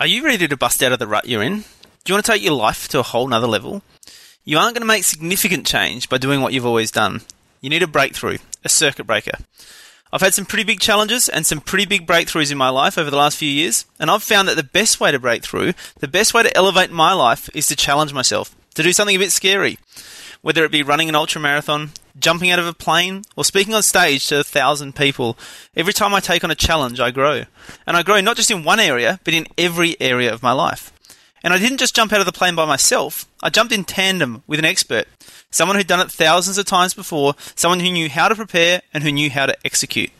Are 0.00 0.06
you 0.06 0.24
ready 0.24 0.48
to 0.48 0.56
bust 0.56 0.82
out 0.82 0.92
of 0.92 0.98
the 0.98 1.06
rut 1.06 1.28
you're 1.28 1.42
in? 1.42 1.56
Do 1.60 1.64
you 2.06 2.14
want 2.14 2.24
to 2.24 2.32
take 2.32 2.42
your 2.42 2.54
life 2.54 2.88
to 2.88 3.00
a 3.00 3.02
whole 3.02 3.28
nother 3.28 3.46
level? 3.46 3.82
You 4.44 4.56
aren't 4.56 4.74
going 4.74 4.80
to 4.80 4.86
make 4.86 5.04
significant 5.04 5.66
change 5.66 6.08
by 6.08 6.16
doing 6.16 6.40
what 6.40 6.54
you've 6.54 6.64
always 6.64 6.90
done. 6.90 7.20
You 7.60 7.68
need 7.68 7.82
a 7.82 7.86
breakthrough, 7.86 8.38
a 8.64 8.70
circuit 8.70 9.06
breaker. 9.06 9.36
I've 10.10 10.22
had 10.22 10.32
some 10.32 10.46
pretty 10.46 10.64
big 10.64 10.80
challenges 10.80 11.28
and 11.28 11.44
some 11.44 11.60
pretty 11.60 11.84
big 11.84 12.06
breakthroughs 12.06 12.50
in 12.50 12.56
my 12.56 12.70
life 12.70 12.96
over 12.96 13.10
the 13.10 13.18
last 13.18 13.36
few 13.36 13.50
years, 13.50 13.84
and 13.98 14.10
I've 14.10 14.22
found 14.22 14.48
that 14.48 14.56
the 14.56 14.62
best 14.62 15.00
way 15.00 15.12
to 15.12 15.18
break 15.18 15.42
through, 15.42 15.74
the 15.98 16.08
best 16.08 16.32
way 16.32 16.44
to 16.44 16.56
elevate 16.56 16.90
my 16.90 17.12
life, 17.12 17.50
is 17.54 17.66
to 17.66 17.76
challenge 17.76 18.14
myself, 18.14 18.56
to 18.76 18.82
do 18.82 18.94
something 18.94 19.16
a 19.16 19.18
bit 19.18 19.32
scary. 19.32 19.78
Whether 20.42 20.64
it 20.64 20.72
be 20.72 20.82
running 20.82 21.08
an 21.08 21.14
ultra 21.14 21.40
marathon, 21.40 21.90
jumping 22.18 22.50
out 22.50 22.58
of 22.58 22.66
a 22.66 22.72
plane, 22.72 23.22
or 23.36 23.44
speaking 23.44 23.74
on 23.74 23.82
stage 23.82 24.26
to 24.28 24.40
a 24.40 24.44
thousand 24.44 24.96
people. 24.96 25.36
Every 25.76 25.92
time 25.92 26.14
I 26.14 26.20
take 26.20 26.44
on 26.44 26.50
a 26.50 26.54
challenge, 26.54 27.00
I 27.00 27.10
grow. 27.10 27.44
And 27.86 27.96
I 27.96 28.02
grow 28.02 28.20
not 28.20 28.36
just 28.36 28.50
in 28.50 28.64
one 28.64 28.80
area, 28.80 29.20
but 29.24 29.34
in 29.34 29.46
every 29.58 30.00
area 30.00 30.32
of 30.32 30.42
my 30.42 30.52
life. 30.52 30.92
And 31.42 31.54
I 31.54 31.58
didn't 31.58 31.78
just 31.78 31.94
jump 31.94 32.12
out 32.12 32.20
of 32.20 32.26
the 32.26 32.32
plane 32.32 32.54
by 32.54 32.66
myself, 32.66 33.26
I 33.42 33.48
jumped 33.48 33.72
in 33.72 33.84
tandem 33.84 34.42
with 34.46 34.58
an 34.58 34.66
expert. 34.66 35.08
Someone 35.50 35.76
who'd 35.76 35.86
done 35.86 36.00
it 36.00 36.10
thousands 36.10 36.58
of 36.58 36.66
times 36.66 36.92
before, 36.94 37.34
someone 37.54 37.80
who 37.80 37.90
knew 37.90 38.10
how 38.10 38.28
to 38.28 38.34
prepare 38.34 38.82
and 38.92 39.02
who 39.02 39.10
knew 39.10 39.30
how 39.30 39.46
to 39.46 39.56
execute. 39.64 40.10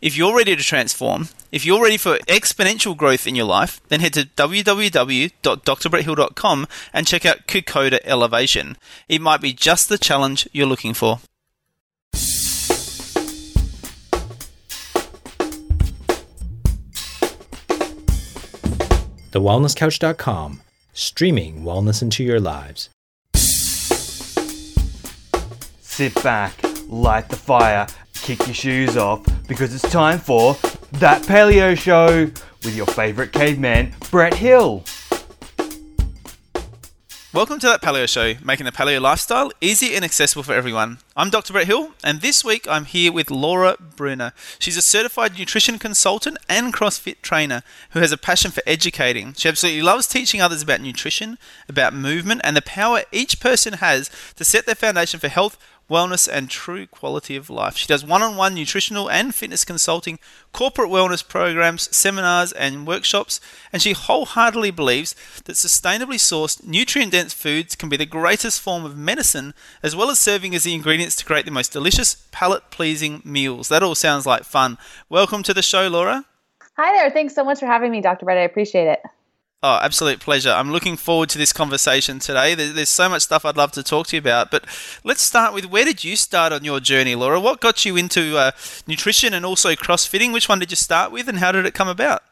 If 0.00 0.16
you're 0.16 0.36
ready 0.36 0.54
to 0.54 0.62
transform, 0.62 1.30
if 1.50 1.64
you're 1.64 1.82
ready 1.82 1.96
for 1.96 2.18
exponential 2.28 2.96
growth 2.96 3.26
in 3.26 3.34
your 3.34 3.46
life, 3.46 3.80
then 3.88 3.98
head 4.00 4.12
to 4.14 4.24
www.drbretthill.com 4.24 6.66
and 6.92 7.06
check 7.06 7.24
out 7.24 7.46
Kokoda 7.46 8.00
Elevation. 8.04 8.76
It 9.08 9.22
might 9.22 9.40
be 9.40 9.52
just 9.54 9.88
the 9.88 9.98
challenge 9.98 10.48
you're 10.52 10.66
looking 10.66 10.94
for. 10.94 11.20
TheWellnessCouch.com, 19.32 20.60
streaming 20.92 21.62
wellness 21.62 22.02
into 22.02 22.24
your 22.24 22.40
lives. 22.40 22.88
Sit 25.80 26.14
back, 26.22 26.54
light 26.88 27.28
the 27.28 27.36
fire, 27.36 27.86
kick 28.26 28.44
your 28.44 28.54
shoes 28.54 28.96
off, 28.96 29.24
because 29.46 29.72
it's 29.72 29.88
time 29.88 30.18
for 30.18 30.54
That 30.94 31.22
Paleo 31.22 31.78
Show 31.78 32.24
with 32.64 32.74
your 32.76 32.86
favorite 32.86 33.32
caveman, 33.32 33.94
Brett 34.10 34.34
Hill. 34.34 34.82
Welcome 37.32 37.60
to 37.60 37.66
that 37.68 37.82
Paleo 37.82 38.08
Show, 38.08 38.34
making 38.44 38.66
the 38.66 38.72
paleo 38.72 39.00
lifestyle 39.00 39.52
easy 39.60 39.94
and 39.94 40.04
accessible 40.04 40.42
for 40.42 40.54
everyone. 40.54 40.98
I'm 41.16 41.30
Dr. 41.30 41.52
Brett 41.52 41.68
Hill, 41.68 41.92
and 42.02 42.20
this 42.20 42.44
week 42.44 42.66
I'm 42.68 42.86
here 42.86 43.12
with 43.12 43.30
Laura 43.30 43.76
Bruner. 43.94 44.32
She's 44.58 44.76
a 44.76 44.82
certified 44.82 45.38
nutrition 45.38 45.78
consultant 45.78 46.36
and 46.48 46.74
CrossFit 46.74 47.22
trainer 47.22 47.62
who 47.90 48.00
has 48.00 48.10
a 48.10 48.16
passion 48.16 48.50
for 48.50 48.62
educating. 48.66 49.34
She 49.34 49.48
absolutely 49.48 49.82
loves 49.82 50.08
teaching 50.08 50.40
others 50.40 50.62
about 50.62 50.80
nutrition, 50.80 51.38
about 51.68 51.94
movement, 51.94 52.40
and 52.42 52.56
the 52.56 52.62
power 52.62 53.02
each 53.12 53.38
person 53.38 53.74
has 53.74 54.10
to 54.34 54.44
set 54.44 54.66
their 54.66 54.74
foundation 54.74 55.20
for 55.20 55.28
health, 55.28 55.58
wellness, 55.88 56.28
and 56.30 56.50
true 56.50 56.86
quality 56.86 57.36
of 57.36 57.50
life. 57.50 57.76
She 57.76 57.86
does 57.86 58.04
one 58.04 58.22
on 58.22 58.36
one 58.36 58.54
nutritional 58.54 59.10
and 59.10 59.34
fitness 59.34 59.64
consulting, 59.64 60.18
corporate 60.52 60.90
wellness 60.90 61.26
programs, 61.26 61.94
seminars, 61.96 62.52
and 62.52 62.86
workshops, 62.86 63.40
and 63.72 63.80
she 63.80 63.92
wholeheartedly 63.92 64.70
believes 64.70 65.14
that 65.44 65.54
sustainably 65.54 66.16
sourced, 66.16 66.64
nutrient 66.64 67.12
dense 67.12 67.32
foods 67.32 67.76
can 67.76 67.88
be 67.88 67.96
the 67.96 68.06
greatest 68.06 68.60
form 68.60 68.84
of 68.84 68.96
medicine, 68.96 69.54
as 69.82 69.94
well 69.94 70.10
as 70.10 70.18
serving 70.18 70.54
as 70.54 70.64
the 70.64 70.74
ingredients 70.74 71.16
to 71.16 71.24
create 71.24 71.44
the 71.44 71.50
most 71.50 71.72
delicious, 71.72 72.26
palate 72.32 72.70
pleasing 72.70 73.22
meals. 73.24 73.68
That 73.68 73.82
all 73.82 73.94
sounds 73.94 74.26
like 74.26 74.44
fun. 74.44 74.78
Welcome 75.08 75.42
to 75.44 75.54
the 75.54 75.62
show, 75.62 75.88
Laura. 75.88 76.24
Hi 76.76 76.92
there. 76.96 77.10
Thanks 77.10 77.34
so 77.34 77.44
much 77.44 77.60
for 77.60 77.66
having 77.66 77.90
me, 77.90 78.00
Dr. 78.00 78.26
Brett. 78.26 78.38
I 78.38 78.42
appreciate 78.42 78.86
it. 78.86 79.00
Oh, 79.62 79.78
absolute 79.82 80.20
pleasure. 80.20 80.50
I'm 80.50 80.70
looking 80.70 80.96
forward 80.96 81.30
to 81.30 81.38
this 81.38 81.52
conversation 81.52 82.18
today. 82.18 82.54
There's 82.54 82.90
so 82.90 83.08
much 83.08 83.22
stuff 83.22 83.44
I'd 83.44 83.56
love 83.56 83.72
to 83.72 83.82
talk 83.82 84.06
to 84.08 84.16
you 84.16 84.20
about, 84.20 84.50
but 84.50 84.64
let's 85.02 85.22
start 85.22 85.54
with 85.54 85.64
where 85.64 85.84
did 85.84 86.04
you 86.04 86.14
start 86.14 86.52
on 86.52 86.62
your 86.62 86.78
journey, 86.78 87.14
Laura? 87.14 87.40
What 87.40 87.60
got 87.60 87.84
you 87.84 87.96
into 87.96 88.36
uh, 88.36 88.50
nutrition 88.86 89.32
and 89.32 89.46
also 89.46 89.70
crossfitting? 89.70 90.32
Which 90.32 90.48
one 90.48 90.58
did 90.58 90.70
you 90.70 90.76
start 90.76 91.10
with, 91.10 91.26
and 91.26 91.38
how 91.38 91.52
did 91.52 91.64
it 91.64 91.72
come 91.72 91.88
about? 91.88 92.22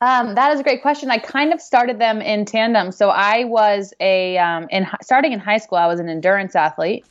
Um, 0.00 0.34
that 0.34 0.50
is 0.52 0.60
a 0.60 0.62
great 0.62 0.80
question. 0.80 1.10
I 1.10 1.18
kind 1.18 1.52
of 1.52 1.60
started 1.60 1.98
them 1.98 2.20
in 2.22 2.46
tandem. 2.46 2.90
So 2.90 3.10
I 3.10 3.44
was 3.44 3.92
a 4.00 4.38
um, 4.38 4.66
in 4.70 4.86
starting 5.02 5.32
in 5.32 5.38
high 5.38 5.58
school. 5.58 5.78
I 5.78 5.86
was 5.86 6.00
an 6.00 6.08
endurance 6.08 6.56
athlete, 6.56 7.04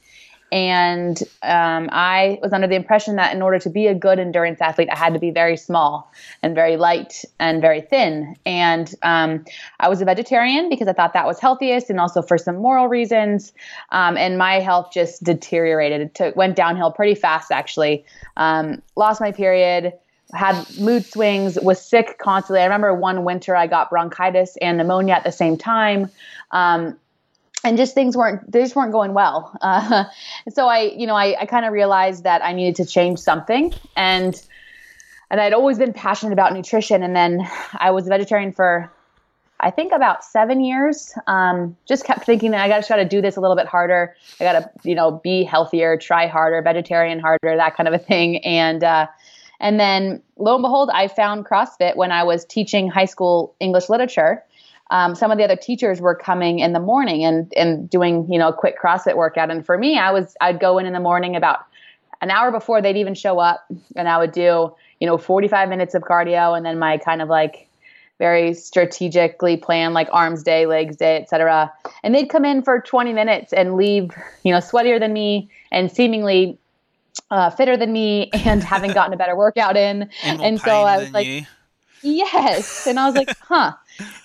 and 0.52 1.22
um, 1.42 1.90
I 1.92 2.40
was 2.42 2.54
under 2.54 2.68
the 2.68 2.76
impression 2.76 3.16
that 3.16 3.34
in 3.36 3.42
order 3.42 3.60
to 3.60 3.70
be 3.70 3.88
a 3.88 3.96
good 3.96 4.20
endurance 4.20 4.62
athlete, 4.62 4.90
I 4.92 4.98
had 4.98 5.14
to 5.14 5.20
be 5.20 5.32
very 5.32 5.58
small 5.58 6.12
and 6.44 6.54
very 6.54 6.78
light 6.78 7.26
and 7.40 7.62
very 7.62 7.82
thin. 7.82 8.36
And 8.46 8.94
um, 9.02 9.44
I 9.80 9.90
was 9.90 10.02
a 10.02 10.06
vegetarian 10.06 10.70
because 10.70 10.88
I 10.88 10.94
thought 10.94 11.14
that 11.14 11.26
was 11.26 11.40
healthiest, 11.40 11.90
and 11.90 12.00
also 12.00 12.22
for 12.22 12.38
some 12.38 12.58
moral 12.58 12.88
reasons. 12.88 13.54
Um, 13.92 14.18
and 14.18 14.38
my 14.38 14.60
health 14.60 14.92
just 14.94 15.24
deteriorated. 15.24 16.02
It 16.02 16.16
took, 16.16 16.36
went 16.36 16.56
downhill 16.56 16.92
pretty 16.92 17.16
fast, 17.16 17.52
actually. 17.52 18.06
Um, 18.38 18.82
lost 18.96 19.20
my 19.22 19.32
period 19.32 19.94
had 20.34 20.66
mood 20.80 21.06
swings, 21.06 21.58
was 21.62 21.84
sick 21.84 22.18
constantly. 22.18 22.60
I 22.60 22.66
remember 22.66 22.94
one 22.94 23.24
winter 23.24 23.56
I 23.56 23.68
got 23.68 23.90
bronchitis 23.90 24.58
and 24.62 24.78
pneumonia 24.78 25.14
at 25.14 25.24
the 25.24 25.32
same 25.32 25.58
time. 25.58 26.10
Um, 26.52 26.98
and 27.66 27.78
just 27.78 27.96
things 27.96 28.16
weren't 28.16 28.50
they 28.50 28.62
just 28.62 28.76
weren't 28.76 28.92
going 28.92 29.14
well. 29.14 29.58
Uh, 29.60 30.06
so 30.54 30.68
i 30.68 30.82
you 30.82 31.08
know 31.08 31.16
i, 31.16 31.36
I 31.42 31.46
kind 31.46 31.66
of 31.66 31.74
realized 31.74 32.24
that 32.24 32.44
i 32.44 32.54
needed 32.54 32.76
to 32.78 32.86
change 32.86 33.20
something 33.20 33.74
and 33.98 34.42
and 35.30 35.42
i'd 35.42 35.54
always 35.54 35.78
been 35.78 35.92
passionate 35.92 36.32
about 36.32 36.54
nutrition 36.54 37.04
and 37.04 37.16
then 37.16 37.46
i 37.74 37.92
was 37.92 38.06
a 38.06 38.10
vegetarian 38.10 38.54
for 38.54 38.92
i 39.60 39.72
think 39.72 39.92
about 39.92 40.24
seven 40.24 40.64
years. 40.64 41.14
Um, 41.28 41.76
just 41.88 42.06
kept 42.06 42.26
thinking 42.26 42.54
i 42.54 42.68
got 42.68 42.82
to 42.82 42.88
try 42.88 42.98
to 42.98 43.10
do 43.10 43.22
this 43.22 43.36
a 43.36 43.42
little 43.42 43.56
bit 43.56 43.68
harder. 43.68 44.16
I 44.40 44.44
got 44.44 44.54
to 44.54 44.90
you 44.90 44.96
know 44.96 45.20
be 45.24 45.44
healthier 45.44 45.98
try 45.98 46.28
harder 46.28 46.62
vegetarian 46.62 47.20
harder 47.20 47.58
that 47.58 47.76
kind 47.76 47.88
of 47.88 47.94
a 47.94 48.00
thing. 48.00 48.38
And 48.46 48.84
uh, 48.84 49.08
and 49.60 49.80
then 49.80 50.22
lo 50.38 50.56
and 50.56 50.62
behold 50.62 50.90
i 50.94 51.08
found 51.08 51.46
crossfit 51.46 51.96
when 51.96 52.12
i 52.12 52.24
was 52.24 52.44
teaching 52.46 52.90
high 52.90 53.06
school 53.06 53.56
english 53.62 53.88
literature 53.88 54.44
um, 54.92 55.16
some 55.16 55.32
of 55.32 55.38
the 55.38 55.44
other 55.44 55.56
teachers 55.56 56.00
were 56.00 56.16
coming 56.16 56.60
in 56.60 56.74
the 56.74 56.80
morning 56.80 57.24
and 57.24 57.52
and 57.56 57.90
doing 57.90 58.32
you 58.32 58.38
know 58.38 58.50
a 58.50 58.54
quick 58.54 58.80
CrossFit 58.80 59.16
workout. 59.16 59.50
And 59.50 59.66
for 59.66 59.78
me, 59.78 59.98
I 59.98 60.12
was 60.12 60.36
I'd 60.42 60.60
go 60.60 60.78
in 60.78 60.86
in 60.86 60.94
the 60.94 61.00
morning 61.00 61.36
about 61.36 61.66
an 62.22 62.30
hour 62.30 62.52
before 62.52 62.82
they'd 62.82 62.98
even 62.98 63.16
show 63.16 63.40
up, 63.40 63.66
and 63.96 64.08
I 64.08 64.18
would 64.18 64.32
do 64.32 64.74
you 65.00 65.08
know 65.08 65.18
45 65.18 65.70
minutes 65.70 65.96
of 65.96 66.04
cardio, 66.04 66.56
and 66.56 66.66
then 66.66 66.78
my 66.78 66.98
kind 66.98 67.22
of 67.22 67.30
like 67.30 67.68
very 68.20 68.54
strategically 68.54 69.58
planned 69.58 69.94
like 69.94 70.08
arms 70.12 70.44
day, 70.44 70.66
legs 70.68 70.96
day, 70.96 71.18
etc. 71.18 71.74
And 72.04 72.14
they'd 72.14 72.30
come 72.30 72.46
in 72.46 72.62
for 72.62 72.80
20 72.80 73.12
minutes 73.12 73.54
and 73.54 73.76
leave 73.76 74.12
you 74.44 74.52
know 74.52 74.60
sweatier 74.60 75.00
than 75.00 75.14
me 75.14 75.50
and 75.72 75.92
seemingly 75.92 76.60
uh, 77.32 77.50
fitter 77.50 77.76
than 77.76 77.92
me 77.92 78.30
and 78.46 78.64
having 78.64 78.94
gotten 78.94 79.14
a 79.14 79.18
better 79.18 79.36
workout 79.36 79.78
in. 79.78 80.10
and 80.24 80.62
so 80.62 80.72
I 80.72 80.98
was 80.98 81.12
like. 81.12 81.26
You. 81.26 81.46
Yes. 82.06 82.86
And 82.86 83.00
I 83.00 83.08
was 83.08 83.16
like, 83.16 83.36
huh. 83.42 83.74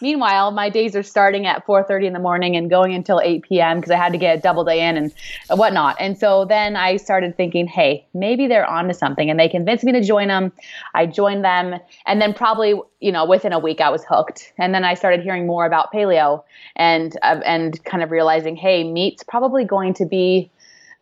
Meanwhile, 0.03 0.51
my 0.51 0.69
days 0.69 0.95
are 0.97 1.03
starting 1.03 1.47
at 1.47 1.65
4:30 1.67 2.09
in 2.09 2.13
the 2.13 2.19
morning 2.19 2.57
and 2.57 2.69
going 2.69 2.93
until 2.95 3.21
8 3.23 3.43
p.m. 3.43 3.79
because 3.79 3.91
I 3.91 3.97
had 3.97 4.13
to 4.13 4.19
get 4.19 4.39
a 4.39 4.41
double 4.41 4.65
day 4.65 4.87
in 4.87 4.97
and 4.97 5.15
whatnot. 5.49 5.97
And 5.99 6.19
so 6.19 6.45
then 6.45 6.77
I 6.77 6.97
started 6.97 7.37
thinking, 7.37 7.67
hey, 7.67 8.07
maybe 8.13 8.49
they're 8.49 8.69
onto 8.69 8.93
something, 8.93 9.31
and 9.31 9.39
they 9.39 9.49
convinced 9.49 9.85
me 9.85 9.93
to 9.93 10.03
join 10.03 10.29
them. 10.29 10.53
I 10.95 11.07
joined 11.07 11.45
them, 11.45 11.79
and 12.05 12.21
then 12.21 12.35
probably 12.35 12.75
you 13.01 13.13
know 13.13 13.25
within 13.25 13.53
a 13.53 13.59
week 13.59 13.81
I 13.81 13.91
was 13.91 14.05
hooked. 14.05 14.53
And 14.59 14.75
then 14.75 14.85
I 14.85 14.95
started 14.95 15.21
hearing 15.21 15.47
more 15.47 15.65
about 15.65 15.93
paleo 15.93 16.43
and 16.77 17.17
uh, 17.23 17.41
and 17.47 17.83
kind 17.85 18.03
of 18.03 18.11
realizing, 18.11 18.57
hey, 18.57 18.85
meat's 18.85 19.23
probably 19.23 19.65
going 19.65 19.95
to 19.95 20.05
be 20.05 20.51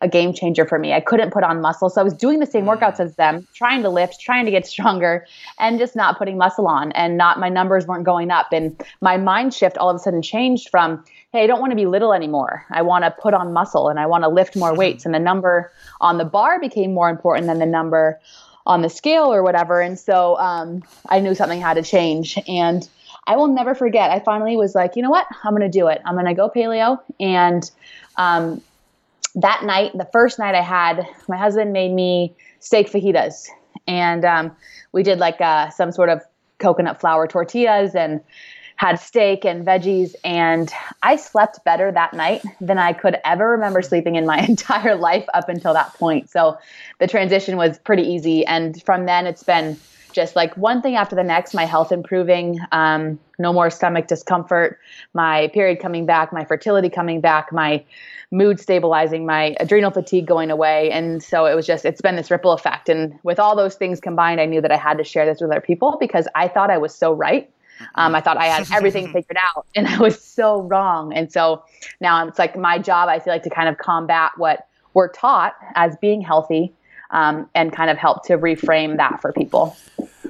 a 0.01 0.09
game 0.09 0.33
changer 0.33 0.65
for 0.65 0.79
me. 0.79 0.93
I 0.93 1.01
couldn't 1.01 1.33
put 1.33 1.43
on 1.43 1.61
muscle. 1.61 1.91
So 1.91 2.01
I 2.01 2.05
was 2.05 2.15
doing 2.15 2.39
the 2.39 2.47
same 2.47 2.65
mm. 2.65 2.77
workouts 2.77 3.01
as 3.01 3.17
them, 3.17 3.47
trying 3.55 3.83
to 3.83 3.89
lift, 3.89 4.21
trying 4.21 4.45
to 4.45 4.51
get 4.51 4.67
stronger, 4.67 5.27
and 5.59 5.79
just 5.79 5.97
not 5.97 6.19
putting 6.19 6.39
muscle 6.39 6.69
on. 6.69 6.93
And 6.93 7.17
not 7.17 7.41
my 7.41 7.49
numbers 7.49 7.87
weren't 7.87 8.05
going 8.05 8.31
up. 8.31 8.53
And 8.53 8.81
my 9.01 9.17
mind 9.17 9.55
shift 9.55 9.77
all 9.79 9.91
of 9.91 9.97
a 9.97 9.99
sudden 9.99 10.23
changed 10.23 10.69
from, 10.71 11.05
hey, 11.33 11.45
I 11.45 11.47
don't 11.47 11.61
want 11.61 11.73
to 11.73 11.77
be 11.77 11.87
little 11.87 12.13
anymore. 12.13 12.65
I 12.71 12.83
want 12.83 13.05
to 13.05 13.11
put 13.11 13.35
on 13.35 13.53
muscle 13.53 13.89
and 13.89 13.99
I 13.99 14.07
want 14.07 14.25
to 14.25 14.29
lift 14.29 14.57
more 14.57 14.71
mm-hmm. 14.71 14.79
weights. 14.79 15.05
And 15.05 15.15
the 15.15 15.19
number 15.19 15.73
on 16.01 16.19
the 16.19 16.25
bar 16.25 16.61
became 16.61 16.95
more 16.95 17.09
important 17.09 17.47
than 17.49 17.59
the 17.59 17.67
number 17.67 18.21
on 18.67 18.83
the 18.83 18.91
scale 18.91 19.33
or 19.33 19.43
whatever. 19.43 19.81
And 19.81 19.99
so 19.99 20.39
um, 20.39 20.85
I 21.09 21.21
knew 21.21 21.35
something 21.35 21.61
had 21.61 21.75
to 21.75 21.83
change. 21.83 22.39
And 22.47 22.89
I 23.27 23.37
will 23.37 23.49
never 23.49 23.75
forget. 23.75 24.11
I 24.11 24.21
finally 24.21 24.57
was 24.57 24.75
like, 24.75 24.95
you 24.95 25.03
know 25.03 25.11
what? 25.11 25.27
I'm 25.45 25.57
going 25.57 25.71
to 25.71 25.79
do 25.79 25.89
it. 25.89 26.01
I'm 26.07 26.15
going 26.15 26.27
to 26.27 26.35
go 26.35 26.49
paleo. 26.49 26.99
And 27.19 27.69
um, 28.17 28.63
that 29.35 29.63
night, 29.65 29.93
the 29.97 30.09
first 30.13 30.39
night 30.39 30.55
I 30.55 30.63
had, 30.63 31.07
my 31.29 31.37
husband 31.37 31.73
made 31.73 31.93
me 31.93 32.35
steak 32.61 32.91
fajitas, 32.91 33.49
and 33.87 34.25
um, 34.25 34.57
we 34.93 35.03
did 35.03 35.19
like 35.19 35.41
uh, 35.41 35.71
some 35.71 35.93
sort 35.93 36.09
of 36.09 36.23
coconut 36.59 37.01
flour 37.01 37.27
tortillas 37.27 37.95
and 37.95 38.21
had 38.77 38.97
steak 39.01 39.45
and 39.45 39.67
veggies. 39.67 40.15
And 40.25 40.73
I 41.03 41.17
slept 41.17 41.65
better 41.65 41.91
that 41.91 42.15
night 42.15 42.43
than 42.61 42.79
I 42.79 42.93
could 42.93 43.17
ever 43.25 43.51
remember 43.51 43.83
sleeping 43.83 44.15
in 44.15 44.25
my 44.25 44.39
entire 44.49 44.95
life 44.95 45.27
up 45.35 45.49
until 45.49 45.75
that 45.75 45.95
point. 45.95 46.31
So 46.31 46.59
the 47.01 47.09
transition 47.09 47.57
was 47.57 47.79
pretty 47.79 48.05
easy. 48.05 48.47
And 48.47 48.81
from 48.85 49.07
then 49.07 49.27
it's 49.27 49.43
been 49.43 49.77
just 50.13 50.37
like 50.37 50.57
one 50.57 50.83
thing 50.83 50.97
after 50.97 51.17
the 51.17 51.25
next, 51.25 51.55
my 51.55 51.65
health 51.65 51.93
improving, 51.93 52.59
um, 52.73 53.19
no 53.39 53.53
more 53.53 53.71
stomach 53.71 54.07
discomfort, 54.07 54.79
my 55.15 55.49
period 55.49 55.81
coming 55.81 56.07
back, 56.07 56.33
my 56.33 56.45
fertility 56.45 56.89
coming 56.89 57.21
back, 57.21 57.53
my 57.53 57.85
mood 58.31 58.61
stabilizing, 58.61 59.25
my 59.25 59.57
adrenal 59.61 59.91
fatigue 59.91 60.27
going 60.27 60.51
away. 60.51 60.91
And 60.91 61.23
so 61.23 61.47
it 61.47 61.55
was 61.55 61.67
just, 61.67 61.85
it's 61.85 62.01
been 62.01 62.17
this 62.17 62.31
ripple 62.31 62.53
effect. 62.53 62.89
And 62.89 63.19
with 63.23 63.39
all 63.39 63.57
those 63.57 63.75
things 63.75 64.01
combined, 64.01 64.41
I 64.41 64.47
knew 64.47 64.61
that 64.61 64.73
I 64.73 64.77
had 64.77 64.99
to 64.99 65.05
share 65.05 65.25
this 65.25 65.41
with 65.41 65.51
other 65.51 65.61
people 65.61 65.97
because 65.99 66.29
I 66.35 66.49
thought 66.49 66.71
I 66.71 66.79
was 66.79 66.95
so 66.95 67.13
right. 67.13 67.51
Um, 67.95 68.15
I 68.15 68.21
thought 68.21 68.37
I 68.37 68.47
had 68.47 68.71
everything 68.73 69.07
figured 69.13 69.39
out, 69.41 69.65
and 69.77 69.87
I 69.87 69.99
was 69.99 70.21
so 70.21 70.63
wrong. 70.63 71.13
And 71.15 71.33
so 71.33 71.63
now 72.01 72.27
it's 72.27 72.39
like 72.39 72.57
my 72.57 72.79
job, 72.79 73.09
I 73.09 73.21
feel 73.21 73.33
like, 73.33 73.45
to 73.45 73.51
kind 73.51 73.69
of 73.69 73.79
combat 73.79 74.33
what 74.37 74.67
we're 74.95 75.09
taught 75.13 75.55
as 75.77 75.97
being 75.99 76.21
healthy 76.21 76.75
um, 77.11 77.49
and 77.55 77.73
kind 77.73 77.91
of 77.91 77.97
help 77.97 78.25
to 78.27 78.37
reframe 78.37 78.97
that 78.97 79.21
for 79.21 79.33
people. 79.33 79.77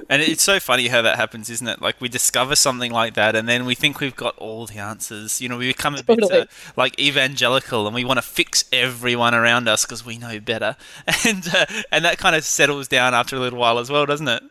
And 0.09 0.23
it's 0.23 0.41
so 0.41 0.59
funny 0.59 0.87
how 0.87 1.03
that 1.03 1.17
happens, 1.17 1.51
isn't 1.51 1.67
it? 1.67 1.83
Like 1.83 2.01
we 2.01 2.09
discover 2.09 2.55
something 2.55 2.91
like 2.91 3.13
that, 3.13 3.35
and 3.35 3.47
then 3.47 3.65
we 3.65 3.75
think 3.75 3.99
we've 3.99 4.15
got 4.15 4.35
all 4.37 4.65
the 4.65 4.79
answers. 4.79 5.39
You 5.39 5.49
know, 5.49 5.57
we 5.57 5.67
become 5.67 5.93
a 5.95 6.01
bit 6.01 6.23
uh, 6.31 6.45
like 6.75 6.99
evangelical, 6.99 7.85
and 7.85 7.93
we 7.93 8.03
want 8.03 8.17
to 8.17 8.23
fix 8.23 8.65
everyone 8.73 9.35
around 9.35 9.67
us 9.67 9.85
because 9.85 10.03
we 10.03 10.17
know 10.17 10.39
better, 10.39 10.75
and 11.27 11.47
uh, 11.53 11.65
and 11.91 12.03
that 12.05 12.17
kind 12.17 12.35
of 12.35 12.43
settles 12.43 12.87
down 12.87 13.13
after 13.13 13.35
a 13.35 13.39
little 13.39 13.59
while 13.59 13.77
as 13.77 13.91
well, 13.91 14.07
doesn't 14.07 14.27
it? 14.27 14.41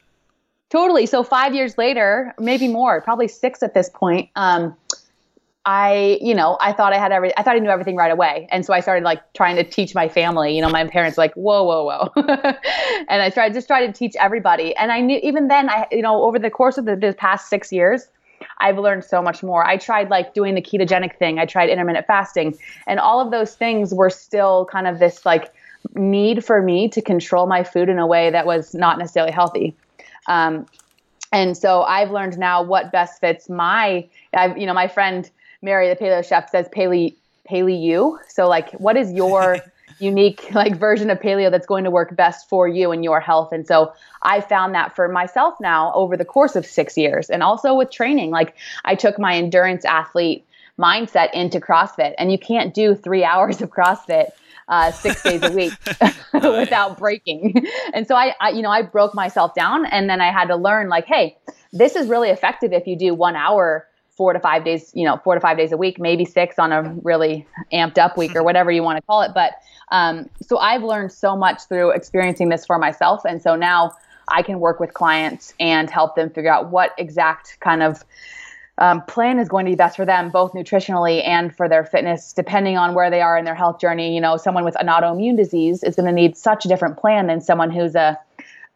Totally. 0.70 1.06
So 1.06 1.24
five 1.24 1.54
years 1.54 1.76
later, 1.76 2.34
maybe 2.38 2.68
more, 2.68 3.00
probably 3.00 3.26
six 3.26 3.62
at 3.62 3.74
this 3.74 3.88
point. 3.88 4.28
Um, 4.36 4.76
I, 5.64 6.18
you 6.22 6.34
know, 6.34 6.56
I 6.60 6.72
thought 6.72 6.92
I 6.92 6.98
had 6.98 7.12
every, 7.12 7.36
I 7.36 7.42
thought 7.42 7.56
I 7.56 7.58
knew 7.58 7.68
everything 7.68 7.96
right 7.96 8.10
away. 8.10 8.48
And 8.50 8.64
so 8.64 8.72
I 8.72 8.80
started 8.80 9.04
like 9.04 9.20
trying 9.34 9.56
to 9.56 9.64
teach 9.64 9.94
my 9.94 10.08
family, 10.08 10.54
you 10.54 10.62
know, 10.62 10.70
my 10.70 10.86
parents 10.86 11.18
like, 11.18 11.34
whoa, 11.34 11.62
whoa, 11.64 11.84
whoa. 11.84 12.22
and 13.08 13.22
I 13.22 13.28
tried, 13.30 13.52
just 13.52 13.66
tried 13.66 13.86
to 13.86 13.92
teach 13.92 14.14
everybody. 14.18 14.74
And 14.76 14.90
I 14.90 15.00
knew 15.00 15.20
even 15.22 15.48
then 15.48 15.68
I, 15.68 15.86
you 15.90 16.00
know, 16.00 16.22
over 16.22 16.38
the 16.38 16.50
course 16.50 16.78
of 16.78 16.86
the, 16.86 16.96
the 16.96 17.12
past 17.12 17.48
six 17.48 17.70
years, 17.70 18.08
I've 18.60 18.78
learned 18.78 19.04
so 19.04 19.20
much 19.20 19.42
more. 19.42 19.66
I 19.66 19.76
tried 19.76 20.08
like 20.08 20.32
doing 20.32 20.54
the 20.54 20.62
ketogenic 20.62 21.16
thing. 21.18 21.38
I 21.38 21.44
tried 21.44 21.68
intermittent 21.68 22.06
fasting 22.06 22.56
and 22.86 22.98
all 22.98 23.20
of 23.20 23.30
those 23.30 23.54
things 23.54 23.92
were 23.92 24.10
still 24.10 24.66
kind 24.72 24.86
of 24.86 24.98
this 24.98 25.26
like 25.26 25.52
need 25.94 26.44
for 26.44 26.62
me 26.62 26.88
to 26.88 27.02
control 27.02 27.46
my 27.46 27.62
food 27.62 27.88
in 27.88 27.98
a 27.98 28.06
way 28.06 28.30
that 28.30 28.46
was 28.46 28.74
not 28.74 28.98
necessarily 28.98 29.32
healthy. 29.32 29.76
Um, 30.28 30.66
and 31.32 31.56
so 31.56 31.82
I've 31.82 32.10
learned 32.10 32.38
now 32.38 32.62
what 32.62 32.90
best 32.90 33.20
fits 33.20 33.48
my, 33.48 34.08
I've, 34.32 34.56
you 34.56 34.66
know, 34.66 34.74
my 34.74 34.88
friend, 34.88 35.30
Mary, 35.62 35.88
the 35.88 35.96
paleo 35.96 36.26
chef, 36.26 36.50
says 36.50 36.68
paleo 36.68 37.14
paleo 37.48 37.82
you. 37.82 38.18
So 38.28 38.48
like, 38.48 38.70
what 38.72 38.96
is 38.96 39.12
your 39.12 39.58
unique 39.98 40.52
like 40.54 40.76
version 40.76 41.10
of 41.10 41.18
paleo 41.18 41.50
that's 41.50 41.66
going 41.66 41.84
to 41.84 41.90
work 41.90 42.14
best 42.14 42.48
for 42.48 42.68
you 42.68 42.92
and 42.92 43.02
your 43.02 43.20
health? 43.20 43.52
And 43.52 43.66
so 43.66 43.92
I 44.22 44.40
found 44.40 44.74
that 44.74 44.94
for 44.94 45.08
myself 45.08 45.54
now 45.60 45.92
over 45.94 46.16
the 46.16 46.24
course 46.24 46.56
of 46.56 46.66
six 46.66 46.96
years, 46.96 47.30
and 47.30 47.42
also 47.42 47.74
with 47.74 47.90
training. 47.90 48.30
Like 48.30 48.54
I 48.84 48.94
took 48.94 49.18
my 49.18 49.34
endurance 49.34 49.84
athlete 49.84 50.44
mindset 50.78 51.32
into 51.32 51.60
CrossFit, 51.60 52.14
and 52.18 52.30
you 52.30 52.38
can't 52.38 52.72
do 52.72 52.94
three 52.94 53.24
hours 53.24 53.60
of 53.60 53.70
CrossFit. 53.70 54.28
Uh, 54.70 54.92
six 54.92 55.22
days 55.22 55.42
a 55.42 55.50
week 55.50 55.72
without 56.34 56.98
breaking. 56.98 57.66
And 57.94 58.06
so 58.06 58.14
I, 58.14 58.34
I, 58.38 58.50
you 58.50 58.60
know, 58.60 58.68
I 58.68 58.82
broke 58.82 59.14
myself 59.14 59.54
down 59.54 59.86
and 59.86 60.10
then 60.10 60.20
I 60.20 60.30
had 60.30 60.48
to 60.48 60.56
learn 60.56 60.90
like, 60.90 61.06
hey, 61.06 61.38
this 61.72 61.96
is 61.96 62.06
really 62.06 62.28
effective 62.28 62.74
if 62.74 62.86
you 62.86 62.94
do 62.94 63.14
one 63.14 63.34
hour 63.34 63.87
four 64.18 64.32
to 64.32 64.40
five 64.40 64.64
days, 64.64 64.90
you 64.94 65.04
know, 65.04 65.16
four 65.22 65.34
to 65.34 65.40
five 65.40 65.56
days 65.56 65.70
a 65.70 65.76
week, 65.76 65.98
maybe 66.00 66.24
six 66.24 66.58
on 66.58 66.72
a 66.72 66.82
really 67.04 67.46
amped 67.72 67.96
up 67.96 68.18
week 68.18 68.34
or 68.34 68.42
whatever 68.48 68.70
you 68.70 68.82
want 68.82 68.96
to 68.96 69.02
call 69.02 69.22
it. 69.22 69.30
But 69.32 69.52
um, 69.90 70.28
so 70.42 70.58
I've 70.58 70.82
learned 70.82 71.12
so 71.12 71.36
much 71.36 71.62
through 71.68 71.92
experiencing 71.92 72.48
this 72.48 72.66
for 72.66 72.78
myself. 72.78 73.22
And 73.24 73.40
so 73.40 73.54
now 73.54 73.92
I 74.28 74.42
can 74.42 74.58
work 74.58 74.80
with 74.80 74.92
clients 74.92 75.54
and 75.60 75.88
help 75.88 76.16
them 76.16 76.30
figure 76.30 76.52
out 76.52 76.70
what 76.70 76.92
exact 76.98 77.58
kind 77.60 77.82
of 77.82 78.04
um, 78.78 79.02
plan 79.02 79.38
is 79.38 79.48
going 79.48 79.64
to 79.66 79.72
be 79.72 79.76
best 79.76 79.96
for 79.96 80.04
them, 80.04 80.30
both 80.30 80.52
nutritionally 80.52 81.26
and 81.26 81.54
for 81.54 81.68
their 81.68 81.84
fitness, 81.84 82.32
depending 82.32 82.76
on 82.76 82.94
where 82.94 83.10
they 83.10 83.20
are 83.20 83.38
in 83.38 83.44
their 83.44 83.54
health 83.54 83.80
journey. 83.80 84.14
You 84.14 84.20
know, 84.20 84.36
someone 84.36 84.64
with 84.64 84.78
an 84.80 84.88
autoimmune 84.88 85.36
disease 85.36 85.82
is 85.82 85.96
going 85.96 86.06
to 86.06 86.12
need 86.12 86.36
such 86.36 86.64
a 86.64 86.68
different 86.68 86.98
plan 86.98 87.28
than 87.28 87.40
someone 87.40 87.70
who's 87.70 87.94
a 87.94 88.18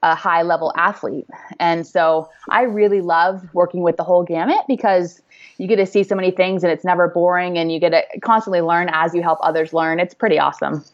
a 0.02 0.14
high 0.14 0.42
level 0.42 0.72
athlete. 0.76 1.26
And 1.60 1.86
so 1.86 2.28
I 2.50 2.62
really 2.62 3.00
love 3.00 3.42
working 3.54 3.82
with 3.82 3.96
the 3.96 4.04
whole 4.04 4.24
gamut 4.24 4.64
because 4.66 5.22
you 5.58 5.68
get 5.68 5.76
to 5.76 5.86
see 5.86 6.02
so 6.02 6.14
many 6.14 6.30
things 6.30 6.64
and 6.64 6.72
it's 6.72 6.84
never 6.84 7.08
boring 7.08 7.56
and 7.56 7.70
you 7.70 7.78
get 7.78 7.90
to 7.90 8.20
constantly 8.20 8.60
learn 8.60 8.90
as 8.92 9.14
you 9.14 9.22
help 9.22 9.38
others 9.42 9.72
learn. 9.72 10.00
It's 10.00 10.14
pretty 10.14 10.38
awesome. 10.38 10.84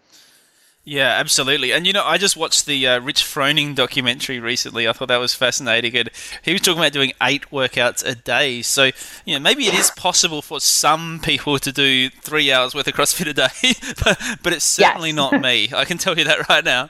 Yeah, 0.85 1.17
absolutely. 1.19 1.73
And 1.73 1.87
you 1.87 1.93
know, 1.93 2.05
I 2.05 2.17
just 2.17 2.35
watched 2.35 2.65
the 2.65 2.87
uh, 2.87 3.01
Rich 3.01 3.23
Froning 3.23 3.75
documentary 3.75 4.41
recently. 4.41 4.89
I 4.89 4.95
thought 4.95 5.09
that 5.09 5.19
was 5.19 5.35
fascinating. 5.35 5.95
And 5.95 6.11
he 6.43 6.53
was 6.53 6.63
talking 6.63 6.81
about 6.81 6.93
doing 6.93 7.13
eight 7.23 7.51
workouts 7.51 8.03
a 8.07 8.15
day. 8.15 8.63
So, 8.63 8.91
you 9.27 9.35
know, 9.35 9.41
maybe 9.41 9.67
it 9.67 9.75
is 9.75 9.91
possible 9.91 10.41
for 10.41 10.61
some 10.61 11.21
people 11.23 11.59
to 11.59 11.73
do 11.73 12.09
three 12.09 12.51
hours 12.51 12.75
worth 12.75 12.89
of 12.89 12.95
CrossFit 12.95 13.29
a 13.29 13.35
day, 13.35 13.75
but, 14.05 14.19
but 14.43 14.55
it's 14.55 14.65
certainly 14.65 15.11
yes. 15.11 15.17
not 15.17 15.41
me. 15.43 15.71
I 15.75 15.85
can 15.85 15.99
tell 15.99 16.17
you 16.17 16.25
that 16.25 16.49
right 16.49 16.65
now 16.65 16.89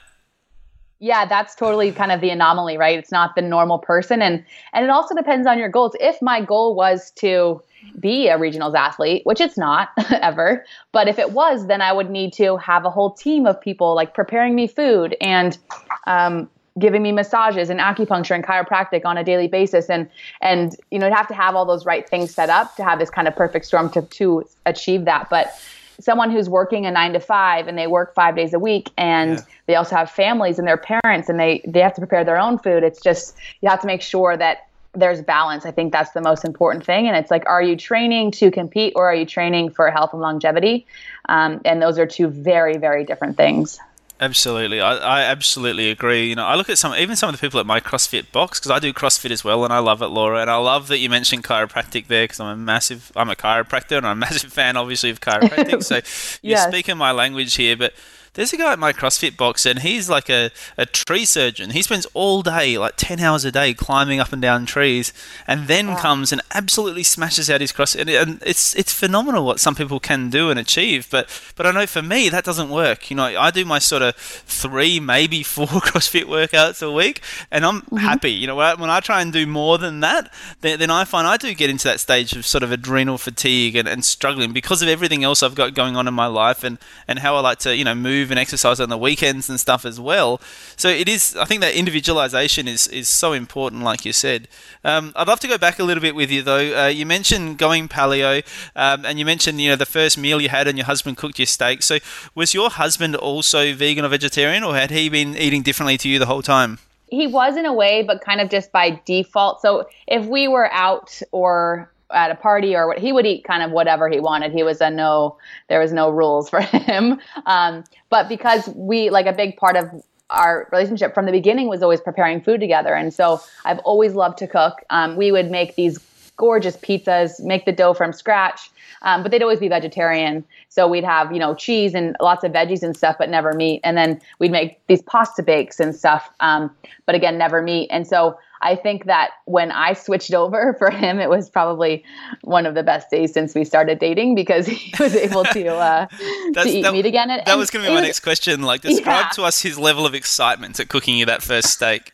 yeah 0.99 1.25
that's 1.25 1.55
totally 1.55 1.91
kind 1.91 2.11
of 2.11 2.21
the 2.21 2.29
anomaly 2.29 2.77
right? 2.77 2.97
It's 2.97 3.11
not 3.11 3.35
the 3.35 3.41
normal 3.41 3.79
person. 3.79 4.21
And 4.21 4.43
and 4.73 4.83
it 4.83 4.89
also 4.89 5.15
depends 5.15 5.47
on 5.47 5.57
your 5.57 5.69
goals. 5.69 5.95
If 5.99 6.21
my 6.21 6.41
goal 6.41 6.75
was 6.75 7.11
to 7.17 7.61
be 7.97 8.27
a 8.27 8.37
regionals 8.37 8.75
athlete 8.75 9.21
which 9.25 9.39
it's 9.39 9.57
not 9.57 9.87
ever 10.11 10.65
but 10.91 11.07
if 11.07 11.17
it 11.17 11.31
was 11.31 11.67
then 11.67 11.81
i 11.81 11.93
would 11.93 12.09
need 12.09 12.33
to 12.33 12.57
have 12.57 12.83
a 12.83 12.89
whole 12.89 13.13
team 13.13 13.45
of 13.45 13.59
people 13.61 13.95
like 13.95 14.13
preparing 14.13 14.53
me 14.53 14.67
food 14.67 15.15
and 15.21 15.57
um, 16.05 16.49
giving 16.79 17.01
me 17.01 17.11
massages 17.11 17.69
and 17.69 17.79
acupuncture 17.79 18.33
and 18.33 18.43
chiropractic 18.43 19.05
on 19.05 19.17
a 19.17 19.23
daily 19.23 19.47
basis. 19.47 19.89
And 19.89 20.09
and 20.41 20.75
you 20.91 20.99
know 20.99 21.11
have 21.13 21.27
to 21.27 21.33
have 21.33 21.55
all 21.55 21.65
those 21.65 21.85
right 21.85 22.07
things 22.09 22.33
set 22.33 22.49
up 22.49 22.75
to 22.77 22.83
have 22.83 22.99
this 22.99 23.09
kind 23.09 23.27
of 23.27 23.35
perfect 23.35 23.65
storm 23.65 23.89
to 23.91 24.01
to 24.01 24.47
achieve 24.65 25.05
that. 25.05 25.29
But 25.29 25.53
someone 25.99 26.31
who's 26.31 26.49
working 26.49 26.85
a 26.85 26.91
nine 26.91 27.13
to 27.13 27.19
five 27.19 27.67
and 27.67 27.77
they 27.77 27.87
work 27.87 28.13
five 28.13 28.35
days 28.35 28.53
a 28.53 28.59
week 28.59 28.89
and 28.97 29.31
yeah. 29.31 29.43
they 29.67 29.75
also 29.75 29.95
have 29.95 30.09
families 30.09 30.57
and 30.59 30.67
their 30.67 30.77
parents 30.77 31.29
and 31.29 31.39
they 31.39 31.61
they 31.67 31.79
have 31.79 31.93
to 31.93 32.01
prepare 32.01 32.23
their 32.23 32.39
own 32.39 32.57
food 32.57 32.83
it's 32.83 33.01
just 33.01 33.35
you 33.61 33.69
have 33.69 33.81
to 33.81 33.87
make 33.87 34.01
sure 34.01 34.35
that 34.35 34.69
there's 34.93 35.21
balance. 35.21 35.67
I 35.67 35.71
think 35.71 35.93
that's 35.93 36.11
the 36.11 36.21
most 36.21 36.43
important 36.43 36.83
thing. 36.83 37.07
And 37.07 37.15
it's 37.15 37.29
like 37.29 37.45
are 37.45 37.61
you 37.61 37.75
training 37.75 38.31
to 38.31 38.49
compete 38.49 38.93
or 38.95 39.07
are 39.11 39.13
you 39.13 39.25
training 39.25 39.69
for 39.69 39.91
health 39.91 40.13
and 40.13 40.21
longevity? 40.21 40.87
Um, 41.27 41.61
and 41.63 41.79
those 41.79 41.99
are 41.99 42.07
two 42.07 42.27
very 42.27 42.77
very 42.77 43.05
different 43.05 43.37
things 43.37 43.79
Absolutely, 44.21 44.81
I, 44.81 44.97
I 44.97 45.21
absolutely 45.21 45.89
agree. 45.89 46.27
You 46.27 46.35
know, 46.35 46.45
I 46.45 46.55
look 46.55 46.69
at 46.69 46.77
some, 46.77 46.93
even 46.95 47.15
some 47.15 47.29
of 47.29 47.35
the 47.35 47.39
people 47.39 47.59
at 47.59 47.65
my 47.65 47.79
CrossFit 47.79 48.31
box 48.33 48.59
because 48.59 48.69
I 48.69 48.79
do 48.79 48.91
CrossFit 48.91 49.31
as 49.31 49.45
well, 49.45 49.63
and 49.63 49.71
I 49.71 49.79
love 49.79 50.01
it, 50.01 50.07
Laura. 50.07 50.41
And 50.41 50.49
I 50.49 50.57
love 50.57 50.89
that 50.89 50.97
you 50.97 51.09
mentioned 51.09 51.45
chiropractic 51.45 52.07
there 52.07 52.25
because 52.25 52.41
I'm 52.41 52.47
a 52.47 52.57
massive, 52.57 53.13
I'm 53.15 53.29
a 53.29 53.35
chiropractor, 53.35 53.97
and 53.97 54.05
I'm 54.05 54.17
a 54.17 54.19
massive 54.19 54.51
fan, 54.59 54.75
obviously, 54.75 55.09
of 55.09 55.21
chiropractic. 55.21 55.83
so 55.85 56.01
you're 56.41 56.57
speaking 56.57 56.97
my 56.97 57.11
language 57.11 57.55
here, 57.55 57.77
but 57.77 57.93
there's 58.39 58.53
a 58.53 58.57
guy 58.57 58.71
at 58.71 58.79
my 58.79 58.93
CrossFit 58.93 59.35
box, 59.35 59.65
and 59.65 59.79
he's 59.79 60.09
like 60.09 60.29
a, 60.29 60.49
a 60.77 60.85
tree 60.85 61.25
surgeon. 61.25 61.71
He 61.71 61.81
spends 61.81 62.07
all 62.13 62.41
day, 62.41 62.77
like 62.77 62.93
10 62.95 63.19
hours 63.19 63.43
a 63.43 63.51
day, 63.51 63.73
climbing 63.73 64.21
up 64.21 64.31
and 64.31 64.41
down 64.41 64.65
trees, 64.65 65.11
and 65.45 65.67
then 65.67 65.89
wow. 65.89 65.97
comes 65.97 66.31
and 66.31 66.41
absolutely 66.53 67.03
smashes 67.03 67.49
out 67.49 67.59
his 67.59 67.73
CrossFit. 67.73 67.99
And, 67.99 68.09
and 68.09 68.43
it's 68.45 68.73
it's 68.75 68.93
phenomenal 68.93 69.45
what 69.45 69.59
some 69.59 69.75
people 69.75 69.99
can 69.99 70.29
do 70.29 70.49
and 70.49 70.57
achieve. 70.57 71.09
But 71.11 71.27
but 71.57 71.65
I 71.65 71.71
know 71.71 71.85
for 71.85 72.01
me, 72.01 72.29
that 72.29 72.45
doesn't 72.45 72.69
work. 72.69 73.09
You 73.09 73.17
know, 73.17 73.25
I 73.25 73.51
do 73.51 73.65
my 73.65 73.77
sort 73.77 74.03
of 74.03 74.15
three, 74.15 75.01
maybe 75.01 75.43
four 75.43 75.67
CrossFit 75.89 76.23
workouts 76.23 76.81
a 76.81 76.89
week, 76.89 77.19
and 77.51 77.65
I'm 77.65 77.81
mm-hmm. 77.81 77.97
happy. 77.97 78.31
You 78.31 78.47
know, 78.47 78.55
when 78.55 78.89
I 78.89 79.01
try 79.01 79.21
and 79.21 79.33
do 79.33 79.47
more 79.47 79.77
than 79.77 79.99
that, 79.99 80.31
then, 80.61 80.79
then 80.79 80.89
I 80.89 81.03
find 81.03 81.27
I 81.27 81.35
do 81.35 81.53
get 81.53 81.69
into 81.69 81.89
that 81.89 81.99
stage 81.99 82.31
of 82.31 82.45
sort 82.45 82.63
of 82.63 82.71
adrenal 82.71 83.17
fatigue 83.17 83.75
and, 83.75 83.85
and 83.85 84.05
struggling 84.05 84.53
because 84.53 84.81
of 84.81 84.87
everything 84.87 85.25
else 85.25 85.43
I've 85.43 85.55
got 85.55 85.73
going 85.73 85.97
on 85.97 86.07
in 86.07 86.13
my 86.13 86.27
life 86.27 86.63
and, 86.63 86.77
and 87.05 87.19
how 87.19 87.35
I 87.35 87.41
like 87.41 87.59
to, 87.59 87.75
you 87.75 87.83
know, 87.83 87.95
move 87.95 88.28
move 88.29 88.31
and 88.31 88.39
exercise 88.39 88.79
on 88.79 88.89
the 88.89 88.97
weekends 88.97 89.49
and 89.49 89.59
stuff 89.59 89.85
as 89.85 89.99
well. 89.99 90.39
So 90.75 90.89
it 90.89 91.09
is. 91.09 91.35
I 91.35 91.45
think 91.45 91.61
that 91.61 91.73
individualization 91.73 92.67
is 92.67 92.87
is 92.87 93.07
so 93.09 93.33
important, 93.33 93.83
like 93.83 94.05
you 94.05 94.13
said. 94.13 94.47
Um, 94.83 95.13
I'd 95.15 95.27
love 95.27 95.39
to 95.41 95.47
go 95.47 95.57
back 95.57 95.79
a 95.79 95.83
little 95.83 96.01
bit 96.01 96.15
with 96.15 96.31
you 96.31 96.43
though. 96.43 96.85
Uh, 96.85 96.87
you 96.87 97.05
mentioned 97.05 97.57
going 97.57 97.87
paleo, 97.87 98.43
um, 98.75 99.05
and 99.05 99.17
you 99.19 99.25
mentioned 99.25 99.59
you 99.61 99.69
know 99.69 99.75
the 99.75 99.85
first 99.85 100.17
meal 100.17 100.39
you 100.39 100.49
had 100.49 100.67
and 100.67 100.77
your 100.77 100.85
husband 100.85 101.17
cooked 101.17 101.39
your 101.39 101.45
steak. 101.45 101.83
So 101.83 101.97
was 102.35 102.53
your 102.53 102.69
husband 102.69 103.15
also 103.15 103.73
vegan 103.73 104.05
or 104.05 104.09
vegetarian, 104.09 104.63
or 104.63 104.75
had 104.75 104.91
he 104.91 105.09
been 105.09 105.35
eating 105.35 105.63
differently 105.63 105.97
to 105.97 106.09
you 106.09 106.19
the 106.19 106.27
whole 106.27 106.43
time? 106.43 106.79
He 107.11 107.25
was 107.25 107.57
in 107.57 107.65
a 107.65 107.73
way, 107.73 108.03
but 108.03 108.21
kind 108.21 108.39
of 108.39 108.49
just 108.51 108.71
by 108.71 109.01
default. 109.05 109.61
So 109.61 109.89
if 110.07 110.27
we 110.27 110.47
were 110.47 110.71
out 110.71 111.21
or 111.31 111.91
at 112.11 112.31
a 112.31 112.35
party 112.35 112.75
or 112.75 112.87
what 112.87 112.97
he 112.97 113.11
would 113.11 113.25
eat 113.25 113.43
kind 113.43 113.63
of 113.63 113.71
whatever 113.71 114.09
he 114.09 114.19
wanted. 114.19 114.51
He 114.51 114.63
was 114.63 114.81
a 114.81 114.89
no 114.89 115.37
there 115.67 115.79
was 115.79 115.93
no 115.93 116.09
rules 116.09 116.49
for 116.53 116.61
him. 116.61 117.19
Um, 117.45 117.83
but 118.09 118.29
because 118.29 118.67
we 118.75 119.09
like 119.09 119.25
a 119.25 119.33
big 119.33 119.57
part 119.57 119.75
of 119.75 119.89
our 120.29 120.67
relationship 120.71 121.13
from 121.13 121.25
the 121.25 121.31
beginning 121.31 121.67
was 121.67 121.81
always 121.81 122.01
preparing 122.01 122.41
food 122.41 122.59
together. 122.59 122.93
And 122.93 123.11
so 123.11 123.41
i've 123.65 123.79
always 123.79 124.13
loved 124.13 124.37
to 124.39 124.47
cook. 124.47 124.83
Um, 124.89 125.15
we 125.15 125.31
would 125.31 125.49
make 125.49 125.75
these 125.75 125.97
gorgeous 126.37 126.77
pizzas 126.77 127.39
make 127.41 127.65
the 127.65 127.71
dough 127.71 127.93
from 127.93 128.13
scratch. 128.13 128.71
Um, 129.01 129.23
but 129.23 129.31
they'd 129.31 129.41
always 129.41 129.59
be 129.59 129.69
vegetarian. 129.69 130.43
So 130.69 130.87
we'd 130.87 131.03
have 131.03 131.31
you 131.31 131.39
know 131.39 131.55
cheese 131.55 131.93
and 131.93 132.15
lots 132.21 132.43
of 132.43 132.51
veggies 132.51 132.83
and 132.83 132.95
stuff 132.95 133.15
but 133.17 133.29
never 133.29 133.53
meat. 133.53 133.81
And 133.83 133.97
then 133.97 134.21
we'd 134.39 134.51
make 134.51 134.85
these 134.87 135.01
pasta 135.01 135.43
bakes 135.43 135.79
and 135.79 135.95
stuff. 135.95 136.29
Um, 136.39 136.71
but 137.05 137.15
again 137.15 137.37
never 137.37 137.61
meat. 137.61 137.87
And 137.91 138.07
so 138.07 138.37
I 138.61 138.75
think 138.75 139.05
that 139.05 139.31
when 139.45 139.71
I 139.71 139.93
switched 139.93 140.33
over 140.33 140.73
for 140.79 140.89
him, 140.89 141.19
it 141.19 141.29
was 141.29 141.49
probably 141.49 142.03
one 142.41 142.65
of 142.65 142.75
the 142.75 142.83
best 142.83 143.09
days 143.09 143.33
since 143.33 143.55
we 143.55 143.63
started 143.65 143.99
dating 143.99 144.35
because 144.35 144.67
he 144.67 144.93
was 144.99 145.15
able 145.15 145.43
to 145.45 145.67
uh, 145.67 146.05
to 146.53 146.63
eat 146.67 146.81
that, 146.83 146.93
meat 146.93 147.05
again. 147.05 147.29
And, 147.29 147.41
that 147.45 147.57
was 147.57 147.69
going 147.69 147.83
to 147.83 147.89
be 147.89 147.93
my 147.93 148.01
was, 148.01 148.07
next 148.07 148.19
question. 148.21 148.61
Like, 148.61 148.81
describe 148.81 149.25
Yeah. 149.25 149.29
to 149.33 149.43
us 149.43 149.61
his 149.61 149.77
level 149.77 150.05
of 150.05 150.13
excitement 150.13 150.79
at 150.79 150.89
cooking 150.89 151.17
you 151.17 151.25
that 151.25 151.41
first 151.41 151.69
steak. 151.69 152.13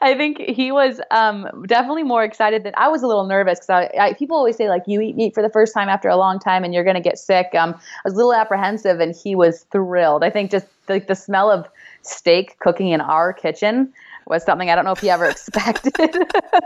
I 0.00 0.14
think 0.14 0.38
he 0.38 0.70
was 0.70 1.00
um, 1.10 1.64
definitely 1.66 2.04
more 2.04 2.22
excited 2.22 2.62
than 2.62 2.74
I 2.76 2.88
was. 2.88 3.02
A 3.02 3.06
little 3.06 3.26
nervous 3.26 3.58
because 3.60 3.70
I, 3.70 3.90
I, 3.98 4.12
people 4.14 4.36
always 4.36 4.56
say 4.56 4.68
like 4.68 4.82
you 4.86 5.00
eat 5.00 5.16
meat 5.16 5.34
for 5.34 5.42
the 5.42 5.50
first 5.50 5.74
time 5.74 5.88
after 5.88 6.08
a 6.08 6.16
long 6.16 6.38
time 6.38 6.64
and 6.64 6.72
you're 6.72 6.84
going 6.84 6.94
to 6.94 7.02
get 7.02 7.18
sick. 7.18 7.48
Um, 7.54 7.70
I 7.74 8.00
was 8.04 8.14
a 8.14 8.16
little 8.16 8.34
apprehensive 8.34 9.00
and 9.00 9.14
he 9.14 9.34
was 9.34 9.64
thrilled. 9.72 10.22
I 10.22 10.30
think 10.30 10.50
just 10.50 10.66
like 10.88 11.06
the 11.06 11.16
smell 11.16 11.50
of 11.50 11.66
steak 12.02 12.58
cooking 12.60 12.90
in 12.90 13.00
our 13.00 13.32
kitchen 13.32 13.92
was 14.26 14.44
something 14.44 14.70
I 14.70 14.74
don't 14.74 14.84
know 14.84 14.92
if 14.92 15.00
he 15.00 15.10
ever 15.10 15.26
expected. 15.26 16.14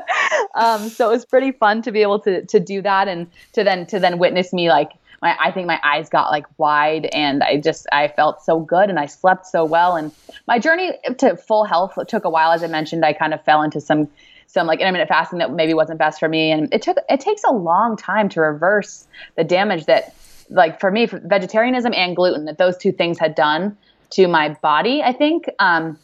um, 0.55 0.89
so 0.89 1.09
it 1.09 1.13
was 1.13 1.25
pretty 1.25 1.53
fun 1.53 1.83
to 1.83 1.93
be 1.93 2.03
able 2.03 2.21
to 2.21 2.45
to 2.47 2.61
do 2.61 2.83
that 2.83 3.09
and 3.09 3.27
to 3.53 3.65
then 3.65 3.87
to 3.87 3.99
then 3.99 4.19
witness 4.19 4.53
me 4.53 4.69
like 4.69 4.91
my 5.23 5.37
I 5.41 5.51
think 5.51 5.67
my 5.67 5.81
eyes 5.83 6.09
got 6.09 6.31
like 6.31 6.47
wide 6.59 7.07
and 7.07 7.43
I 7.43 7.61
just 7.61 7.87
I 7.93 8.09
felt 8.09 8.43
so 8.43 8.61
good 8.61 8.89
and 8.89 8.99
I 8.99 9.07
slept 9.07 9.47
so 9.47 9.65
well. 9.65 9.97
And 9.97 10.13
my 10.47 10.59
journey 10.59 10.93
to 11.19 11.37
full 11.37 11.65
health 11.65 11.99
took 12.09 12.25
a 12.25 12.31
while. 12.31 12.53
As 12.53 12.63
I 12.63 12.69
mentioned 12.69 13.05
I 13.05 13.13
kind 13.13 13.35
of 13.35 13.43
fell 13.45 13.63
into 13.63 13.81
some 13.81 14.09
some 14.47 14.67
like 14.67 14.81
intermittent 14.81 15.09
fasting 15.09 15.39
that 15.41 15.53
maybe 15.53 15.75
wasn't 15.75 15.99
best 15.99 16.19
for 16.19 16.29
me. 16.29 16.51
And 16.51 16.73
it 16.73 16.83
took 16.83 16.97
it 17.09 17.21
takes 17.21 17.43
a 17.45 17.53
long 17.53 17.97
time 17.97 18.29
to 18.31 18.41
reverse 18.41 19.07
the 19.37 19.45
damage 19.45 19.87
that 19.87 20.15
like 20.51 20.81
for 20.81 20.91
me 20.91 21.07
for 21.07 21.19
vegetarianism 21.19 21.93
and 21.95 22.17
gluten 22.17 22.47
that 22.47 22.59
those 22.59 22.77
two 22.77 22.93
things 22.93 23.19
had 23.19 23.35
done 23.35 23.77
to 24.11 24.27
my 24.27 24.51
body 24.63 25.03
I 25.03 25.13
think. 25.13 25.47
Um 25.59 25.99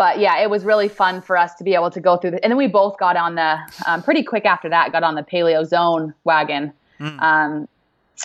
but 0.00 0.18
yeah, 0.18 0.38
it 0.38 0.48
was 0.48 0.64
really 0.64 0.88
fun 0.88 1.20
for 1.20 1.36
us 1.36 1.54
to 1.56 1.62
be 1.62 1.74
able 1.74 1.90
to 1.90 2.00
go 2.00 2.16
through 2.16 2.30
the, 2.30 2.42
and 2.42 2.50
then 2.50 2.56
we 2.56 2.66
both 2.66 2.96
got 2.96 3.18
on 3.18 3.34
the 3.34 3.58
um, 3.84 4.02
pretty 4.02 4.22
quick 4.22 4.46
after 4.46 4.66
that, 4.70 4.92
got 4.92 5.02
on 5.02 5.14
the 5.14 5.22
paleo 5.22 5.62
zone 5.62 6.14
wagon. 6.24 6.72
Um, 7.18 7.68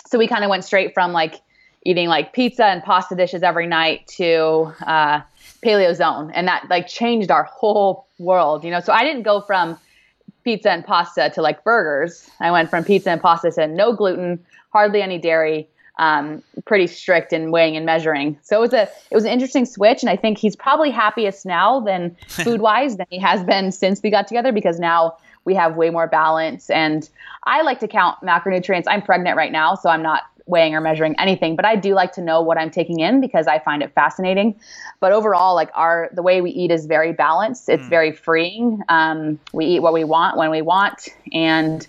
so 0.06 0.16
we 0.16 0.26
kind 0.26 0.42
of 0.42 0.48
went 0.48 0.64
straight 0.64 0.94
from 0.94 1.12
like 1.12 1.34
eating 1.84 2.08
like 2.08 2.32
pizza 2.32 2.64
and 2.64 2.82
pasta 2.82 3.14
dishes 3.14 3.42
every 3.42 3.66
night 3.66 4.06
to 4.06 4.72
uh, 4.86 5.20
paleo 5.62 5.94
zone, 5.94 6.30
and 6.30 6.48
that 6.48 6.64
like 6.70 6.88
changed 6.88 7.30
our 7.30 7.44
whole 7.44 8.06
world, 8.18 8.64
you 8.64 8.70
know. 8.70 8.80
So 8.80 8.94
I 8.94 9.04
didn't 9.04 9.24
go 9.24 9.42
from 9.42 9.78
pizza 10.44 10.70
and 10.70 10.82
pasta 10.82 11.30
to 11.34 11.42
like 11.42 11.62
burgers. 11.62 12.30
I 12.40 12.52
went 12.52 12.70
from 12.70 12.84
pizza 12.84 13.10
and 13.10 13.20
pasta 13.20 13.50
to 13.50 13.66
no 13.66 13.92
gluten, 13.92 14.42
hardly 14.70 15.02
any 15.02 15.18
dairy, 15.18 15.68
um, 15.98 16.42
pretty 16.64 16.86
strict 16.86 17.32
in 17.32 17.50
weighing 17.50 17.76
and 17.76 17.86
measuring. 17.86 18.38
So 18.42 18.58
it 18.58 18.60
was 18.60 18.72
a 18.72 18.82
it 19.10 19.14
was 19.14 19.24
an 19.24 19.30
interesting 19.30 19.64
switch, 19.64 20.02
and 20.02 20.10
I 20.10 20.16
think 20.16 20.38
he's 20.38 20.56
probably 20.56 20.90
happiest 20.90 21.46
now 21.46 21.80
than 21.80 22.16
food 22.28 22.60
wise 22.60 22.96
than 22.96 23.06
he 23.10 23.18
has 23.18 23.42
been 23.44 23.72
since 23.72 24.02
we 24.02 24.10
got 24.10 24.26
together 24.26 24.52
because 24.52 24.78
now 24.78 25.16
we 25.44 25.54
have 25.54 25.76
way 25.76 25.90
more 25.90 26.06
balance. 26.06 26.70
And 26.70 27.08
I 27.44 27.62
like 27.62 27.80
to 27.80 27.88
count 27.88 28.18
macronutrients. 28.22 28.84
I'm 28.88 29.00
pregnant 29.00 29.36
right 29.36 29.52
now, 29.52 29.74
so 29.74 29.88
I'm 29.88 30.02
not 30.02 30.22
weighing 30.46 30.74
or 30.74 30.80
measuring 30.80 31.18
anything, 31.18 31.56
but 31.56 31.64
I 31.64 31.74
do 31.74 31.94
like 31.94 32.12
to 32.12 32.20
know 32.20 32.40
what 32.40 32.56
I'm 32.56 32.70
taking 32.70 33.00
in 33.00 33.20
because 33.20 33.46
I 33.46 33.58
find 33.58 33.82
it 33.82 33.92
fascinating. 33.94 34.58
But 35.00 35.12
overall, 35.12 35.54
like 35.54 35.70
our 35.74 36.08
the 36.12 36.22
way 36.22 36.40
we 36.40 36.50
eat 36.50 36.70
is 36.70 36.86
very 36.86 37.12
balanced. 37.12 37.68
It's 37.68 37.88
very 37.88 38.12
freeing. 38.12 38.80
Um, 38.88 39.40
we 39.52 39.66
eat 39.66 39.80
what 39.80 39.92
we 39.92 40.04
want 40.04 40.36
when 40.36 40.50
we 40.50 40.62
want, 40.62 41.08
and 41.32 41.86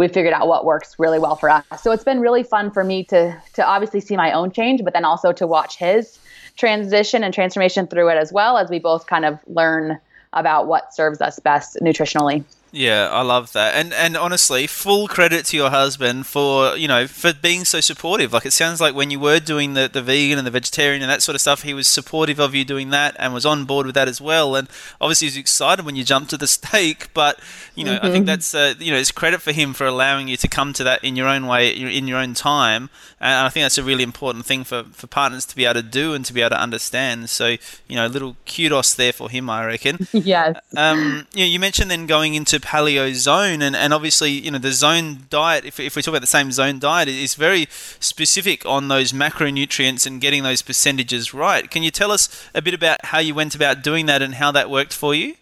we 0.00 0.08
figured 0.08 0.32
out 0.32 0.48
what 0.48 0.64
works 0.64 0.98
really 0.98 1.18
well 1.18 1.36
for 1.36 1.50
us. 1.50 1.62
So 1.82 1.92
it's 1.92 2.04
been 2.04 2.20
really 2.20 2.42
fun 2.42 2.70
for 2.70 2.82
me 2.82 3.04
to 3.04 3.36
to 3.52 3.64
obviously 3.64 4.00
see 4.00 4.16
my 4.16 4.32
own 4.32 4.50
change, 4.50 4.82
but 4.82 4.94
then 4.94 5.04
also 5.04 5.30
to 5.32 5.46
watch 5.46 5.76
his 5.76 6.18
transition 6.56 7.22
and 7.22 7.34
transformation 7.34 7.86
through 7.86 8.08
it 8.08 8.16
as 8.16 8.32
well 8.32 8.56
as 8.56 8.70
we 8.70 8.78
both 8.78 9.06
kind 9.06 9.26
of 9.26 9.38
learn 9.46 10.00
about 10.32 10.66
what 10.66 10.94
serves 10.94 11.20
us 11.20 11.38
best 11.38 11.76
nutritionally. 11.82 12.42
Yeah, 12.72 13.08
I 13.10 13.22
love 13.22 13.52
that, 13.52 13.74
and 13.74 13.92
and 13.92 14.16
honestly, 14.16 14.68
full 14.68 15.08
credit 15.08 15.44
to 15.46 15.56
your 15.56 15.70
husband 15.70 16.26
for 16.26 16.76
you 16.76 16.86
know 16.86 17.08
for 17.08 17.32
being 17.32 17.64
so 17.64 17.80
supportive. 17.80 18.32
Like 18.32 18.46
it 18.46 18.52
sounds 18.52 18.80
like 18.80 18.94
when 18.94 19.10
you 19.10 19.18
were 19.18 19.40
doing 19.40 19.74
the, 19.74 19.90
the 19.92 20.00
vegan 20.00 20.38
and 20.38 20.46
the 20.46 20.52
vegetarian 20.52 21.02
and 21.02 21.10
that 21.10 21.20
sort 21.20 21.34
of 21.34 21.40
stuff, 21.40 21.62
he 21.62 21.74
was 21.74 21.88
supportive 21.88 22.38
of 22.38 22.54
you 22.54 22.64
doing 22.64 22.90
that 22.90 23.16
and 23.18 23.34
was 23.34 23.44
on 23.44 23.64
board 23.64 23.86
with 23.86 23.96
that 23.96 24.06
as 24.06 24.20
well. 24.20 24.54
And 24.54 24.68
obviously, 25.00 25.26
he's 25.26 25.36
excited 25.36 25.84
when 25.84 25.96
you 25.96 26.04
jumped 26.04 26.30
to 26.30 26.36
the 26.36 26.46
steak. 26.46 27.12
But 27.12 27.40
you 27.74 27.84
know, 27.84 27.98
I 28.02 28.10
think 28.10 28.26
that's 28.26 28.54
uh, 28.54 28.74
you 28.78 28.92
know 28.92 28.98
it's 28.98 29.10
credit 29.10 29.42
for 29.42 29.50
him 29.50 29.72
for 29.72 29.84
allowing 29.84 30.28
you 30.28 30.36
to 30.36 30.46
come 30.46 30.72
to 30.74 30.84
that 30.84 31.02
in 31.02 31.16
your 31.16 31.26
own 31.26 31.48
way, 31.48 31.70
in 31.70 32.06
your 32.06 32.18
own 32.18 32.34
time. 32.34 32.88
And 33.20 33.46
I 33.46 33.48
think 33.48 33.64
that's 33.64 33.78
a 33.78 33.82
really 33.82 34.04
important 34.04 34.46
thing 34.46 34.62
for 34.62 34.84
for 34.92 35.08
partners 35.08 35.44
to 35.46 35.56
be 35.56 35.64
able 35.64 35.74
to 35.74 35.82
do 35.82 36.14
and 36.14 36.24
to 36.24 36.32
be 36.32 36.40
able 36.40 36.50
to 36.50 36.62
understand. 36.62 37.30
So 37.30 37.56
you 37.88 37.96
know, 37.96 38.06
little 38.06 38.36
kudos 38.46 38.94
there 38.94 39.12
for 39.12 39.28
him, 39.28 39.50
I 39.50 39.66
reckon. 39.66 40.06
yes. 40.12 40.56
Um, 40.76 41.26
you, 41.34 41.44
know, 41.44 41.50
you 41.50 41.58
mentioned 41.58 41.90
then 41.90 42.06
going 42.06 42.34
into 42.34 42.59
paleo 42.60 43.12
zone, 43.14 43.62
and, 43.62 43.74
and 43.74 43.92
obviously, 43.92 44.30
you 44.30 44.50
know, 44.50 44.58
the 44.58 44.72
zone 44.72 45.26
diet, 45.30 45.64
if, 45.64 45.80
if 45.80 45.96
we 45.96 46.02
talk 46.02 46.12
about 46.12 46.20
the 46.20 46.26
same 46.26 46.52
zone 46.52 46.78
diet, 46.78 47.08
is 47.08 47.34
very 47.34 47.66
specific 47.70 48.64
on 48.66 48.88
those 48.88 49.12
macronutrients 49.12 50.06
and 50.06 50.20
getting 50.20 50.42
those 50.42 50.62
percentages 50.62 51.34
right. 51.34 51.70
Can 51.70 51.82
you 51.82 51.90
tell 51.90 52.10
us 52.10 52.48
a 52.54 52.62
bit 52.62 52.74
about 52.74 53.04
how 53.06 53.18
you 53.18 53.34
went 53.34 53.54
about 53.54 53.82
doing 53.82 54.06
that 54.06 54.22
and 54.22 54.34
how 54.34 54.52
that 54.52 54.70
worked 54.70 54.92
for 54.92 55.14
you? 55.14 55.34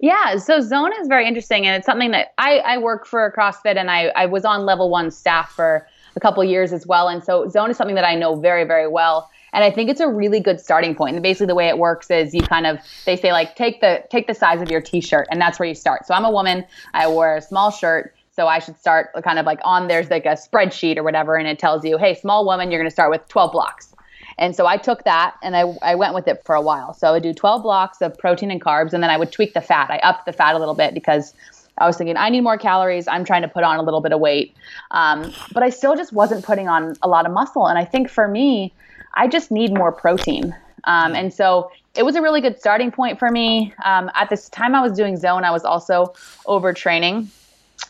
Yeah, 0.00 0.36
so 0.36 0.60
zone 0.60 0.92
is 1.00 1.08
very 1.08 1.26
interesting, 1.26 1.66
and 1.66 1.76
it's 1.76 1.86
something 1.86 2.10
that 2.10 2.34
I, 2.38 2.58
I 2.58 2.78
work 2.78 3.06
for 3.06 3.32
CrossFit, 3.36 3.76
and 3.76 3.90
I, 3.90 4.08
I 4.14 4.26
was 4.26 4.44
on 4.44 4.66
level 4.66 4.90
one 4.90 5.10
staff 5.10 5.52
for 5.52 5.86
a 6.16 6.20
couple 6.20 6.44
years 6.44 6.72
as 6.72 6.86
well, 6.86 7.08
and 7.08 7.24
so 7.24 7.48
zone 7.48 7.70
is 7.70 7.76
something 7.76 7.96
that 7.96 8.04
I 8.04 8.14
know 8.14 8.36
very 8.36 8.64
very 8.64 8.86
well, 8.86 9.30
and 9.54 9.62
I 9.62 9.70
think 9.70 9.88
it's 9.88 10.00
a 10.00 10.08
really 10.08 10.40
good 10.40 10.60
starting 10.60 10.94
point. 10.94 11.14
And 11.14 11.22
basically, 11.22 11.46
the 11.46 11.54
way 11.54 11.68
it 11.68 11.78
works 11.78 12.10
is 12.10 12.34
you 12.34 12.42
kind 12.42 12.66
of 12.66 12.78
they 13.06 13.16
say 13.16 13.32
like 13.32 13.56
take 13.56 13.80
the 13.80 14.04
take 14.10 14.26
the 14.26 14.34
size 14.34 14.60
of 14.60 14.70
your 14.70 14.80
t-shirt, 14.80 15.28
and 15.30 15.40
that's 15.40 15.58
where 15.58 15.68
you 15.68 15.74
start. 15.74 16.06
So 16.06 16.12
I'm 16.12 16.24
a 16.24 16.30
woman, 16.30 16.66
I 16.92 17.06
wear 17.06 17.36
a 17.36 17.40
small 17.40 17.70
shirt. 17.70 18.14
So 18.32 18.48
I 18.48 18.58
should 18.58 18.76
start 18.76 19.10
kind 19.22 19.38
of 19.38 19.46
like 19.46 19.60
on 19.64 19.86
there's 19.86 20.10
like 20.10 20.26
a 20.26 20.30
spreadsheet 20.30 20.96
or 20.96 21.04
whatever, 21.04 21.36
and 21.36 21.46
it 21.46 21.60
tells 21.60 21.84
you, 21.84 21.96
hey, 21.98 22.16
small 22.16 22.44
woman, 22.44 22.70
you're 22.70 22.80
going 22.80 22.90
to 22.90 22.94
start 22.94 23.10
with 23.12 23.26
12 23.28 23.52
blocks. 23.52 23.94
And 24.38 24.56
so 24.56 24.66
I 24.66 24.76
took 24.76 25.04
that 25.04 25.36
and 25.44 25.54
I, 25.54 25.60
I 25.82 25.94
went 25.94 26.14
with 26.14 26.26
it 26.26 26.42
for 26.44 26.56
a 26.56 26.60
while. 26.60 26.92
So 26.94 27.06
I 27.06 27.12
would 27.12 27.22
do 27.22 27.32
12 27.32 27.62
blocks 27.62 28.02
of 28.02 28.18
protein 28.18 28.50
and 28.50 28.60
carbs, 28.60 28.92
and 28.92 29.04
then 29.04 29.10
I 29.10 29.16
would 29.16 29.30
tweak 29.30 29.54
the 29.54 29.60
fat. 29.60 29.88
I 29.88 29.98
upped 29.98 30.26
the 30.26 30.32
fat 30.32 30.56
a 30.56 30.58
little 30.58 30.74
bit 30.74 30.94
because 30.94 31.32
I 31.78 31.86
was 31.86 31.96
thinking 31.96 32.16
I 32.16 32.28
need 32.28 32.40
more 32.40 32.58
calories. 32.58 33.06
I'm 33.06 33.24
trying 33.24 33.42
to 33.42 33.48
put 33.48 33.62
on 33.62 33.76
a 33.76 33.82
little 33.82 34.00
bit 34.00 34.12
of 34.12 34.18
weight, 34.18 34.56
um, 34.90 35.32
but 35.52 35.62
I 35.62 35.70
still 35.70 35.94
just 35.94 36.12
wasn't 36.12 36.44
putting 36.44 36.68
on 36.68 36.96
a 37.02 37.08
lot 37.08 37.26
of 37.26 37.32
muscle. 37.32 37.66
And 37.66 37.78
I 37.78 37.84
think 37.84 38.10
for 38.10 38.26
me, 38.26 38.72
I 39.14 39.28
just 39.28 39.50
need 39.50 39.72
more 39.72 39.92
protein. 39.92 40.54
Um, 40.84 41.14
and 41.14 41.32
so 41.32 41.70
it 41.94 42.04
was 42.04 42.16
a 42.16 42.22
really 42.22 42.40
good 42.40 42.58
starting 42.58 42.90
point 42.90 43.18
for 43.18 43.30
me. 43.30 43.72
Um, 43.84 44.10
at 44.14 44.28
this 44.30 44.48
time 44.48 44.74
I 44.74 44.82
was 44.82 44.92
doing 44.92 45.16
zone, 45.16 45.44
I 45.44 45.50
was 45.50 45.64
also 45.64 46.12
overtraining. 46.46 47.28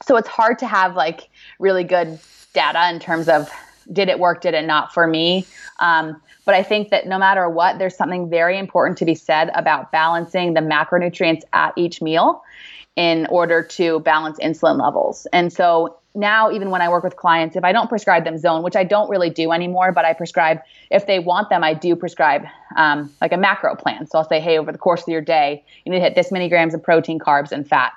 So 0.07 0.17
it's 0.17 0.29
hard 0.29 0.59
to 0.61 0.67
have 0.67 0.95
like 0.95 1.29
really 1.59 1.85
good 1.85 2.19
data 2.53 2.89
in 2.91 3.01
terms 3.01 3.29
of 3.29 3.51
did 3.93 4.09
it 4.09 4.19
work, 4.19 4.41
did 4.41 4.55
it 4.55 4.67
not 4.67 4.95
for 4.95 5.07
me. 5.07 5.47
Um, 5.81 6.21
but 6.45 6.55
I 6.55 6.63
think 6.63 6.91
that 6.91 7.07
no 7.07 7.19
matter 7.19 7.49
what, 7.49 7.79
there's 7.79 7.97
something 7.97 8.29
very 8.29 8.59
important 8.59 8.99
to 8.99 9.05
be 9.05 9.15
said 9.15 9.51
about 9.55 9.91
balancing 9.93 10.55
the 10.55 10.61
macronutrients 10.61 11.43
at 11.53 11.73
each 11.77 12.03
meal 12.03 12.43
in 12.97 13.27
order 13.27 13.63
to 13.63 14.01
balance 14.01 14.39
insulin 14.39 14.81
levels. 14.81 15.27
And 15.33 15.53
so 15.53 15.99
now, 16.15 16.53
even 16.53 16.71
when 16.71 16.81
I 16.81 16.89
work 16.89 17.03
with 17.03 17.17
clients, 17.17 17.57
if 17.57 17.65
I 17.65 17.73
don't 17.73 17.89
prescribe 17.89 18.25
them 18.25 18.39
zone, 18.39 18.63
which 18.63 18.77
I 18.77 18.85
don't 18.85 19.11
really 19.11 19.31
do 19.31 19.51
anymore, 19.51 19.91
but 19.91 20.05
I 20.05 20.13
prescribe, 20.13 20.61
if 20.91 21.07
they 21.09 21.19
want 21.19 21.51
them, 21.51 21.65
I 21.65 21.75
do 21.75 21.97
prescribe 21.97 22.45
um, 22.77 23.13
like 23.21 23.33
a 23.33 23.37
macro 23.37 23.75
plan. 23.75 24.07
So 24.07 24.19
I'll 24.19 24.29
say, 24.29 24.39
hey, 24.39 24.59
over 24.59 24.71
the 24.71 24.79
course 24.79 25.03
of 25.03 25.09
your 25.09 25.21
day, 25.21 25.65
you 25.85 25.91
need 25.91 25.99
to 25.99 26.05
hit 26.05 26.15
this 26.15 26.31
many 26.31 26.49
grams 26.49 26.73
of 26.73 26.85
protein, 26.85 27.19
carbs, 27.19 27.51
and 27.51 27.67
fat. 27.67 27.93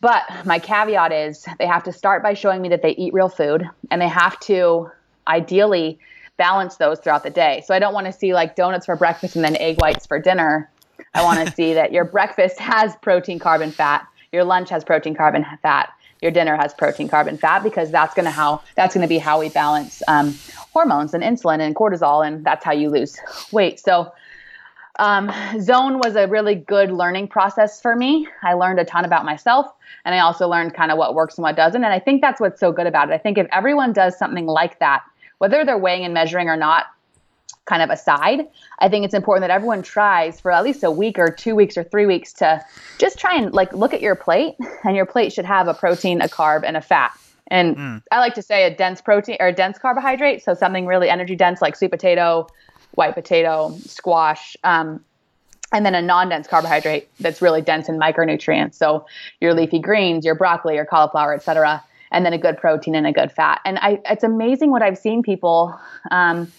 But 0.00 0.22
my 0.44 0.60
caveat 0.60 1.12
is 1.12 1.44
they 1.58 1.66
have 1.66 1.84
to 1.84 1.92
start 1.92 2.22
by 2.22 2.34
showing 2.34 2.62
me 2.62 2.68
that 2.68 2.82
they 2.82 2.90
eat 2.90 3.12
real 3.12 3.28
food 3.28 3.68
and 3.90 4.00
they 4.00 4.08
have 4.08 4.38
to 4.40 4.90
ideally 5.26 5.98
balance 6.36 6.76
those 6.76 6.98
throughout 6.98 7.22
the 7.22 7.30
day. 7.30 7.64
So 7.66 7.74
I 7.74 7.78
don't 7.78 7.94
want 7.94 8.06
to 8.06 8.12
see 8.12 8.34
like 8.34 8.54
donuts 8.54 8.86
for 8.86 8.96
breakfast 8.96 9.34
and 9.34 9.44
then 9.44 9.56
egg 9.56 9.80
whites 9.80 10.06
for 10.06 10.18
dinner. 10.18 10.70
I 11.14 11.22
want 11.22 11.46
to 11.46 11.54
see 11.56 11.74
that 11.74 11.92
your 11.92 12.04
breakfast 12.04 12.58
has 12.58 12.96
protein, 12.96 13.38
carbon, 13.38 13.70
fat. 13.70 14.06
Your 14.32 14.44
lunch 14.44 14.70
has 14.70 14.84
protein, 14.84 15.14
carbon, 15.14 15.46
fat. 15.62 15.90
Your 16.20 16.30
dinner 16.30 16.56
has 16.56 16.72
protein, 16.74 17.08
carbon, 17.08 17.36
fat 17.36 17.62
because 17.62 17.90
that's 17.90 18.14
going 18.14 18.24
to 18.24 18.30
how 18.30 18.62
that's 18.76 18.94
going 18.94 19.02
to 19.02 19.08
be 19.08 19.18
how 19.18 19.40
we 19.40 19.50
balance 19.50 20.02
um, 20.08 20.34
hormones 20.72 21.12
and 21.12 21.22
insulin 21.22 21.60
and 21.60 21.74
cortisol, 21.74 22.26
and 22.26 22.44
that's 22.44 22.64
how 22.64 22.72
you 22.72 22.88
lose 22.88 23.18
weight. 23.52 23.78
So 23.78 24.12
um, 24.98 25.30
zone 25.60 25.98
was 25.98 26.16
a 26.16 26.26
really 26.26 26.54
good 26.54 26.90
learning 26.90 27.28
process 27.28 27.80
for 27.80 27.96
me. 27.96 28.28
I 28.42 28.54
learned 28.54 28.78
a 28.78 28.84
ton 28.84 29.04
about 29.04 29.24
myself, 29.24 29.66
and 30.04 30.14
I 30.14 30.20
also 30.20 30.48
learned 30.48 30.74
kind 30.74 30.92
of 30.92 30.98
what 30.98 31.14
works 31.14 31.36
and 31.36 31.42
what 31.42 31.56
doesn't. 31.56 31.82
And 31.82 31.92
I 31.92 31.98
think 31.98 32.20
that's 32.20 32.40
what's 32.40 32.60
so 32.60 32.72
good 32.72 32.86
about 32.86 33.10
it. 33.10 33.12
I 33.12 33.18
think 33.18 33.36
if 33.36 33.46
everyone 33.52 33.92
does 33.92 34.16
something 34.16 34.46
like 34.46 34.78
that, 34.78 35.02
whether 35.38 35.64
they're 35.64 35.78
weighing 35.78 36.04
and 36.04 36.14
measuring 36.14 36.48
or 36.48 36.56
not, 36.56 36.86
kind 37.66 37.82
of 37.82 37.90
aside, 37.90 38.46
I 38.78 38.88
think 38.88 39.04
it's 39.04 39.14
important 39.14 39.42
that 39.42 39.50
everyone 39.50 39.82
tries 39.82 40.40
for 40.40 40.52
at 40.52 40.64
least 40.64 40.84
a 40.84 40.90
week 40.90 41.18
or 41.18 41.28
two 41.28 41.54
weeks 41.54 41.76
or 41.76 41.84
three 41.84 42.06
weeks 42.06 42.32
to 42.34 42.62
just 42.98 43.18
try 43.18 43.36
and 43.36 43.52
like 43.52 43.72
look 43.72 43.94
at 43.94 44.02
your 44.02 44.14
plate, 44.14 44.54
and 44.84 44.96
your 44.96 45.06
plate 45.06 45.32
should 45.32 45.46
have 45.46 45.68
a 45.68 45.74
protein, 45.74 46.20
a 46.20 46.28
carb, 46.28 46.62
and 46.64 46.76
a 46.76 46.80
fat. 46.82 47.18
And 47.48 48.02
I 48.10 48.18
like 48.18 48.34
to 48.34 48.42
say 48.42 48.64
a 48.64 48.74
dense 48.74 49.00
protein 49.00 49.36
or 49.38 49.48
a 49.48 49.52
dense 49.52 49.78
carbohydrate, 49.78 50.42
so 50.42 50.54
something 50.54 50.86
really 50.86 51.10
energy 51.10 51.36
dense 51.36 51.60
like 51.60 51.76
sweet 51.76 51.90
potato, 51.90 52.46
white 52.92 53.14
potato, 53.14 53.76
squash, 53.84 54.56
um, 54.64 55.04
and 55.72 55.84
then 55.84 55.94
a 55.94 56.02
non-dense 56.02 56.46
carbohydrate 56.46 57.08
that's 57.20 57.42
really 57.42 57.60
dense 57.60 57.88
in 57.88 57.98
micronutrients. 57.98 58.74
So 58.74 59.06
your 59.40 59.54
leafy 59.54 59.78
greens, 59.78 60.24
your 60.24 60.34
broccoli, 60.34 60.76
your 60.76 60.86
cauliflower, 60.86 61.34
etc. 61.34 61.82
And 62.12 62.24
then 62.24 62.32
a 62.32 62.38
good 62.38 62.56
protein 62.56 62.94
and 62.94 63.06
a 63.06 63.12
good 63.12 63.32
fat. 63.32 63.60
And 63.64 63.78
I, 63.78 64.00
it's 64.08 64.22
amazing 64.22 64.70
what 64.70 64.82
I've 64.82 64.98
seen 64.98 65.22
people, 65.22 65.78
um, 66.12 66.50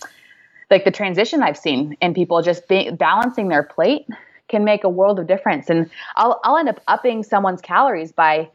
like 0.71 0.85
the 0.85 0.91
transition 0.91 1.43
I've 1.43 1.57
seen 1.57 1.97
in 2.01 2.13
people 2.13 2.41
just 2.41 2.67
be, 2.67 2.89
balancing 2.91 3.49
their 3.49 3.63
plate 3.63 4.07
can 4.47 4.63
make 4.63 4.83
a 4.83 4.89
world 4.89 5.19
of 5.19 5.27
difference. 5.27 5.69
And 5.69 5.89
I'll, 6.15 6.39
I'll 6.43 6.57
end 6.57 6.69
up 6.69 6.79
upping 6.87 7.23
someone's 7.23 7.61
calories 7.61 8.11
by 8.11 8.49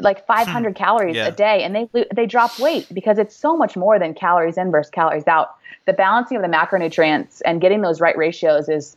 like 0.00 0.26
500 0.26 0.70
hmm. 0.70 0.74
calories 0.74 1.16
yeah. 1.16 1.26
a 1.26 1.32
day 1.32 1.62
and 1.62 1.74
they 1.74 2.06
they 2.14 2.26
drop 2.26 2.58
weight 2.58 2.86
because 2.92 3.18
it's 3.18 3.36
so 3.36 3.56
much 3.56 3.76
more 3.76 3.98
than 3.98 4.14
calories 4.14 4.56
in 4.56 4.70
versus 4.70 4.90
calories 4.90 5.26
out 5.26 5.56
the 5.84 5.92
balancing 5.92 6.36
of 6.36 6.42
the 6.42 6.48
macronutrients 6.48 7.42
and 7.44 7.60
getting 7.60 7.82
those 7.82 8.00
right 8.00 8.16
ratios 8.16 8.68
is 8.68 8.96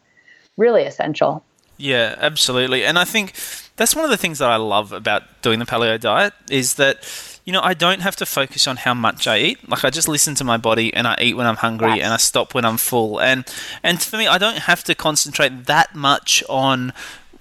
really 0.58 0.84
essential. 0.84 1.44
Yeah, 1.78 2.16
absolutely. 2.18 2.84
And 2.84 2.98
I 2.98 3.06
think 3.06 3.34
that's 3.76 3.96
one 3.96 4.06
of 4.06 4.12
the 4.12 4.18
things 4.18 4.40
that 4.40 4.50
I 4.50 4.56
love 4.56 4.92
about 4.92 5.24
doing 5.42 5.60
the 5.60 5.66
paleo 5.66 6.00
diet 6.00 6.34
is 6.50 6.76
that 6.76 7.04
you 7.48 7.54
know, 7.54 7.62
I 7.62 7.74
don't 7.74 8.02
have 8.02 8.18
to 8.18 8.26
focus 8.26 8.68
on 8.68 8.76
how 8.76 8.94
much 8.94 9.26
I 9.26 9.38
eat. 9.38 9.70
Like 9.70 9.86
I 9.86 9.90
just 9.90 10.10
listen 10.10 10.36
to 10.36 10.44
my 10.44 10.58
body 10.58 10.94
and 10.94 11.08
I 11.08 11.16
eat 11.22 11.38
when 11.38 11.48
I'm 11.48 11.56
hungry 11.56 11.96
yes. 11.96 12.04
and 12.04 12.14
I 12.14 12.18
stop 12.18 12.54
when 12.54 12.66
I'm 12.66 12.76
full. 12.76 13.22
And 13.22 13.46
and 13.82 14.04
for 14.04 14.18
me, 14.18 14.28
I 14.28 14.38
don't 14.38 14.58
have 14.58 14.84
to 14.84 14.94
concentrate 14.94 15.66
that 15.66 15.96
much 15.96 16.44
on 16.50 16.92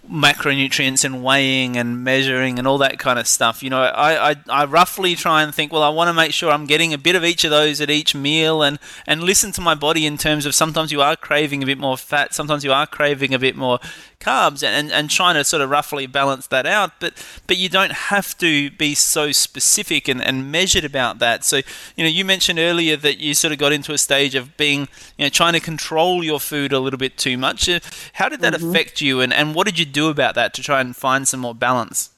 macronutrients 0.08 1.04
and 1.04 1.24
weighing 1.24 1.76
and 1.76 2.04
measuring 2.04 2.60
and 2.60 2.68
all 2.68 2.78
that 2.78 3.00
kind 3.00 3.18
of 3.18 3.26
stuff. 3.26 3.64
You 3.64 3.70
know, 3.70 3.82
I, 3.82 4.30
I, 4.30 4.36
I 4.48 4.64
roughly 4.64 5.16
try 5.16 5.42
and 5.42 5.52
think, 5.52 5.72
well, 5.72 5.82
I 5.82 5.88
want 5.88 6.06
to 6.08 6.14
make 6.14 6.32
sure 6.32 6.52
I'm 6.52 6.66
getting 6.66 6.94
a 6.94 6.98
bit 6.98 7.16
of 7.16 7.24
each 7.24 7.42
of 7.42 7.50
those 7.50 7.80
at 7.80 7.90
each 7.90 8.14
meal 8.14 8.62
and, 8.62 8.78
and 9.08 9.24
listen 9.24 9.50
to 9.52 9.60
my 9.60 9.74
body 9.74 10.06
in 10.06 10.16
terms 10.16 10.46
of 10.46 10.54
sometimes 10.54 10.92
you 10.92 11.02
are 11.02 11.16
craving 11.16 11.64
a 11.64 11.66
bit 11.66 11.78
more 11.78 11.96
fat, 11.96 12.32
sometimes 12.34 12.62
you 12.62 12.72
are 12.72 12.86
craving 12.86 13.34
a 13.34 13.38
bit 13.40 13.56
more 13.56 13.80
carbs 14.20 14.62
and, 14.62 14.90
and 14.90 15.10
trying 15.10 15.34
to 15.34 15.44
sort 15.44 15.62
of 15.62 15.70
roughly 15.70 16.06
balance 16.06 16.46
that 16.48 16.66
out. 16.66 16.92
But 17.00 17.14
but 17.46 17.56
you 17.56 17.68
don't 17.68 17.92
have 17.92 18.36
to 18.38 18.70
be 18.70 18.94
so 18.94 19.32
specific 19.32 20.08
and, 20.08 20.22
and 20.22 20.50
measured 20.50 20.84
about 20.84 21.18
that. 21.18 21.44
So, 21.44 21.58
you 21.96 22.04
know, 22.04 22.10
you 22.10 22.24
mentioned 22.24 22.58
earlier 22.58 22.96
that 22.96 23.18
you 23.18 23.34
sort 23.34 23.52
of 23.52 23.58
got 23.58 23.72
into 23.72 23.92
a 23.92 23.98
stage 23.98 24.34
of 24.34 24.56
being, 24.56 24.88
you 25.16 25.24
know, 25.24 25.28
trying 25.28 25.52
to 25.52 25.60
control 25.60 26.24
your 26.24 26.40
food 26.40 26.72
a 26.72 26.80
little 26.80 26.98
bit 26.98 27.16
too 27.16 27.38
much. 27.38 27.68
Uh, 27.68 27.80
how 28.14 28.28
did 28.28 28.40
that 28.40 28.54
mm-hmm. 28.54 28.70
affect 28.70 29.00
you 29.00 29.20
and, 29.20 29.32
and 29.32 29.54
what 29.54 29.66
did 29.66 29.78
you 29.78 29.84
do 29.86 30.08
about 30.08 30.34
that 30.34 30.54
to 30.54 30.62
try 30.62 30.80
and 30.80 30.96
find 30.96 31.28
some 31.28 31.40
more 31.40 31.54
balance? 31.54 32.10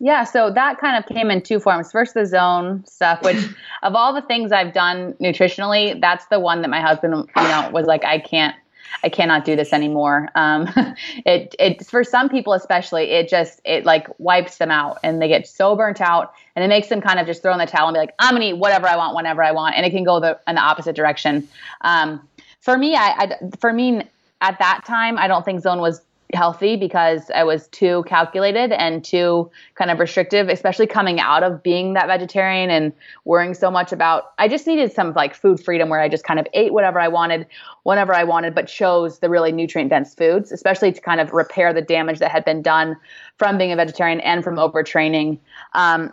Yeah, 0.00 0.24
so 0.24 0.50
that 0.50 0.78
kind 0.80 1.02
of 1.02 1.08
came 1.08 1.30
in 1.30 1.40
two 1.40 1.60
forms. 1.60 1.92
First, 1.92 2.14
the 2.14 2.26
zone 2.26 2.84
stuff, 2.84 3.22
which 3.22 3.42
of 3.82 3.94
all 3.94 4.12
the 4.12 4.22
things 4.22 4.52
I've 4.52 4.74
done 4.74 5.14
nutritionally, 5.14 6.00
that's 6.00 6.26
the 6.26 6.40
one 6.40 6.62
that 6.62 6.68
my 6.68 6.80
husband, 6.80 7.14
you 7.14 7.42
know, 7.42 7.70
was 7.72 7.86
like, 7.86 8.04
I 8.04 8.18
can't 8.18 8.54
I 9.02 9.08
cannot 9.08 9.44
do 9.44 9.56
this 9.56 9.72
anymore. 9.72 10.28
Um, 10.34 10.68
it 11.26 11.54
it 11.58 11.86
for 11.86 12.04
some 12.04 12.28
people 12.28 12.52
especially, 12.52 13.10
it 13.10 13.28
just 13.28 13.60
it 13.64 13.84
like 13.84 14.08
wipes 14.18 14.58
them 14.58 14.70
out, 14.70 14.98
and 15.02 15.20
they 15.20 15.28
get 15.28 15.46
so 15.46 15.76
burnt 15.76 16.00
out, 16.00 16.32
and 16.54 16.64
it 16.64 16.68
makes 16.68 16.88
them 16.88 17.00
kind 17.00 17.18
of 17.18 17.26
just 17.26 17.42
throw 17.42 17.52
in 17.52 17.58
the 17.58 17.66
towel 17.66 17.88
and 17.88 17.94
be 17.94 17.98
like, 17.98 18.14
I'm 18.18 18.34
gonna 18.34 18.46
eat 18.46 18.58
whatever 18.58 18.86
I 18.86 18.96
want, 18.96 19.16
whenever 19.16 19.42
I 19.42 19.52
want, 19.52 19.76
and 19.76 19.84
it 19.84 19.90
can 19.90 20.04
go 20.04 20.20
the 20.20 20.38
in 20.46 20.54
the 20.54 20.60
opposite 20.60 20.96
direction. 20.96 21.48
Um, 21.80 22.26
for 22.60 22.78
me, 22.78 22.94
I, 22.94 23.08
I 23.18 23.56
for 23.58 23.72
me 23.72 24.02
at 24.40 24.58
that 24.58 24.84
time, 24.86 25.18
I 25.18 25.28
don't 25.28 25.44
think 25.44 25.60
zone 25.60 25.80
was 25.80 26.00
healthy 26.34 26.76
because 26.76 27.30
I 27.34 27.44
was 27.44 27.68
too 27.68 28.04
calculated 28.06 28.72
and 28.72 29.04
too 29.04 29.50
kind 29.74 29.90
of 29.90 29.98
restrictive, 29.98 30.48
especially 30.48 30.86
coming 30.86 31.20
out 31.20 31.42
of 31.42 31.62
being 31.62 31.94
that 31.94 32.06
vegetarian 32.06 32.70
and 32.70 32.92
worrying 33.24 33.54
so 33.54 33.70
much 33.70 33.92
about. 33.92 34.32
I 34.38 34.48
just 34.48 34.66
needed 34.66 34.92
some 34.92 35.12
like 35.14 35.34
food 35.34 35.62
freedom 35.62 35.88
where 35.88 36.00
I 36.00 36.08
just 36.08 36.24
kind 36.24 36.38
of 36.38 36.46
ate 36.52 36.72
whatever 36.72 37.00
I 37.00 37.08
wanted, 37.08 37.46
whenever 37.84 38.14
I 38.14 38.24
wanted, 38.24 38.54
but 38.54 38.68
chose 38.68 39.20
the 39.20 39.30
really 39.30 39.52
nutrient 39.52 39.90
dense 39.90 40.14
foods, 40.14 40.52
especially 40.52 40.92
to 40.92 41.00
kind 41.00 41.20
of 41.20 41.32
repair 41.32 41.72
the 41.72 41.82
damage 41.82 42.18
that 42.18 42.30
had 42.30 42.44
been 42.44 42.62
done 42.62 42.96
from 43.38 43.56
being 43.56 43.72
a 43.72 43.76
vegetarian 43.76 44.20
and 44.20 44.44
from 44.44 44.56
overtraining. 44.56 45.38
Um, 45.74 46.12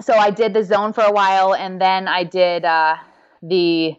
so 0.00 0.14
I 0.14 0.30
did 0.30 0.54
the 0.54 0.64
zone 0.64 0.92
for 0.92 1.02
a 1.02 1.12
while, 1.12 1.54
and 1.54 1.80
then 1.80 2.08
I 2.08 2.24
did 2.24 2.64
uh, 2.64 2.96
the 3.42 3.96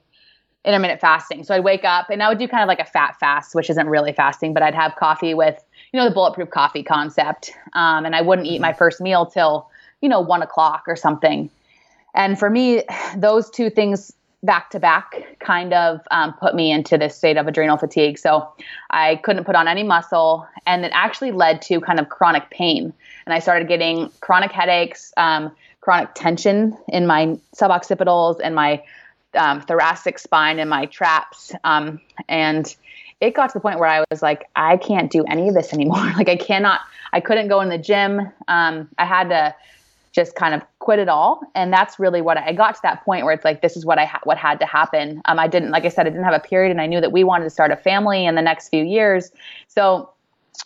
intermittent 0.65 0.99
fasting. 0.99 1.43
So 1.43 1.54
I'd 1.56 1.63
wake 1.63 1.86
up 1.86 2.10
and 2.10 2.21
I 2.23 2.30
would 2.30 2.39
do 2.39 2.47
kind 2.47 2.63
of 2.63 2.67
like 2.67 2.80
a 2.80 2.86
fat 2.86 3.17
fast, 3.19 3.56
which 3.56 3.69
isn't 3.69 3.88
really 3.88 4.13
fasting, 4.13 4.54
but 4.54 4.63
I'd 4.63 4.75
have 4.75 4.95
coffee 4.95 5.34
with, 5.34 5.63
you 5.91 5.99
know, 5.99 6.06
the 6.08 6.13
bulletproof 6.13 6.49
coffee 6.49 6.84
concept. 6.84 7.51
Um, 7.73 8.06
and 8.06 8.15
I 8.15 8.21
wouldn't 8.21 8.47
eat 8.47 8.60
my 8.60 8.69
mm-hmm. 8.69 8.78
first 8.78 8.99
meal 8.99 9.25
till, 9.25 9.69
you 10.01 10.10
know, 10.10 10.19
one 10.19 10.41
o'clock 10.41 10.84
or 10.88 10.95
something. 10.95 11.49
And 12.13 12.39
for 12.39 12.49
me, 12.49 12.84
those 13.15 13.49
two 13.49 13.69
things 13.69 14.12
back 14.43 14.69
to 14.69 14.80
back 14.80 15.38
kind 15.39 15.73
of 15.73 16.01
um, 16.12 16.34
put 16.34 16.56
me 16.56 16.71
into 16.71 16.97
this 16.97 17.17
state 17.17 17.38
of 17.38 17.47
adrenal 17.47 17.78
fatigue. 17.78 18.17
So 18.17 18.47
I 18.91 19.17
couldn't 19.17 19.45
put 19.45 19.56
on 19.56 19.67
any 19.67 19.84
muscle, 19.84 20.47
and 20.65 20.86
it 20.86 20.91
actually 20.93 21.32
led 21.32 21.62
to 21.63 21.82
kind 21.82 21.99
of 21.99 22.10
chronic 22.10 22.49
pain. 22.51 22.93
And 23.25 23.34
I 23.34 23.39
started 23.39 23.67
getting 23.67 24.12
chronic 24.21 24.51
headaches, 24.51 25.13
um, 25.17 25.51
chronic 25.82 26.10
tension 26.13 26.78
in 26.88 27.06
my 27.06 27.38
suboccipitals 27.56 28.39
and 28.43 28.56
my 28.56 28.84
um, 29.36 29.62
thoracic 29.62 30.19
spine 30.19 30.60
and 30.60 30.69
my 30.69 30.86
traps. 30.86 31.54
Um, 31.63 32.00
and 32.28 32.76
it 33.21 33.34
got 33.34 33.48
to 33.48 33.54
the 33.54 33.60
point 33.60 33.80
where 33.80 33.89
I 33.89 34.04
was 34.10 34.21
like, 34.21 34.50
I 34.56 34.78
can't 34.78 35.12
do 35.12 35.24
any 35.26 35.48
of 35.48 35.56
this 35.56 35.74
anymore. 35.74 35.98
like 36.17 36.30
I 36.30 36.36
cannot, 36.36 36.82
I 37.13 37.19
couldn't 37.19 37.48
go 37.48 37.62
in 37.62 37.69
the 37.69 37.78
gym. 37.78 38.21
Um, 38.48 38.89
I 38.98 39.06
had 39.06 39.30
to 39.30 39.56
just 40.12 40.36
kind 40.36 40.56
of 40.56 40.62
quit 40.80 41.00
it 41.00 41.10
all. 41.10 41.41
And 41.56 41.74
that's 41.74 42.00
really 42.00 42.21
what 42.21 42.38
I, 42.38 42.48
I 42.48 42.54
got 42.54 42.76
to 42.76 42.82
that 42.84 43.04
point 43.04 43.26
where 43.26 43.34
it's 43.34 43.43
like, 43.43 43.62
this 43.62 43.76
is 43.76 43.86
what 43.86 44.00
I, 44.00 44.06
ha- 44.06 44.21
what 44.24 44.38
had 44.38 44.60
to 44.62 44.65
happen. 44.65 45.21
Um, 45.26 45.39
I 45.39 45.48
didn't, 45.48 45.71
like 45.71 45.84
I 45.84 45.89
said, 45.89 46.08
I 46.08 46.10
didn't 46.10 46.24
have 46.24 46.34
a 46.34 46.39
period 46.39 46.71
and 46.71 46.80
I 46.80 46.88
knew 46.88 47.02
that 47.02 47.12
we 47.12 47.24
wanted 47.26 47.43
to 47.43 47.50
start 47.50 47.71
a 47.71 47.76
family 47.76 48.26
in 48.26 48.36
the 48.36 48.41
next 48.41 48.69
few 48.69 48.84
years. 48.84 49.32
So 49.67 50.10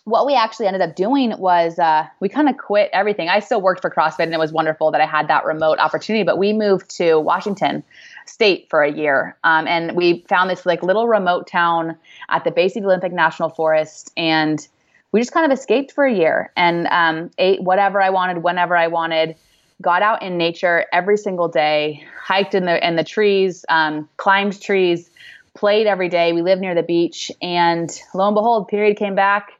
what 0.04 0.24
we 0.24 0.34
actually 0.34 0.66
ended 0.66 0.82
up 0.82 0.94
doing 0.94 1.36
was 1.38 1.78
uh, 1.78 2.06
we 2.20 2.28
kind 2.28 2.48
of 2.48 2.56
quit 2.58 2.90
everything. 2.92 3.28
I 3.28 3.40
still 3.40 3.60
worked 3.60 3.82
for 3.82 3.90
CrossFit 3.90 4.20
and 4.20 4.34
it 4.34 4.38
was 4.38 4.52
wonderful 4.52 4.92
that 4.92 5.00
I 5.00 5.06
had 5.06 5.28
that 5.28 5.44
remote 5.44 5.78
opportunity, 5.78 6.22
but 6.22 6.38
we 6.38 6.52
moved 6.52 6.88
to 6.98 7.18
Washington 7.18 7.82
state 8.26 8.66
for 8.70 8.82
a 8.82 8.92
year. 8.92 9.36
Um, 9.44 9.66
and 9.66 9.96
we 9.96 10.24
found 10.28 10.50
this 10.50 10.66
like 10.66 10.82
little 10.82 11.08
remote 11.08 11.46
town 11.46 11.96
at 12.28 12.44
the 12.44 12.50
base 12.50 12.76
of 12.76 12.82
the 12.82 12.88
Olympic 12.88 13.12
National 13.12 13.48
Forest. 13.48 14.12
And 14.16 14.66
we 15.12 15.20
just 15.20 15.32
kind 15.32 15.50
of 15.50 15.56
escaped 15.56 15.92
for 15.92 16.04
a 16.04 16.12
year 16.12 16.52
and 16.56 16.86
um, 16.88 17.30
ate 17.38 17.62
whatever 17.62 18.00
I 18.00 18.10
wanted, 18.10 18.42
whenever 18.42 18.76
I 18.76 18.86
wanted, 18.86 19.36
got 19.82 20.02
out 20.02 20.22
in 20.22 20.36
nature 20.36 20.86
every 20.92 21.16
single 21.16 21.48
day, 21.48 22.04
hiked 22.22 22.54
in 22.54 22.66
the, 22.66 22.86
in 22.86 22.96
the 22.96 23.04
trees, 23.04 23.64
um, 23.68 24.08
climbed 24.16 24.60
trees, 24.60 25.10
played 25.54 25.86
every 25.86 26.08
day. 26.08 26.32
We 26.32 26.42
lived 26.42 26.60
near 26.60 26.74
the 26.74 26.82
beach. 26.82 27.32
And 27.42 27.90
lo 28.14 28.26
and 28.26 28.34
behold, 28.34 28.68
period 28.68 28.96
came 28.96 29.14
back. 29.14 29.52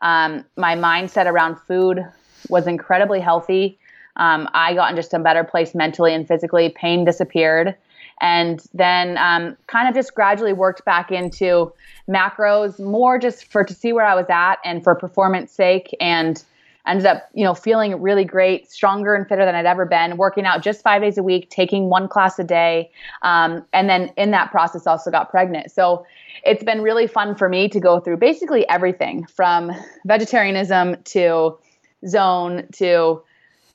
Um, 0.00 0.44
my 0.56 0.74
mindset 0.74 1.26
around 1.26 1.56
food 1.60 2.04
was 2.48 2.66
incredibly 2.66 3.20
healthy. 3.20 3.78
Um, 4.16 4.48
I 4.54 4.74
got 4.74 4.90
in 4.90 4.96
just 4.96 5.12
a 5.14 5.18
better 5.18 5.44
place 5.44 5.74
mentally 5.74 6.14
and 6.14 6.26
physically. 6.26 6.70
Pain 6.70 7.04
disappeared 7.04 7.76
and 8.20 8.62
then 8.72 9.18
um, 9.18 9.56
kind 9.66 9.88
of 9.88 9.94
just 9.94 10.14
gradually 10.14 10.52
worked 10.52 10.84
back 10.84 11.10
into 11.12 11.72
macros 12.08 12.78
more 12.80 13.18
just 13.18 13.50
for 13.50 13.64
to 13.64 13.74
see 13.74 13.92
where 13.92 14.06
I 14.06 14.14
was 14.14 14.26
at 14.28 14.56
and 14.64 14.82
for 14.82 14.94
performance 14.94 15.52
sake 15.52 15.94
and 16.00 16.42
ended 16.86 17.04
up 17.04 17.28
you 17.34 17.44
know 17.44 17.54
feeling 17.54 18.00
really 18.00 18.24
great 18.24 18.70
stronger 18.70 19.14
and 19.14 19.28
fitter 19.28 19.44
than 19.44 19.54
I'd 19.54 19.66
ever 19.66 19.84
been 19.84 20.16
working 20.16 20.46
out 20.46 20.62
just 20.62 20.82
five 20.82 21.02
days 21.02 21.18
a 21.18 21.22
week 21.22 21.50
taking 21.50 21.88
one 21.88 22.08
class 22.08 22.38
a 22.38 22.44
day. 22.44 22.90
Um, 23.22 23.64
and 23.72 23.88
then 23.88 24.12
in 24.16 24.30
that 24.30 24.50
process 24.50 24.86
also 24.86 25.10
got 25.10 25.30
pregnant. 25.30 25.70
So 25.70 26.06
it's 26.44 26.62
been 26.62 26.82
really 26.82 27.06
fun 27.06 27.34
for 27.34 27.48
me 27.48 27.68
to 27.68 27.80
go 27.80 28.00
through 28.00 28.18
basically 28.18 28.68
everything 28.68 29.26
from 29.26 29.72
vegetarianism 30.06 31.02
to 31.04 31.58
zone 32.06 32.66
to 32.74 33.22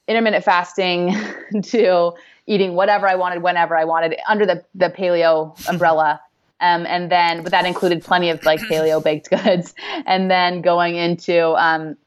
intermittent 0.07 0.43
fasting 0.43 1.15
to 1.63 2.13
eating 2.51 2.75
whatever 2.75 3.07
I 3.07 3.15
wanted, 3.15 3.41
whenever 3.41 3.77
I 3.77 3.85
wanted, 3.85 4.19
under 4.27 4.45
the 4.45 4.63
the 4.75 4.89
paleo 4.89 5.55
umbrella. 5.69 6.19
Um, 6.59 6.85
and 6.85 7.11
then, 7.11 7.41
but 7.41 7.51
that 7.51 7.65
included 7.65 8.03
plenty 8.03 8.29
of 8.29 8.43
like 8.43 8.59
paleo 8.59 9.03
baked 9.09 9.29
goods. 9.29 9.73
And 10.05 10.29
then 10.29 10.61
going 10.61 10.95
into 10.95 11.53
um, 11.55 11.97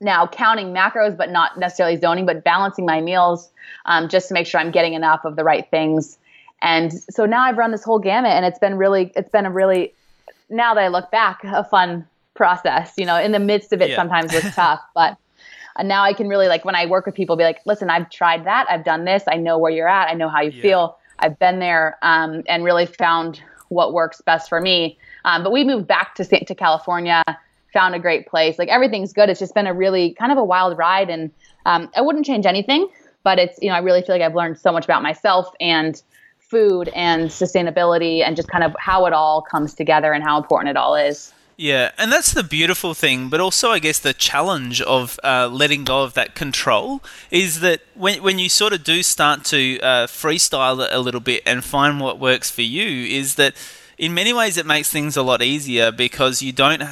now 0.00 0.28
counting 0.28 0.72
macros, 0.72 1.16
but 1.16 1.30
not 1.30 1.58
necessarily 1.58 1.96
zoning, 1.96 2.24
but 2.24 2.44
balancing 2.44 2.86
my 2.86 3.00
meals 3.00 3.50
um, 3.86 4.08
just 4.08 4.28
to 4.28 4.34
make 4.34 4.46
sure 4.46 4.60
I'm 4.60 4.70
getting 4.70 4.92
enough 4.92 5.24
of 5.24 5.34
the 5.34 5.42
right 5.42 5.68
things. 5.70 6.18
And 6.62 6.92
so 7.10 7.26
now 7.26 7.42
I've 7.42 7.58
run 7.58 7.72
this 7.72 7.82
whole 7.82 7.98
gamut, 7.98 8.32
and 8.32 8.44
it's 8.44 8.58
been 8.58 8.76
really, 8.76 9.12
it's 9.16 9.30
been 9.30 9.44
a 9.44 9.50
really, 9.50 9.92
now 10.48 10.74
that 10.74 10.84
I 10.84 10.88
look 10.88 11.10
back, 11.10 11.40
a 11.42 11.64
fun 11.64 12.06
process. 12.34 12.92
You 12.96 13.06
know, 13.06 13.18
in 13.18 13.32
the 13.32 13.38
midst 13.38 13.72
of 13.72 13.82
it, 13.82 13.90
yeah. 13.90 13.96
sometimes 13.96 14.32
was 14.32 14.42
tough, 14.54 14.80
but 14.94 15.16
and 15.78 15.88
now 15.88 16.02
I 16.02 16.12
can 16.12 16.28
really 16.28 16.48
like 16.48 16.64
when 16.64 16.74
I 16.74 16.86
work 16.86 17.06
with 17.06 17.14
people, 17.14 17.36
be 17.36 17.44
like, 17.44 17.60
listen, 17.64 17.90
I've 17.90 18.10
tried 18.10 18.44
that, 18.44 18.66
I've 18.70 18.84
done 18.84 19.04
this, 19.04 19.24
I 19.28 19.36
know 19.36 19.58
where 19.58 19.70
you're 19.70 19.88
at, 19.88 20.08
I 20.08 20.14
know 20.14 20.28
how 20.28 20.40
you 20.40 20.50
yeah. 20.50 20.62
feel, 20.62 20.98
I've 21.18 21.38
been 21.38 21.58
there, 21.58 21.98
um, 22.02 22.42
and 22.48 22.64
really 22.64 22.86
found 22.86 23.40
what 23.68 23.92
works 23.92 24.20
best 24.20 24.48
for 24.48 24.60
me. 24.60 24.98
Um, 25.24 25.42
but 25.42 25.52
we 25.52 25.64
moved 25.64 25.86
back 25.86 26.14
to 26.16 26.24
to 26.24 26.54
California, 26.54 27.22
found 27.72 27.94
a 27.94 27.98
great 27.98 28.26
place. 28.26 28.58
Like 28.58 28.68
everything's 28.68 29.12
good. 29.12 29.28
It's 29.28 29.40
just 29.40 29.54
been 29.54 29.66
a 29.66 29.74
really 29.74 30.14
kind 30.14 30.32
of 30.32 30.38
a 30.38 30.44
wild 30.44 30.78
ride, 30.78 31.10
and 31.10 31.30
um, 31.64 31.90
I 31.96 32.00
wouldn't 32.00 32.26
change 32.26 32.46
anything. 32.46 32.88
But 33.22 33.38
it's 33.38 33.58
you 33.60 33.68
know 33.68 33.74
I 33.74 33.80
really 33.80 34.02
feel 34.02 34.14
like 34.14 34.22
I've 34.22 34.36
learned 34.36 34.58
so 34.58 34.72
much 34.72 34.84
about 34.84 35.02
myself 35.02 35.48
and 35.60 36.00
food 36.38 36.88
and 36.94 37.28
sustainability 37.28 38.22
and 38.24 38.36
just 38.36 38.48
kind 38.48 38.62
of 38.62 38.74
how 38.78 39.06
it 39.06 39.12
all 39.12 39.42
comes 39.42 39.74
together 39.74 40.12
and 40.12 40.22
how 40.22 40.38
important 40.38 40.70
it 40.70 40.76
all 40.76 40.94
is. 40.94 41.32
Yeah, 41.58 41.92
and 41.96 42.12
that's 42.12 42.34
the 42.34 42.42
beautiful 42.42 42.92
thing, 42.92 43.30
but 43.30 43.40
also 43.40 43.70
I 43.70 43.78
guess 43.78 43.98
the 43.98 44.12
challenge 44.12 44.82
of 44.82 45.18
uh, 45.24 45.48
letting 45.48 45.84
go 45.84 46.02
of 46.02 46.12
that 46.12 46.34
control 46.34 47.02
is 47.30 47.60
that 47.60 47.80
when 47.94 48.22
when 48.22 48.38
you 48.38 48.50
sort 48.50 48.74
of 48.74 48.84
do 48.84 49.02
start 49.02 49.44
to 49.46 49.80
uh, 49.80 50.06
freestyle 50.06 50.84
it 50.84 50.92
a 50.92 51.00
little 51.00 51.20
bit 51.20 51.42
and 51.46 51.64
find 51.64 51.98
what 51.98 52.18
works 52.18 52.50
for 52.50 52.60
you, 52.60 53.06
is 53.06 53.36
that 53.36 53.54
in 53.98 54.12
many 54.12 54.32
ways 54.32 54.58
it 54.58 54.66
makes 54.66 54.90
things 54.90 55.16
a 55.16 55.22
lot 55.22 55.42
easier 55.42 55.90
because 55.90 56.42
you 56.42 56.52
don't 56.52 56.82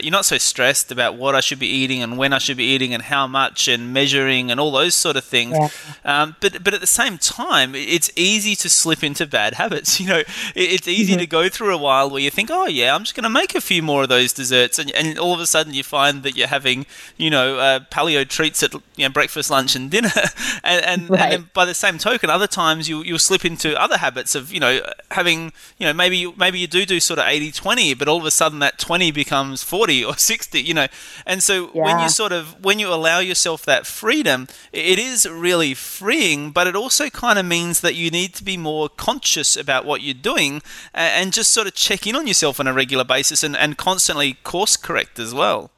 you're 0.00 0.10
not 0.10 0.24
so 0.24 0.36
stressed 0.36 0.90
about 0.90 1.16
what 1.16 1.34
I 1.34 1.40
should 1.40 1.58
be 1.58 1.66
eating 1.66 2.02
and 2.02 2.18
when 2.18 2.32
I 2.32 2.38
should 2.38 2.56
be 2.56 2.64
eating 2.64 2.92
and 2.92 3.04
how 3.04 3.26
much 3.26 3.68
and 3.68 3.92
measuring 3.92 4.50
and 4.50 4.58
all 4.58 4.72
those 4.72 4.94
sort 4.94 5.16
of 5.16 5.24
things. 5.24 5.56
Yeah. 5.56 5.68
Um, 6.04 6.36
but 6.40 6.62
but 6.64 6.74
at 6.74 6.80
the 6.80 6.86
same 6.86 7.18
time, 7.18 7.74
it's 7.74 8.10
easy 8.16 8.56
to 8.56 8.68
slip 8.68 9.04
into 9.04 9.26
bad 9.26 9.54
habits. 9.54 10.00
You 10.00 10.06
know, 10.06 10.22
it's 10.54 10.88
easy 10.88 11.12
mm-hmm. 11.12 11.20
to 11.20 11.26
go 11.26 11.48
through 11.50 11.74
a 11.74 11.78
while 11.78 12.08
where 12.08 12.22
you 12.22 12.30
think, 12.30 12.48
oh 12.50 12.66
yeah, 12.66 12.94
I'm 12.94 13.02
just 13.02 13.14
going 13.14 13.24
to 13.24 13.30
make 13.30 13.54
a 13.54 13.60
few 13.60 13.82
more 13.82 14.04
of 14.04 14.08
those 14.08 14.32
desserts, 14.32 14.78
and, 14.78 14.90
and 14.92 15.18
all 15.18 15.34
of 15.34 15.40
a 15.40 15.46
sudden 15.46 15.74
you 15.74 15.82
find 15.82 16.22
that 16.22 16.38
you're 16.38 16.48
having 16.48 16.86
you 17.18 17.28
know 17.28 17.58
uh, 17.58 17.80
paleo 17.90 18.26
treats 18.26 18.62
at 18.62 18.72
you 18.72 18.80
know, 19.04 19.10
breakfast, 19.10 19.50
lunch, 19.50 19.76
and 19.76 19.90
dinner, 19.90 20.10
and 20.64 20.84
and, 20.86 21.10
right. 21.10 21.34
and, 21.34 21.52
by 21.52 21.66
the 21.66 21.74
same 21.74 21.98
token, 21.98 22.30
other 22.30 22.46
times 22.46 22.88
you 22.88 23.02
you'll 23.02 23.18
slip 23.18 23.44
into 23.44 23.78
other 23.78 23.98
habits 23.98 24.34
of 24.34 24.52
you 24.52 24.60
know 24.60 24.80
having 25.10 25.52
you 25.76 25.86
know 25.86 25.92
maybe 25.92 26.24
maybe 26.40 26.58
you 26.58 26.66
do 26.66 26.84
do 26.84 26.98
sort 26.98 27.18
of 27.18 27.26
80-20, 27.26 27.96
but 27.98 28.08
all 28.08 28.18
of 28.18 28.24
a 28.24 28.30
sudden 28.30 28.58
that 28.60 28.78
20 28.78 29.12
becomes 29.12 29.62
40 29.62 30.04
or 30.04 30.16
60, 30.16 30.60
you 30.60 30.74
know. 30.74 30.86
And 31.26 31.42
so 31.42 31.70
yeah. 31.74 31.84
when 31.84 32.00
you 32.00 32.08
sort 32.08 32.32
of 32.32 32.64
when 32.64 32.78
you 32.78 32.92
allow 32.92 33.20
yourself 33.20 33.64
that 33.66 33.86
freedom, 33.86 34.48
it 34.72 34.98
is 34.98 35.28
really 35.28 35.74
freeing, 35.74 36.50
but 36.50 36.66
it 36.66 36.74
also 36.74 37.10
kind 37.10 37.38
of 37.38 37.44
means 37.44 37.80
that 37.82 37.94
you 37.94 38.10
need 38.10 38.34
to 38.34 38.44
be 38.44 38.56
more 38.56 38.88
conscious 38.88 39.56
about 39.56 39.84
what 39.84 40.00
you're 40.00 40.14
doing 40.14 40.62
and 40.94 41.32
just 41.32 41.52
sort 41.52 41.66
of 41.66 41.74
check 41.74 42.06
in 42.06 42.16
on 42.16 42.26
yourself 42.26 42.58
on 42.58 42.66
a 42.66 42.72
regular 42.72 43.04
basis 43.04 43.42
and, 43.42 43.56
and 43.56 43.76
constantly 43.76 44.34
course 44.42 44.76
correct 44.76 45.18
as 45.18 45.34
well. 45.34 45.70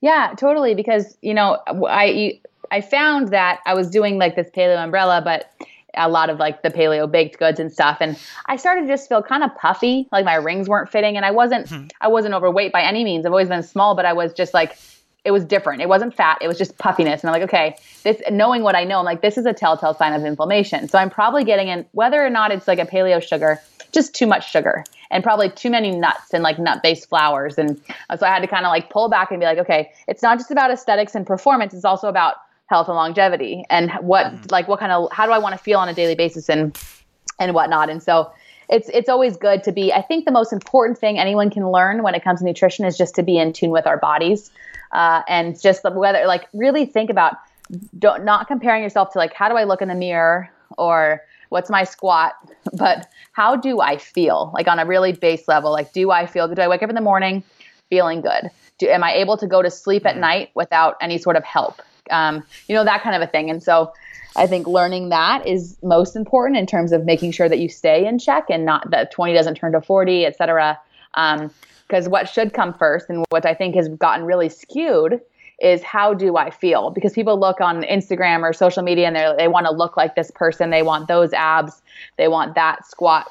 Yeah, 0.00 0.34
totally. 0.36 0.74
Because, 0.74 1.16
you 1.20 1.34
know, 1.34 1.58
I, 1.66 2.40
I 2.70 2.80
found 2.80 3.28
that 3.28 3.60
I 3.66 3.74
was 3.74 3.90
doing 3.90 4.18
like 4.18 4.36
this 4.36 4.48
paleo 4.50 4.82
umbrella, 4.82 5.20
but 5.22 5.50
a 5.94 6.08
lot 6.08 6.30
of 6.30 6.38
like 6.38 6.62
the 6.62 6.70
paleo 6.70 7.10
baked 7.10 7.38
goods 7.38 7.58
and 7.60 7.72
stuff 7.72 7.98
and 8.00 8.18
i 8.46 8.56
started 8.56 8.82
to 8.82 8.86
just 8.86 9.08
feel 9.08 9.22
kind 9.22 9.42
of 9.42 9.54
puffy 9.56 10.08
like 10.12 10.24
my 10.24 10.34
rings 10.34 10.68
weren't 10.68 10.88
fitting 10.88 11.16
and 11.16 11.24
i 11.24 11.30
wasn't 11.30 11.68
hmm. 11.68 11.86
i 12.00 12.08
wasn't 12.08 12.34
overweight 12.34 12.72
by 12.72 12.82
any 12.82 13.04
means. 13.04 13.26
I've 13.26 13.32
always 13.32 13.48
been 13.48 13.62
small 13.62 13.94
but 13.94 14.04
i 14.04 14.12
was 14.12 14.32
just 14.32 14.54
like 14.54 14.76
it 15.22 15.32
was 15.32 15.44
different. 15.44 15.82
It 15.82 15.88
wasn't 15.88 16.14
fat 16.14 16.38
it 16.40 16.48
was 16.48 16.56
just 16.56 16.78
puffiness 16.78 17.22
and 17.22 17.30
i'm 17.30 17.40
like 17.40 17.48
okay 17.48 17.76
this 18.04 18.22
knowing 18.30 18.62
what 18.62 18.74
i 18.74 18.84
know 18.84 18.98
i'm 19.00 19.04
like 19.04 19.20
this 19.20 19.36
is 19.36 19.46
a 19.46 19.52
telltale 19.52 19.94
sign 19.94 20.12
of 20.12 20.24
inflammation. 20.24 20.88
So 20.88 20.98
i'm 20.98 21.10
probably 21.10 21.44
getting 21.44 21.68
in 21.68 21.86
whether 21.92 22.24
or 22.24 22.30
not 22.30 22.52
it's 22.52 22.66
like 22.66 22.78
a 22.78 22.86
paleo 22.86 23.22
sugar 23.22 23.60
just 23.92 24.14
too 24.14 24.26
much 24.26 24.50
sugar 24.50 24.84
and 25.10 25.24
probably 25.24 25.50
too 25.50 25.70
many 25.70 25.90
nuts 25.90 26.32
and 26.32 26.42
like 26.42 26.58
nut 26.58 26.82
based 26.82 27.08
flours 27.08 27.58
and 27.58 27.80
so 28.18 28.24
i 28.24 28.28
had 28.28 28.40
to 28.40 28.46
kind 28.46 28.64
of 28.64 28.70
like 28.70 28.88
pull 28.90 29.08
back 29.08 29.30
and 29.30 29.40
be 29.40 29.46
like 29.46 29.58
okay 29.58 29.90
it's 30.06 30.22
not 30.22 30.38
just 30.38 30.50
about 30.50 30.70
aesthetics 30.70 31.14
and 31.14 31.26
performance 31.26 31.74
it's 31.74 31.84
also 31.84 32.08
about 32.08 32.36
health 32.70 32.86
and 32.86 32.96
longevity 32.96 33.64
and 33.68 33.90
what 34.00 34.26
mm-hmm. 34.26 34.46
like 34.50 34.68
what 34.68 34.78
kind 34.78 34.92
of 34.92 35.10
how 35.12 35.26
do 35.26 35.32
I 35.32 35.38
want 35.38 35.54
to 35.54 35.58
feel 35.58 35.80
on 35.80 35.88
a 35.88 35.94
daily 35.94 36.14
basis 36.14 36.48
and 36.48 36.78
and 37.40 37.52
whatnot. 37.52 37.90
And 37.90 38.00
so 38.00 38.32
it's 38.68 38.88
it's 38.90 39.08
always 39.08 39.36
good 39.36 39.64
to 39.64 39.72
be. 39.72 39.92
I 39.92 40.02
think 40.02 40.24
the 40.24 40.30
most 40.30 40.52
important 40.52 40.96
thing 40.96 41.18
anyone 41.18 41.50
can 41.50 41.68
learn 41.68 42.04
when 42.04 42.14
it 42.14 42.22
comes 42.22 42.38
to 42.38 42.46
nutrition 42.46 42.84
is 42.84 42.96
just 42.96 43.16
to 43.16 43.24
be 43.24 43.36
in 43.36 43.52
tune 43.52 43.70
with 43.70 43.88
our 43.88 43.98
bodies, 43.98 44.52
uh, 44.92 45.22
and 45.26 45.60
just 45.60 45.82
the 45.82 45.90
whether 45.90 46.24
like 46.26 46.46
really 46.54 46.86
think 46.86 47.10
about 47.10 47.34
don't 47.98 48.24
not 48.24 48.46
comparing 48.46 48.84
yourself 48.84 49.10
to 49.12 49.18
like 49.18 49.34
how 49.34 49.48
do 49.48 49.56
I 49.56 49.64
look 49.64 49.82
in 49.82 49.88
the 49.88 49.94
mirror 49.96 50.48
or 50.78 51.22
what's 51.48 51.68
my 51.68 51.82
squat, 51.82 52.34
but 52.72 53.10
how 53.32 53.56
do 53.56 53.80
I 53.80 53.96
feel 53.96 54.52
like 54.54 54.68
on 54.68 54.78
a 54.78 54.86
really 54.86 55.10
base 55.10 55.48
level? 55.48 55.72
Like 55.72 55.92
do 55.92 56.12
I 56.12 56.26
feel 56.26 56.46
good? 56.46 56.54
Do 56.54 56.62
I 56.62 56.68
wake 56.68 56.84
up 56.84 56.88
in 56.88 56.94
the 56.94 57.00
morning 57.00 57.42
feeling 57.88 58.20
good? 58.20 58.50
Do, 58.78 58.88
am 58.88 59.02
I 59.02 59.14
able 59.14 59.36
to 59.38 59.48
go 59.48 59.60
to 59.60 59.70
sleep 59.70 60.06
at 60.06 60.12
mm-hmm. 60.12 60.20
night 60.20 60.50
without 60.54 60.96
any 61.00 61.18
sort 61.18 61.34
of 61.34 61.42
help? 61.42 61.82
Um, 62.10 62.44
you 62.68 62.74
know, 62.74 62.84
that 62.84 63.02
kind 63.02 63.16
of 63.16 63.22
a 63.22 63.26
thing. 63.26 63.50
And 63.50 63.62
so 63.62 63.92
I 64.36 64.46
think 64.46 64.66
learning 64.66 65.08
that 65.08 65.46
is 65.46 65.76
most 65.82 66.16
important 66.16 66.58
in 66.58 66.66
terms 66.66 66.92
of 66.92 67.04
making 67.04 67.32
sure 67.32 67.48
that 67.48 67.58
you 67.58 67.68
stay 67.68 68.06
in 68.06 68.18
check 68.18 68.46
and 68.48 68.64
not 68.64 68.90
that 68.90 69.10
20 69.10 69.32
doesn't 69.32 69.56
turn 69.56 69.72
to 69.72 69.80
40, 69.80 70.24
et 70.24 70.36
cetera. 70.36 70.78
Because 71.12 72.06
um, 72.06 72.10
what 72.10 72.28
should 72.28 72.52
come 72.52 72.72
first 72.72 73.10
and 73.10 73.24
what 73.30 73.44
I 73.44 73.54
think 73.54 73.74
has 73.74 73.88
gotten 73.88 74.24
really 74.24 74.48
skewed 74.48 75.20
is 75.60 75.82
how 75.82 76.14
do 76.14 76.36
I 76.36 76.50
feel? 76.50 76.90
Because 76.90 77.12
people 77.12 77.38
look 77.38 77.60
on 77.60 77.82
Instagram 77.82 78.42
or 78.42 78.52
social 78.52 78.82
media 78.82 79.06
and 79.06 79.16
they 79.16 79.34
they 79.36 79.48
want 79.48 79.66
to 79.66 79.72
look 79.72 79.96
like 79.96 80.14
this 80.14 80.30
person. 80.30 80.70
They 80.70 80.82
want 80.82 81.06
those 81.06 81.32
abs. 81.32 81.82
They 82.16 82.28
want 82.28 82.54
that 82.54 82.86
squat 82.86 83.30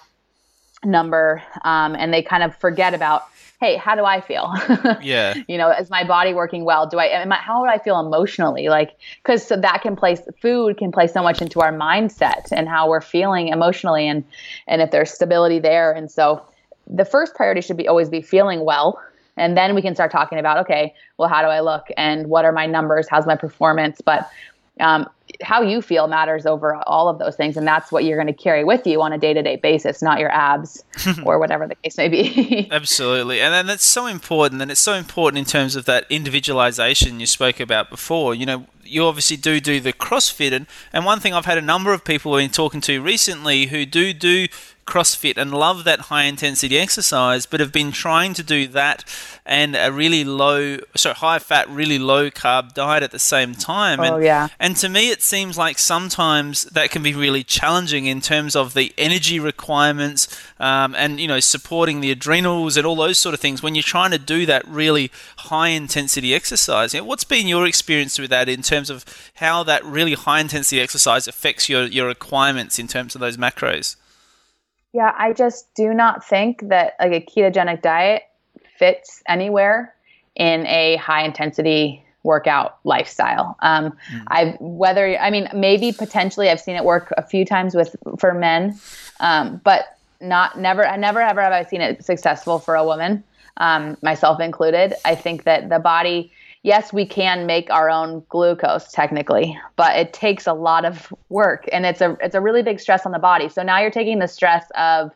number, 0.84 1.42
um, 1.64 1.96
and 1.96 2.14
they 2.14 2.22
kind 2.22 2.44
of 2.44 2.56
forget 2.56 2.94
about 2.94 3.24
hey, 3.60 3.76
how 3.76 3.94
do 3.94 4.06
I 4.06 4.22
feel? 4.22 4.54
yeah. 5.02 5.34
You 5.48 5.58
know, 5.58 5.70
is 5.70 5.90
my 5.90 6.06
body 6.06 6.34
working 6.34 6.64
well? 6.64 6.88
Do 6.88 6.98
I, 6.98 7.06
am 7.06 7.32
I 7.32 7.36
how 7.36 7.62
would 7.62 7.70
I 7.70 7.78
feel 7.78 8.00
emotionally? 8.00 8.70
Like, 8.70 8.92
cause 9.24 9.46
so 9.46 9.58
that 9.58 9.82
can 9.82 9.96
place, 9.96 10.22
food 10.42 10.78
can 10.78 10.92
play 10.92 11.08
so 11.08 11.22
much 11.22 11.42
into 11.42 11.60
our 11.60 11.74
mindset 11.74 12.52
and 12.52 12.70
how 12.70 12.88
we're 12.88 13.02
feeling 13.02 13.50
emotionally 13.50 14.08
and, 14.08 14.24
and 14.68 14.82
if 14.82 14.92
there's 14.92 15.12
stability 15.12 15.60
there. 15.60 15.92
And 15.92 16.10
so 16.10 16.42
the 16.88 17.06
first 17.06 17.36
priority 17.36 17.62
should 17.62 17.78
be 17.78 17.88
always 17.88 18.10
be 18.10 18.22
feeling 18.22 18.64
well. 18.64 19.00
And 19.36 19.58
then 19.58 19.76
we 19.76 19.82
can 19.82 19.94
start 19.94 20.12
talking 20.12 20.38
about, 20.38 20.58
okay, 20.60 20.94
well, 21.18 21.30
how 21.30 21.42
do 21.42 21.48
I 21.48 21.60
look 21.60 21.88
and 21.98 22.28
what 22.28 22.46
are 22.46 22.52
my 22.52 22.66
numbers? 22.66 23.08
How's 23.10 23.26
my 23.26 23.36
performance? 23.36 24.02
But 24.02 24.30
um, 24.80 25.08
how 25.42 25.62
you 25.62 25.82
feel 25.82 26.08
matters 26.08 26.46
over 26.46 26.76
all 26.88 27.08
of 27.08 27.20
those 27.20 27.36
things. 27.36 27.56
And 27.56 27.66
that's 27.66 27.92
what 27.92 28.04
you're 28.04 28.18
going 28.18 28.34
to 28.34 28.44
carry 28.44 28.64
with 28.64 28.86
you 28.86 29.02
on 29.02 29.14
a 29.14 29.18
day-to-day 29.18 29.58
basis 29.58 30.02
not 30.02 30.20
your 30.20 30.32
abs 30.32 30.84
or 31.26 31.40
whatever 31.40 31.68
the 31.68 31.76
case 31.76 31.98
may 31.98 32.10
be. 32.10 32.68
Absolutely. 32.72 33.40
And 33.42 33.54
then 33.54 33.68
that's 33.68 33.86
so 33.86 34.06
important 34.06 34.62
and 34.62 34.72
it's 34.72 34.82
so 34.82 34.94
important 34.94 35.40
in 35.40 35.46
terms 35.46 35.76
of 35.76 35.86
that 35.86 36.06
individualization 36.10 37.20
you 37.20 37.26
spoke 37.26 37.60
about 37.60 37.90
before. 37.90 38.36
You 38.36 38.46
know 38.46 38.66
you 38.90 39.06
obviously 39.06 39.38
do 39.38 39.60
do 39.60 39.80
the 39.80 39.94
CrossFit, 39.94 40.52
and, 40.52 40.66
and 40.92 41.06
one 41.06 41.20
thing 41.20 41.34
I've 41.34 41.46
had 41.46 41.58
a 41.58 41.62
number 41.62 41.94
of 41.94 42.04
people 42.04 42.36
been 42.36 42.50
talking 42.50 42.82
to 42.82 43.02
recently 43.02 43.68
who 43.68 43.86
do 43.86 44.14
do 44.14 44.48
CrossFit 44.90 45.38
and 45.38 45.52
love 45.52 45.84
that 45.84 46.00
high 46.12 46.24
intensity 46.24 46.78
exercise, 46.78 47.46
but 47.46 47.60
have 47.60 47.72
been 47.72 47.92
trying 47.92 48.34
to 48.34 48.44
do 48.44 48.68
that 48.68 49.06
and 49.46 49.76
a 49.76 49.92
really 49.92 50.24
low, 50.24 50.78
so 50.96 51.14
high 51.14 51.40
fat, 51.40 51.70
really 51.70 52.00
low 52.00 52.30
carb 52.30 52.74
diet 52.74 53.04
at 53.04 53.12
the 53.12 53.20
same 53.20 53.54
time. 53.54 54.00
Oh, 54.00 54.16
and, 54.16 54.24
yeah. 54.24 54.48
And 54.60 54.76
to 54.78 54.90
me, 54.90 55.12
it 55.12 55.22
seems 55.22 55.58
like 55.58 55.78
sometimes 55.78 56.64
that 56.66 56.92
can 56.92 57.04
be 57.04 57.14
really 57.14 57.44
challenging 57.44 58.06
in 58.06 58.20
terms 58.22 58.56
of 58.56 58.74
the 58.74 58.94
energy 58.98 59.40
requirements 59.40 60.28
um, 60.60 60.96
and, 60.96 61.20
you 61.20 61.28
know, 61.28 61.40
supporting 61.40 62.02
the 62.02 62.12
adrenals 62.12 62.76
and 62.76 62.86
all 62.86 62.96
those 62.96 63.18
sort 63.18 63.34
of 63.34 63.40
things 63.40 63.62
when 63.62 63.76
you're 63.76 63.84
trying 63.84 64.12
to 64.12 64.20
do 64.20 64.46
that 64.46 64.68
really 64.68 65.12
high 65.38 65.70
intensity 65.70 66.34
exercise. 66.34 66.94
You 66.94 67.02
know, 67.02 67.06
what's 67.06 67.24
been 67.24 67.48
your 67.48 67.66
experience 67.66 68.20
with 68.20 68.30
that 68.32 68.50
in 68.50 68.62
terms 68.62 68.90
of 68.90 69.06
how 69.36 69.64
that 69.64 69.86
really 69.86 70.14
high 70.14 70.42
intensity 70.42 70.82
exercise 70.82 71.28
affects 71.28 71.70
your, 71.70 71.86
your 71.86 72.08
requirements 72.08 72.80
in 72.80 72.88
terms 72.88 73.16
of 73.16 73.22
those 73.22 73.38
macros? 73.38 73.96
Yeah, 74.94 75.14
I 75.18 75.34
just 75.34 75.74
do 75.76 75.94
not 75.94 76.26
think 76.26 76.68
that 76.70 76.96
like 77.00 77.12
a 77.12 77.22
ketogenic 77.22 77.82
diet 77.82 78.24
fits 78.78 79.22
anywhere 79.28 79.94
in 80.36 80.66
a 80.66 80.96
high 80.96 81.24
intensity 81.24 82.04
workout 82.24 82.78
lifestyle. 82.84 83.56
Um, 83.62 83.92
mm. 84.12 84.24
I've 84.28 84.60
whether 84.60 85.18
I 85.20 85.30
mean 85.30 85.48
maybe 85.54 85.92
potentially 85.92 86.50
I've 86.50 86.60
seen 86.60 86.76
it 86.76 86.84
work 86.84 87.14
a 87.18 87.24
few 87.24 87.46
times 87.46 87.76
with 87.76 87.96
for 88.18 88.34
men, 88.34 88.80
um, 89.20 89.62
but 89.64 89.98
not 90.22 90.60
never 90.60 90.86
never 90.98 91.22
ever 91.22 91.42
have 91.42 91.54
I 91.54 91.64
seen 91.64 91.82
it 91.82 92.04
successful 92.04 92.60
for 92.60 92.76
a 92.76 92.84
woman, 92.84 93.24
um, 93.58 93.98
myself 94.02 94.40
included. 94.40 94.94
I 95.06 95.16
think 95.16 95.44
that 95.44 95.70
the 95.70 95.80
body 95.80 96.32
yes, 96.64 96.92
we 96.92 97.06
can 97.06 97.46
make 97.46 97.70
our 97.70 97.90
own 97.90 98.24
glucose 98.30 98.92
technically, 98.92 99.58
but 99.76 99.96
it 99.96 100.14
takes 100.14 100.48
a 100.48 100.54
lot 100.54 100.86
of 100.86 101.14
work 101.30 101.68
and 101.72 101.86
it's 101.86 102.02
a 102.02 102.18
it's 102.22 102.36
a 102.36 102.42
really 102.42 102.64
big 102.64 102.80
stress 102.80 103.06
on 103.06 103.12
the 103.12 103.20
body. 103.20 103.50
So 103.50 103.64
now 103.64 103.80
you're 103.80 103.92
taking 103.92 104.20
the 104.20 104.28
stress 104.28 104.66
of 104.76 105.12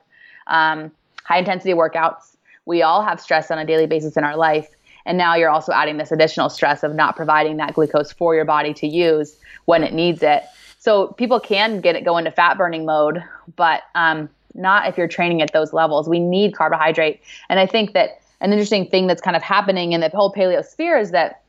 um, 0.47 0.91
high 1.23 1.39
intensity 1.39 1.73
workouts. 1.73 2.35
We 2.65 2.81
all 2.81 3.03
have 3.03 3.19
stress 3.19 3.51
on 3.51 3.59
a 3.59 3.65
daily 3.65 3.87
basis 3.87 4.15
in 4.15 4.23
our 4.23 4.37
life, 4.37 4.69
and 5.05 5.17
now 5.17 5.35
you're 5.35 5.49
also 5.49 5.73
adding 5.73 5.97
this 5.97 6.11
additional 6.11 6.49
stress 6.49 6.83
of 6.83 6.95
not 6.95 7.15
providing 7.15 7.57
that 7.57 7.73
glucose 7.73 8.13
for 8.13 8.35
your 8.35 8.45
body 8.45 8.73
to 8.75 8.87
use 8.87 9.37
when 9.65 9.83
it 9.83 9.93
needs 9.93 10.23
it. 10.23 10.43
So 10.79 11.07
people 11.13 11.39
can 11.39 11.81
get 11.81 11.95
it 11.95 12.03
go 12.03 12.17
into 12.17 12.31
fat 12.31 12.57
burning 12.57 12.85
mode, 12.85 13.23
but 13.55 13.83
um, 13.95 14.29
not 14.53 14.87
if 14.87 14.97
you're 14.97 15.07
training 15.07 15.41
at 15.41 15.51
those 15.51 15.73
levels. 15.73 16.07
We 16.07 16.19
need 16.19 16.55
carbohydrate, 16.55 17.21
and 17.49 17.59
I 17.59 17.65
think 17.65 17.93
that 17.93 18.22
an 18.41 18.51
interesting 18.51 18.87
thing 18.87 19.07
that's 19.07 19.21
kind 19.21 19.35
of 19.35 19.41
happening 19.41 19.93
in 19.93 20.01
the 20.01 20.09
whole 20.09 20.33
paleo 20.33 20.63
sphere 20.65 20.97
is 20.97 21.11
that 21.11 21.41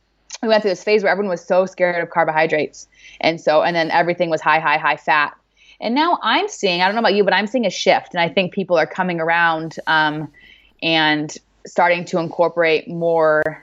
we 0.42 0.48
went 0.48 0.62
through 0.62 0.70
this 0.70 0.84
phase 0.84 1.02
where 1.02 1.12
everyone 1.12 1.30
was 1.30 1.44
so 1.44 1.66
scared 1.66 2.02
of 2.02 2.10
carbohydrates. 2.10 2.88
And 3.20 3.40
so, 3.40 3.62
and 3.62 3.74
then 3.74 3.90
everything 3.90 4.30
was 4.30 4.40
high, 4.40 4.60
high, 4.60 4.78
high 4.78 4.96
fat. 4.96 5.36
And 5.80 5.94
now 5.94 6.18
I'm 6.22 6.48
seeing, 6.48 6.80
I 6.80 6.86
don't 6.86 6.94
know 6.94 7.00
about 7.00 7.14
you, 7.14 7.24
but 7.24 7.34
I'm 7.34 7.46
seeing 7.46 7.66
a 7.66 7.70
shift. 7.70 8.14
And 8.14 8.20
I 8.20 8.28
think 8.28 8.52
people 8.52 8.76
are 8.76 8.86
coming 8.86 9.20
around 9.20 9.76
um, 9.86 10.30
and 10.82 11.34
starting 11.66 12.04
to 12.06 12.18
incorporate 12.18 12.88
more 12.88 13.62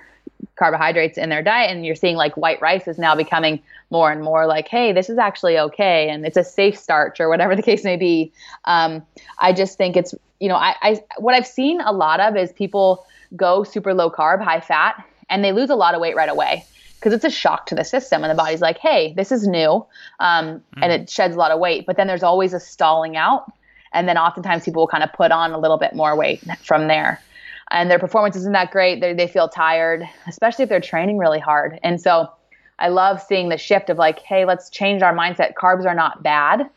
carbohydrates 0.55 1.17
in 1.17 1.29
their 1.29 1.41
diet. 1.41 1.71
And 1.71 1.85
you're 1.85 1.95
seeing 1.95 2.15
like 2.15 2.35
white 2.35 2.61
rice 2.61 2.87
is 2.87 2.97
now 2.97 3.15
becoming 3.15 3.61
more 3.89 4.11
and 4.11 4.21
more 4.21 4.45
like, 4.47 4.67
hey, 4.67 4.91
this 4.91 5.09
is 5.09 5.17
actually 5.17 5.57
okay. 5.57 6.09
And 6.09 6.25
it's 6.25 6.37
a 6.37 6.43
safe 6.43 6.77
starch 6.77 7.19
or 7.19 7.29
whatever 7.29 7.55
the 7.55 7.63
case 7.63 7.83
may 7.83 7.97
be. 7.97 8.31
Um, 8.65 9.05
I 9.37 9.53
just 9.53 9.77
think 9.77 9.95
it's, 9.95 10.13
you 10.41 10.49
know, 10.49 10.55
I, 10.55 10.75
I, 10.81 11.01
what 11.19 11.35
I've 11.35 11.47
seen 11.47 11.79
a 11.81 11.93
lot 11.93 12.19
of 12.19 12.35
is 12.35 12.51
people 12.51 13.05
go 13.35 13.63
super 13.63 13.93
low 13.93 14.09
carb, 14.09 14.43
high 14.43 14.59
fat, 14.59 15.01
and 15.29 15.45
they 15.45 15.53
lose 15.53 15.69
a 15.69 15.75
lot 15.75 15.93
of 15.93 16.01
weight 16.01 16.15
right 16.15 16.29
away 16.29 16.65
because 16.95 17.13
it's 17.13 17.23
a 17.23 17.29
shock 17.29 17.67
to 17.67 17.75
the 17.75 17.83
system, 17.83 18.23
and 18.23 18.31
the 18.31 18.35
body's 18.35 18.59
like, 18.59 18.79
"Hey, 18.79 19.13
this 19.15 19.31
is 19.31 19.47
new," 19.47 19.85
um, 20.19 20.61
and 20.81 20.91
it 20.91 21.09
sheds 21.09 21.35
a 21.35 21.39
lot 21.39 21.51
of 21.51 21.59
weight. 21.59 21.85
But 21.85 21.95
then 21.95 22.07
there's 22.07 22.23
always 22.23 22.53
a 22.53 22.59
stalling 22.59 23.15
out, 23.15 23.51
and 23.93 24.07
then 24.07 24.17
oftentimes 24.17 24.65
people 24.65 24.81
will 24.81 24.87
kind 24.87 25.03
of 25.03 25.13
put 25.13 25.31
on 25.31 25.51
a 25.51 25.59
little 25.59 25.77
bit 25.77 25.95
more 25.95 26.17
weight 26.17 26.43
from 26.63 26.87
there. 26.87 27.21
And 27.69 27.89
their 27.89 27.99
performance 27.99 28.35
isn't 28.35 28.53
that 28.53 28.71
great. 28.71 28.99
They 28.99 29.13
they 29.13 29.27
feel 29.27 29.47
tired, 29.47 30.03
especially 30.27 30.63
if 30.63 30.69
they're 30.69 30.81
training 30.81 31.19
really 31.19 31.39
hard. 31.39 31.79
And 31.83 32.01
so, 32.01 32.31
I 32.79 32.87
love 32.87 33.21
seeing 33.21 33.49
the 33.49 33.57
shift 33.57 33.91
of 33.91 33.99
like, 33.99 34.19
"Hey, 34.19 34.45
let's 34.45 34.71
change 34.71 35.03
our 35.03 35.15
mindset. 35.15 35.53
Carbs 35.53 35.85
are 35.85 35.95
not 35.95 36.23
bad." 36.23 36.67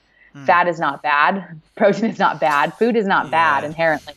Fat 0.46 0.66
is 0.66 0.80
not 0.80 1.02
bad. 1.02 1.60
Protein 1.76 2.10
is 2.10 2.18
not 2.18 2.40
bad. 2.40 2.74
Food 2.74 2.96
is 2.96 3.06
not 3.06 3.30
bad 3.30 3.64
inherently. 3.64 4.14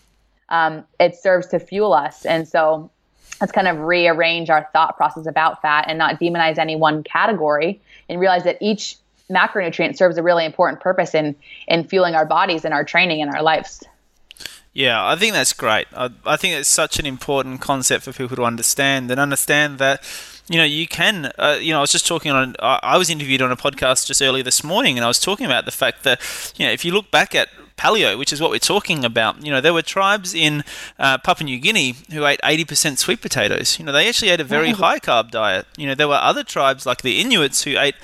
Um, 0.49 0.83
it 0.99 1.15
serves 1.15 1.47
to 1.47 1.59
fuel 1.59 1.93
us. 1.93 2.25
And 2.25 2.47
so 2.47 2.89
let's 3.39 3.51
kind 3.51 3.67
of 3.67 3.79
rearrange 3.79 4.49
our 4.49 4.67
thought 4.73 4.97
process 4.97 5.27
about 5.27 5.61
fat 5.61 5.85
and 5.87 5.97
not 5.97 6.19
demonize 6.19 6.57
any 6.57 6.75
one 6.75 7.03
category 7.03 7.79
and 8.09 8.19
realize 8.19 8.43
that 8.45 8.57
each 8.61 8.97
macronutrient 9.29 9.97
serves 9.97 10.17
a 10.17 10.23
really 10.23 10.45
important 10.45 10.81
purpose 10.81 11.13
in, 11.13 11.35
in 11.67 11.83
fueling 11.83 12.15
our 12.15 12.25
bodies 12.25 12.65
and 12.65 12.73
our 12.73 12.83
training 12.83 13.21
and 13.21 13.33
our 13.33 13.43
lives. 13.43 13.83
Yeah, 14.73 15.05
I 15.05 15.15
think 15.15 15.33
that's 15.33 15.53
great. 15.53 15.87
I, 15.93 16.09
I 16.25 16.37
think 16.37 16.55
it's 16.55 16.69
such 16.69 16.99
an 16.99 17.05
important 17.05 17.61
concept 17.61 18.05
for 18.05 18.13
people 18.13 18.35
to 18.37 18.43
understand 18.43 19.09
and 19.11 19.19
understand 19.19 19.79
that, 19.79 20.03
you 20.49 20.57
know, 20.57 20.63
you 20.63 20.87
can, 20.87 21.31
uh, 21.37 21.57
you 21.59 21.71
know, 21.71 21.79
I 21.79 21.81
was 21.81 21.91
just 21.91 22.07
talking 22.07 22.31
on, 22.31 22.55
I 22.59 22.79
I 22.83 22.97
was 22.97 23.09
interviewed 23.09 23.41
on 23.41 23.51
a 23.51 23.57
podcast 23.57 24.07
just 24.07 24.21
earlier 24.21 24.43
this 24.43 24.63
morning 24.63 24.97
and 24.97 25.03
I 25.03 25.07
was 25.07 25.19
talking 25.19 25.45
about 25.45 25.65
the 25.65 25.71
fact 25.71 26.03
that, 26.03 26.21
you 26.57 26.65
know, 26.65 26.71
if 26.71 26.85
you 26.85 26.93
look 26.93 27.11
back 27.11 27.35
at 27.35 27.49
paleo, 27.77 28.17
which 28.17 28.31
is 28.33 28.39
what 28.41 28.49
we're 28.49 28.57
talking 28.59 29.03
about, 29.05 29.43
you 29.45 29.51
know, 29.51 29.61
there 29.61 29.73
were 29.73 29.81
tribes 29.83 30.33
in 30.33 30.63
uh, 30.97 31.17
Papua 31.19 31.45
New 31.45 31.59
Guinea 31.59 31.95
who 32.11 32.25
ate 32.25 32.39
80% 32.43 32.97
sweet 32.97 33.21
potatoes. 33.21 33.77
You 33.77 33.85
know, 33.85 33.91
they 33.91 34.07
actually 34.07 34.29
ate 34.29 34.39
a 34.39 34.45
very 34.45 34.71
high 34.71 34.99
carb 34.99 35.31
diet. 35.31 35.67
You 35.77 35.85
know, 35.87 35.95
there 35.95 36.07
were 36.07 36.15
other 36.15 36.43
tribes 36.43 36.85
like 36.85 37.01
the 37.03 37.19
Inuits 37.21 37.63
who 37.63 37.77
ate 37.77 37.95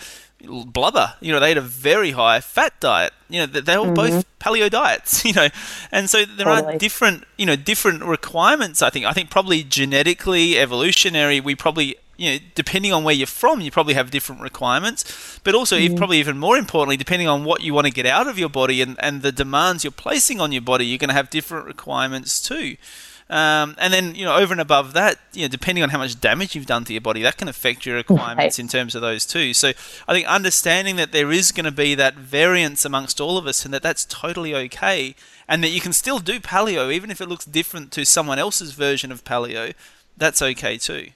blubber. 0.41 1.13
You 1.21 1.31
know, 1.31 1.39
they 1.39 1.49
had 1.49 1.57
a 1.57 1.61
very 1.61 2.11
high 2.11 2.39
fat 2.41 2.73
diet. 2.79 3.13
You 3.29 3.39
know, 3.41 3.45
they- 3.47 3.61
they're 3.61 3.79
all 3.79 3.91
both 3.91 4.25
paleo 4.39 4.69
diets. 4.69 5.23
You 5.25 5.33
know, 5.33 5.47
and 5.91 6.09
so 6.09 6.25
there 6.25 6.45
Totally. 6.45 6.75
are 6.75 6.77
different, 6.77 7.23
you 7.37 7.45
know, 7.45 7.55
different 7.55 8.03
requirements. 8.03 8.81
I 8.81 8.89
think. 8.89 9.05
I 9.05 9.13
think 9.13 9.29
probably 9.29 9.63
genetically, 9.63 10.57
evolutionary. 10.59 11.39
We 11.39 11.55
probably, 11.55 11.95
you 12.23 12.31
know, 12.31 12.39
depending 12.55 12.93
on 12.93 13.03
where 13.03 13.13
you're 13.13 13.27
from, 13.27 13.61
you 13.61 13.71
probably 13.71 13.93
have 13.93 14.11
different 14.11 14.41
requirements. 14.41 15.39
But 15.43 15.55
also, 15.55 15.77
if 15.77 15.95
probably 15.95 16.19
even 16.19 16.37
more 16.37 16.57
importantly, 16.57 16.97
depending 16.97 17.27
on 17.27 17.43
what 17.43 17.61
you 17.61 17.73
want 17.73 17.87
to 17.87 17.93
get 17.93 18.05
out 18.05 18.27
of 18.27 18.39
your 18.39 18.49
body 18.49 18.81
and 18.81 18.97
and 18.99 19.21
the 19.21 19.31
demands 19.31 19.83
you're 19.83 19.91
placing 19.91 20.39
on 20.39 20.51
your 20.51 20.61
body, 20.61 20.85
you're 20.85 20.97
going 20.97 21.09
to 21.09 21.13
have 21.15 21.29
different 21.29 21.65
requirements 21.65 22.41
too. 22.41 22.77
Um, 23.29 23.75
and 23.79 23.93
then, 23.93 24.15
you 24.15 24.25
know, 24.25 24.35
over 24.35 24.53
and 24.53 24.61
above 24.61 24.93
that, 24.93 25.17
you 25.31 25.43
know, 25.43 25.47
depending 25.47 25.83
on 25.83 25.89
how 25.89 25.97
much 25.97 26.19
damage 26.19 26.55
you've 26.55 26.65
done 26.65 26.83
to 26.85 26.93
your 26.93 27.01
body, 27.01 27.23
that 27.23 27.37
can 27.37 27.47
affect 27.47 27.85
your 27.85 27.95
requirements 27.95 28.59
in 28.59 28.67
terms 28.67 28.95
of 28.95 29.01
those 29.01 29.25
too. 29.25 29.53
So 29.53 29.69
I 30.07 30.13
think 30.13 30.27
understanding 30.27 30.97
that 30.97 31.13
there 31.13 31.31
is 31.31 31.51
going 31.51 31.65
to 31.65 31.71
be 31.71 31.95
that 31.95 32.15
variance 32.15 32.85
amongst 32.85 33.19
all 33.21 33.37
of 33.37 33.47
us 33.47 33.65
and 33.65 33.73
that 33.73 33.81
that's 33.81 34.05
totally 34.05 34.53
okay 34.53 35.15
and 35.47 35.63
that 35.63 35.69
you 35.69 35.81
can 35.81 35.93
still 35.93 36.19
do 36.19 36.39
paleo 36.39 36.93
even 36.93 37.09
if 37.09 37.21
it 37.21 37.29
looks 37.29 37.45
different 37.45 37.91
to 37.93 38.05
someone 38.05 38.39
else's 38.39 38.73
version 38.73 39.11
of 39.11 39.23
paleo, 39.23 39.73
that's 40.17 40.41
okay 40.41 40.77
too. 40.77 41.07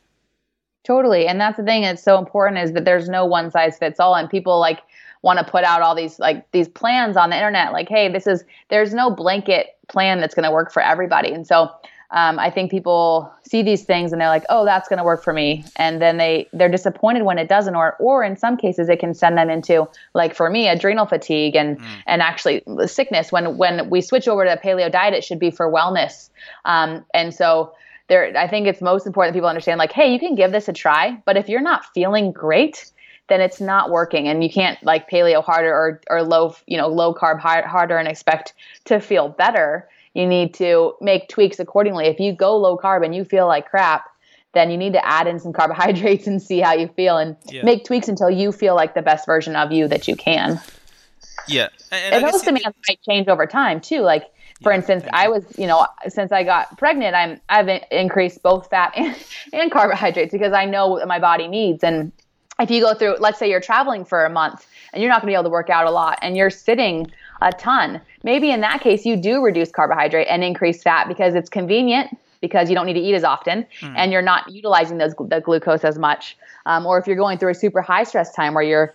Totally. 0.87 1.27
And 1.27 1.37
that's 1.41 1.57
the 1.57 1.63
thing 1.63 1.81
that's 1.81 2.01
so 2.01 2.17
important 2.17 2.63
is 2.63 2.71
that 2.71 2.85
there's 2.85 3.09
no 3.09 3.25
one 3.25 3.51
size 3.51 3.77
fits 3.77 3.99
all 3.99 4.15
and 4.15 4.29
people 4.29 4.57
like 4.57 4.79
want 5.21 5.37
to 5.37 5.43
put 5.43 5.65
out 5.65 5.81
all 5.81 5.93
these 5.93 6.17
like 6.17 6.49
these 6.51 6.69
plans 6.69 7.17
on 7.17 7.29
the 7.29 7.35
internet 7.35 7.73
like 7.73 7.89
hey 7.89 8.07
this 8.07 8.25
is 8.25 8.45
there's 8.69 8.93
no 8.93 9.09
blanket 9.09 9.75
plan 9.89 10.21
that's 10.21 10.33
going 10.33 10.45
to 10.45 10.51
work 10.51 10.71
for 10.71 10.81
everybody. 10.81 11.33
And 11.33 11.45
so 11.45 11.69
um, 12.11 12.39
I 12.39 12.49
think 12.49 12.71
people 12.71 13.29
see 13.43 13.63
these 13.63 13.83
things 13.83 14.13
and 14.13 14.21
they're 14.21 14.29
like, 14.29 14.45
"Oh, 14.47 14.63
that's 14.63 14.87
going 14.87 14.97
to 14.97 15.03
work 15.03 15.21
for 15.21 15.33
me," 15.33 15.65
and 15.75 16.01
then 16.01 16.15
they 16.15 16.47
they're 16.53 16.69
disappointed 16.69 17.23
when 17.23 17.37
it 17.37 17.49
doesn't, 17.49 17.75
or 17.75 17.97
or 17.99 18.23
in 18.23 18.37
some 18.37 18.55
cases 18.55 18.87
it 18.87 18.99
can 19.01 19.13
send 19.13 19.37
them 19.37 19.49
into 19.49 19.89
like 20.13 20.33
for 20.33 20.49
me 20.49 20.69
adrenal 20.69 21.05
fatigue 21.05 21.57
and 21.57 21.77
and 22.05 22.21
actually 22.21 22.63
sickness. 22.85 23.33
When 23.33 23.57
when 23.57 23.89
we 23.89 23.99
switch 23.99 24.29
over 24.29 24.45
to 24.45 24.53
a 24.53 24.57
paleo 24.57 24.89
diet, 24.89 25.15
it 25.15 25.25
should 25.25 25.39
be 25.39 25.51
for 25.51 25.69
wellness, 25.69 26.29
um, 26.63 27.03
and 27.13 27.33
so 27.33 27.73
there 28.07 28.35
I 28.37 28.47
think 28.47 28.67
it's 28.67 28.81
most 28.81 29.05
important 29.05 29.33
that 29.33 29.37
people 29.37 29.49
understand 29.49 29.79
like, 29.79 29.91
hey, 29.91 30.11
you 30.11 30.19
can 30.19 30.35
give 30.35 30.51
this 30.51 30.67
a 30.67 30.73
try, 30.73 31.21
but 31.25 31.37
if 31.37 31.49
you're 31.49 31.61
not 31.61 31.85
feeling 31.93 32.31
great, 32.31 32.91
then 33.27 33.41
it's 33.41 33.59
not 33.59 33.89
working 33.89 34.27
and 34.27 34.43
you 34.43 34.49
can't 34.49 34.81
like 34.83 35.09
paleo 35.09 35.43
harder 35.43 35.73
or, 35.73 36.01
or 36.09 36.23
low 36.23 36.55
you 36.65 36.77
know 36.77 36.87
low 36.87 37.13
carb 37.13 37.39
hard, 37.39 37.65
harder 37.65 37.97
and 37.97 38.07
expect 38.07 38.53
to 38.85 38.99
feel 38.99 39.29
better 39.29 39.87
you 40.13 40.25
need 40.25 40.53
to 40.53 40.93
make 41.01 41.29
tweaks 41.29 41.59
accordingly 41.59 42.05
if 42.05 42.19
you 42.19 42.33
go 42.33 42.57
low 42.57 42.77
carb 42.77 43.03
and 43.05 43.15
you 43.15 43.23
feel 43.23 43.47
like 43.47 43.69
crap 43.69 44.05
then 44.53 44.71
you 44.71 44.77
need 44.77 44.93
to 44.93 45.05
add 45.05 45.27
in 45.27 45.39
some 45.39 45.53
carbohydrates 45.53 46.25
and 46.25 46.41
see 46.41 46.59
how 46.59 46.73
you 46.73 46.87
feel 46.95 47.17
and 47.17 47.35
Yeah. 47.45 47.63
make 47.63 47.85
tweaks 47.85 48.07
until 48.07 48.29
you 48.29 48.51
feel 48.51 48.75
like 48.75 48.95
the 48.95 49.01
best 49.01 49.25
version 49.25 49.55
of 49.55 49.71
you 49.71 49.87
that 49.87 50.07
you 50.07 50.15
can 50.15 50.59
Yeah. 51.47 51.67
And, 51.91 52.05
and 52.05 52.15
I 52.15 52.17
and 52.17 52.25
guess 52.25 52.33
those 52.33 52.43
demands 52.43 52.77
might 52.87 53.01
change 53.03 53.27
over 53.27 53.45
time 53.45 53.81
too. 53.81 54.01
Like 54.01 54.23
for 54.61 54.71
instance, 54.71 55.03
I 55.13 55.27
was, 55.27 55.43
you 55.57 55.67
know, 55.67 55.85
since 56.07 56.31
I 56.31 56.43
got 56.43 56.77
pregnant, 56.77 57.15
I'm 57.15 57.39
I've 57.49 57.69
increased 57.91 58.41
both 58.41 58.69
fat 58.69 58.93
and, 58.95 59.15
and 59.53 59.71
carbohydrates 59.71 60.31
because 60.31 60.53
I 60.53 60.65
know 60.65 60.87
what 60.87 61.07
my 61.07 61.19
body 61.19 61.47
needs. 61.47 61.83
And 61.83 62.11
if 62.59 62.71
you 62.71 62.81
go 62.81 62.93
through, 62.93 63.17
let's 63.19 63.37
say 63.37 63.49
you're 63.49 63.61
traveling 63.61 64.03
for 64.03 64.25
a 64.25 64.29
month 64.29 64.65
and 64.93 65.01
you're 65.01 65.11
not 65.11 65.21
going 65.21 65.31
to 65.31 65.31
be 65.31 65.35
able 65.35 65.43
to 65.43 65.49
work 65.49 65.69
out 65.69 65.85
a 65.85 65.91
lot 65.91 66.17
and 66.21 66.35
you're 66.35 66.49
sitting 66.49 67.11
a 67.41 67.51
ton, 67.51 68.01
maybe 68.23 68.49
in 68.49 68.61
that 68.61 68.81
case 68.81 69.05
you 69.05 69.15
do 69.15 69.43
reduce 69.43 69.71
carbohydrate 69.71 70.27
and 70.27 70.43
increase 70.43 70.81
fat 70.81 71.07
because 71.07 71.35
it's 71.35 71.49
convenient 71.49 72.17
because 72.41 72.69
you 72.69 72.75
don't 72.75 72.87
need 72.87 72.93
to 72.93 72.99
eat 72.99 73.13
as 73.13 73.23
often 73.23 73.65
and 73.95 74.11
you're 74.11 74.21
not 74.21 74.51
utilizing 74.51 74.97
those 74.97 75.13
the 75.19 75.39
glucose 75.39 75.83
as 75.83 75.99
much. 75.99 76.35
Um, 76.65 76.85
or 76.85 76.97
if 76.97 77.05
you're 77.05 77.15
going 77.15 77.37
through 77.37 77.51
a 77.51 77.55
super 77.55 77.81
high 77.81 78.03
stress 78.03 78.33
time 78.33 78.53
where 78.55 78.63
you're 78.63 78.93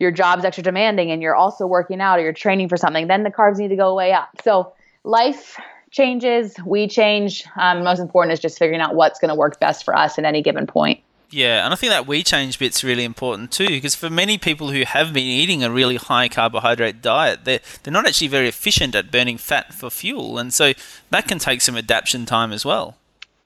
your 0.00 0.10
job's 0.10 0.44
extra 0.44 0.64
demanding 0.64 1.12
and 1.12 1.22
you're 1.22 1.36
also 1.36 1.68
working 1.68 2.00
out 2.00 2.18
or 2.18 2.22
you're 2.22 2.32
training 2.32 2.68
for 2.68 2.76
something, 2.76 3.06
then 3.06 3.22
the 3.22 3.30
carbs 3.30 3.58
need 3.58 3.68
to 3.68 3.76
go 3.76 3.94
way 3.94 4.12
up. 4.12 4.28
So 4.42 4.72
life 5.04 5.60
changes, 5.90 6.56
we 6.66 6.88
change. 6.88 7.44
Um, 7.56 7.84
most 7.84 8.00
important 8.00 8.32
is 8.32 8.40
just 8.40 8.58
figuring 8.58 8.80
out 8.80 8.94
what's 8.94 9.20
going 9.20 9.28
to 9.28 9.34
work 9.34 9.60
best 9.60 9.84
for 9.84 9.96
us 9.96 10.18
at 10.18 10.24
any 10.24 10.42
given 10.42 10.66
point. 10.66 11.00
Yeah, 11.30 11.64
and 11.64 11.72
I 11.72 11.76
think 11.76 11.90
that 11.90 12.06
we 12.06 12.22
change 12.22 12.58
bit's 12.58 12.84
really 12.84 13.02
important 13.02 13.50
too, 13.50 13.66
because 13.66 13.94
for 13.94 14.08
many 14.08 14.38
people 14.38 14.70
who 14.70 14.82
have 14.84 15.12
been 15.12 15.24
eating 15.24 15.64
a 15.64 15.70
really 15.70 15.96
high 15.96 16.28
carbohydrate 16.28 17.02
diet, 17.02 17.44
they're, 17.44 17.60
they're 17.82 17.92
not 17.92 18.06
actually 18.06 18.28
very 18.28 18.46
efficient 18.46 18.94
at 18.94 19.10
burning 19.10 19.38
fat 19.38 19.74
for 19.74 19.90
fuel, 19.90 20.38
and 20.38 20.52
so 20.52 20.72
that 21.10 21.26
can 21.26 21.38
take 21.38 21.60
some 21.60 21.76
adaptation 21.76 22.24
time 22.24 22.52
as 22.52 22.64
well. 22.64 22.96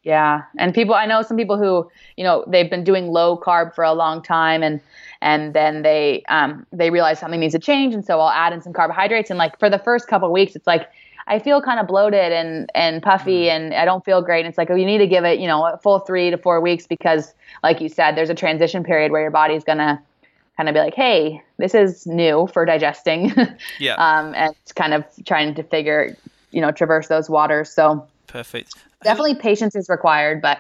Yeah, 0.02 0.42
and 0.58 0.74
people 0.74 0.94
I 0.94 1.06
know 1.06 1.22
some 1.22 1.36
people 1.36 1.56
who 1.56 1.90
you 2.16 2.24
know 2.24 2.44
they've 2.46 2.68
been 2.68 2.84
doing 2.84 3.08
low 3.08 3.38
carb 3.38 3.74
for 3.74 3.84
a 3.84 3.94
long 3.94 4.22
time, 4.22 4.62
and 4.62 4.80
and 5.22 5.54
then 5.54 5.82
they 5.82 6.24
um, 6.28 6.66
they 6.72 6.90
realize 6.90 7.18
something 7.18 7.40
needs 7.40 7.54
to 7.54 7.58
change, 7.58 7.94
and 7.94 8.04
so 8.04 8.20
I'll 8.20 8.30
add 8.30 8.52
in 8.52 8.60
some 8.60 8.74
carbohydrates, 8.74 9.30
and 9.30 9.38
like 9.38 9.58
for 9.58 9.70
the 9.70 9.78
first 9.78 10.08
couple 10.08 10.28
of 10.28 10.32
weeks, 10.32 10.54
it's 10.54 10.66
like 10.66 10.88
I 11.28 11.38
feel 11.38 11.60
kind 11.60 11.78
of 11.78 11.86
bloated 11.86 12.32
and 12.32 12.70
and 12.74 13.02
puffy, 13.02 13.50
and 13.50 13.74
I 13.74 13.84
don't 13.84 14.04
feel 14.04 14.22
great. 14.22 14.40
And 14.40 14.48
it's 14.48 14.58
like 14.58 14.70
oh, 14.70 14.74
you 14.74 14.86
need 14.86 14.98
to 14.98 15.06
give 15.06 15.24
it 15.24 15.38
you 15.38 15.46
know 15.46 15.64
a 15.66 15.78
full 15.78 16.00
three 16.00 16.30
to 16.30 16.38
four 16.38 16.60
weeks 16.60 16.86
because, 16.86 17.34
like 17.62 17.80
you 17.80 17.88
said, 17.88 18.16
there's 18.16 18.30
a 18.30 18.34
transition 18.34 18.82
period 18.82 19.12
where 19.12 19.20
your 19.20 19.30
body's 19.30 19.62
gonna 19.62 20.02
kind 20.56 20.68
of 20.68 20.74
be 20.74 20.80
like, 20.80 20.94
hey, 20.94 21.42
this 21.58 21.74
is 21.74 22.06
new 22.06 22.48
for 22.52 22.64
digesting, 22.64 23.32
Yeah, 23.78 23.94
um, 23.94 24.34
and 24.34 24.54
it's 24.62 24.72
kind 24.72 24.94
of 24.94 25.04
trying 25.24 25.54
to 25.54 25.62
figure 25.62 26.16
you 26.50 26.60
know 26.60 26.72
traverse 26.72 27.08
those 27.08 27.28
waters. 27.28 27.70
So 27.70 28.06
perfect. 28.26 28.74
definitely 29.04 29.34
patience 29.34 29.76
is 29.76 29.88
required, 29.88 30.40
but 30.40 30.58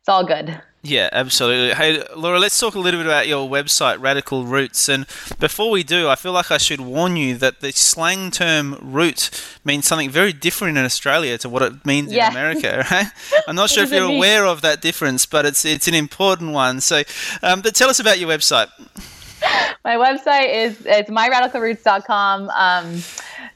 it's 0.00 0.08
all 0.08 0.24
good. 0.24 0.60
Yeah, 0.82 1.10
absolutely. 1.12 1.74
Hey, 1.74 2.02
Laura, 2.16 2.38
let's 2.38 2.58
talk 2.58 2.74
a 2.74 2.78
little 2.78 3.00
bit 3.00 3.06
about 3.06 3.28
your 3.28 3.46
website, 3.50 4.00
Radical 4.00 4.46
Roots. 4.46 4.88
And 4.88 5.06
before 5.38 5.70
we 5.70 5.82
do, 5.82 6.08
I 6.08 6.14
feel 6.14 6.32
like 6.32 6.50
I 6.50 6.56
should 6.56 6.80
warn 6.80 7.16
you 7.16 7.36
that 7.36 7.60
the 7.60 7.70
slang 7.72 8.30
term 8.30 8.78
root 8.80 9.28
means 9.62 9.86
something 9.86 10.08
very 10.08 10.32
different 10.32 10.78
in 10.78 10.84
Australia 10.86 11.36
to 11.38 11.50
what 11.50 11.60
it 11.60 11.84
means 11.84 12.10
Yeah. 12.12 12.28
in 12.28 12.32
America, 12.32 12.86
right? 12.90 13.08
I'm 13.46 13.56
not 13.56 13.68
sure 13.68 13.84
if 13.84 13.92
you're 13.92 14.10
aware 14.10 14.46
of 14.46 14.62
that 14.62 14.80
difference, 14.80 15.26
but 15.26 15.44
it's 15.44 15.66
it's 15.66 15.86
an 15.86 15.92
important 15.94 16.52
one. 16.52 16.80
So, 16.80 17.02
um, 17.42 17.60
but 17.60 17.74
tell 17.74 17.90
us 17.90 18.00
about 18.00 18.18
your 18.18 18.30
website. 18.30 18.68
My 19.84 19.96
website 19.96 20.54
is 20.54 20.80
it's 20.86 21.10
myradicalroots.com. 21.10 22.48
Um, 22.50 23.02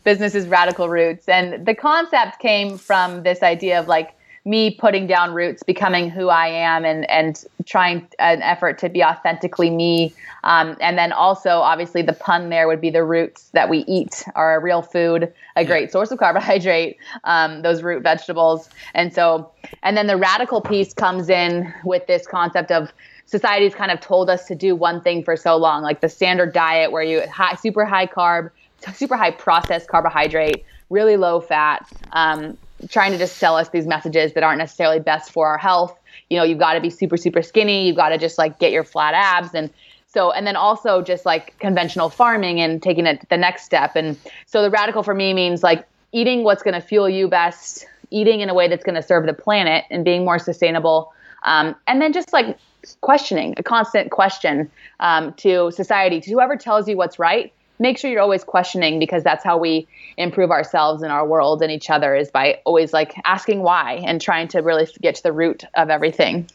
business 0.05 0.35
is 0.35 0.47
Radical 0.47 0.91
Roots, 0.91 1.27
and 1.27 1.65
the 1.65 1.75
concept 1.75 2.39
came 2.39 2.77
from 2.77 3.23
this 3.23 3.43
idea 3.43 3.81
of 3.81 3.89
like 3.89 4.15
me 4.47 4.71
putting 4.71 5.07
down 5.07 5.33
roots, 5.33 5.63
becoming 5.63 6.11
who 6.11 6.29
I 6.29 6.49
am, 6.49 6.85
and 6.85 7.09
and 7.11 7.43
trying 7.65 8.07
an 8.19 8.43
effort 8.43 8.79
to 8.79 8.89
be 8.89 9.03
authentically 9.03 9.71
me. 9.71 10.13
Um, 10.45 10.77
and 10.81 10.99
then 10.99 11.13
also, 11.13 11.61
obviously, 11.61 12.03
the 12.03 12.13
pun 12.13 12.51
there 12.51 12.69
would 12.69 12.81
be 12.81 12.91
the 12.91 13.05
roots 13.05 13.49
that 13.51 13.71
we 13.71 13.79
eat 13.89 14.25
are 14.35 14.57
a 14.57 14.61
real 14.61 14.83
food, 14.83 15.33
a 15.57 15.65
great 15.65 15.91
source 15.91 16.11
of 16.11 16.19
carbohydrate. 16.19 16.99
Um, 17.25 17.63
those 17.63 17.83
root 17.83 18.03
vegetables, 18.03 18.69
and 18.95 19.15
so, 19.15 19.51
and 19.83 19.97
then 19.97 20.07
the 20.07 20.17
radical 20.17 20.61
piece 20.61 20.93
comes 20.93 21.31
in 21.31 21.73
with 21.85 22.07
this 22.07 22.27
concept 22.27 22.71
of 22.71 22.93
society's 23.27 23.75
kind 23.75 23.91
of 23.91 24.01
told 24.01 24.29
us 24.29 24.47
to 24.47 24.55
do 24.55 24.77
one 24.77 25.01
thing 25.01 25.25
for 25.25 25.37
so 25.37 25.57
long, 25.57 25.83
like 25.83 26.01
the 26.03 26.09
standard 26.09 26.53
diet 26.53 26.93
where 26.93 27.03
you 27.03 27.27
high, 27.29 27.55
super 27.55 27.87
high 27.87 28.07
carb, 28.07 28.51
super 28.93 29.17
high 29.17 29.31
processed 29.31 29.89
carbohydrate, 29.89 30.65
really 30.91 31.17
low 31.17 31.41
fat. 31.41 31.91
Um, 32.13 32.59
trying 32.91 33.13
to 33.13 33.19
just 33.19 33.37
sell 33.37 33.57
us 33.57 33.69
these 33.71 33.87
messages 33.87 34.33
that 34.35 34.43
aren't 34.43 34.59
necessarily 34.59 35.01
best 35.01 35.31
for 35.31 35.49
our 35.49 35.59
health. 35.59 35.99
You 36.31 36.39
know, 36.39 36.45
you've 36.45 36.59
got 36.59 36.75
to 36.75 36.81
be 36.81 36.91
super, 36.91 37.17
super 37.17 37.43
skinny. 37.43 37.87
You've 37.87 37.97
got 37.97 38.11
to 38.11 38.19
just 38.19 38.39
like 38.39 38.59
get 38.59 38.73
your 38.73 38.85
flat 38.85 39.15
abs. 39.15 39.55
And 39.55 39.71
so, 40.07 40.31
and 40.31 40.47
then 40.47 40.57
also 40.57 41.03
just 41.03 41.27
like 41.27 41.59
conventional 41.59 42.09
farming 42.09 42.61
and 42.61 42.83
taking 42.83 43.07
it 43.07 43.27
the 43.31 43.37
next 43.37 43.65
step. 43.65 43.97
And 43.97 44.17
so 44.47 44.63
the 44.63 44.71
radical 44.71 45.03
for 45.03 45.15
me 45.15 45.35
means 45.35 45.63
like 45.63 45.87
eating 46.13 46.45
what's 46.45 46.63
going 46.63 46.75
to 46.75 46.81
fuel 46.81 47.09
you 47.09 47.29
best, 47.29 47.87
eating 48.11 48.41
in 48.41 48.49
a 48.49 48.55
way 48.55 48.69
that's 48.69 48.85
going 48.85 48.95
to 48.95 49.03
serve 49.03 49.27
the 49.27 49.35
planet 49.35 49.85
and 49.91 50.05
being 50.05 50.25
more 50.25 50.39
sustainable. 50.39 51.13
Um, 51.45 51.75
and 51.87 52.01
then 52.01 52.13
just 52.13 52.33
like 52.33 52.57
questioning, 53.01 53.55
a 53.57 53.63
constant 53.63 54.11
question 54.11 54.71
um, 55.01 55.33
to 55.35 55.71
society, 55.71 56.21
to 56.21 56.31
whoever 56.31 56.57
tells 56.57 56.89
you 56.89 56.97
what's 56.97 57.19
right 57.19 57.53
make 57.79 57.99
sure 57.99 58.11
you're 58.11 58.21
always 58.21 58.45
questioning 58.45 58.99
because 58.99 59.25
that's 59.25 59.45
how 59.45 59.59
we 59.59 59.87
improve 60.17 60.51
ourselves 60.51 61.03
and 61.03 61.11
our 61.13 61.27
world 61.27 61.63
and 61.63 61.73
each 61.73 61.91
other 61.91 62.15
is 62.15 62.31
by 62.31 62.61
always 62.65 62.93
like 62.93 63.15
asking 63.25 63.61
why 63.61 63.95
and 64.07 64.21
trying 64.21 64.49
to 64.49 64.61
really 64.61 64.87
get 65.01 65.17
to 65.17 65.23
the 65.23 65.33
root 65.33 65.65
of 65.75 65.91
everything. 65.91 66.49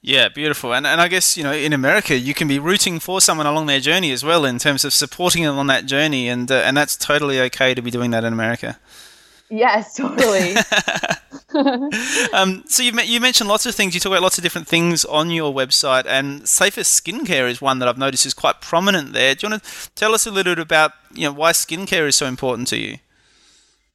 Yeah, 0.00 0.28
beautiful. 0.28 0.72
And 0.74 0.86
and 0.86 1.00
I 1.00 1.08
guess, 1.08 1.36
you 1.36 1.42
know, 1.42 1.52
in 1.52 1.72
America, 1.72 2.16
you 2.16 2.32
can 2.32 2.46
be 2.46 2.58
rooting 2.58 3.00
for 3.00 3.20
someone 3.20 3.46
along 3.46 3.66
their 3.66 3.80
journey 3.80 4.12
as 4.12 4.24
well 4.24 4.44
in 4.44 4.58
terms 4.58 4.84
of 4.84 4.92
supporting 4.92 5.42
them 5.42 5.58
on 5.58 5.66
that 5.66 5.86
journey 5.86 6.28
and 6.28 6.50
uh, 6.50 6.62
and 6.64 6.76
that's 6.76 6.96
totally 6.96 7.40
okay 7.40 7.74
to 7.74 7.82
be 7.82 7.90
doing 7.90 8.12
that 8.12 8.24
in 8.24 8.32
America. 8.32 8.78
Yes, 9.50 9.94
totally. 9.94 10.54
um, 12.34 12.62
so 12.66 12.82
you 12.82 12.92
you 13.00 13.20
mentioned 13.20 13.48
lots 13.48 13.64
of 13.64 13.74
things. 13.74 13.94
You 13.94 14.00
talk 14.00 14.12
about 14.12 14.22
lots 14.22 14.36
of 14.36 14.44
different 14.44 14.68
things 14.68 15.06
on 15.06 15.30
your 15.30 15.52
website, 15.52 16.04
and 16.06 16.46
safer 16.46 16.82
skincare 16.82 17.48
is 17.48 17.62
one 17.62 17.78
that 17.78 17.88
I've 17.88 17.96
noticed 17.96 18.26
is 18.26 18.34
quite 18.34 18.60
prominent 18.60 19.14
there. 19.14 19.34
Do 19.34 19.46
you 19.46 19.50
want 19.50 19.62
to 19.62 19.90
tell 19.94 20.14
us 20.14 20.26
a 20.26 20.30
little 20.30 20.54
bit 20.54 20.62
about 20.62 20.92
you 21.14 21.24
know 21.24 21.32
why 21.32 21.52
skincare 21.52 22.06
is 22.06 22.16
so 22.16 22.26
important 22.26 22.68
to 22.68 22.76
you? 22.76 22.98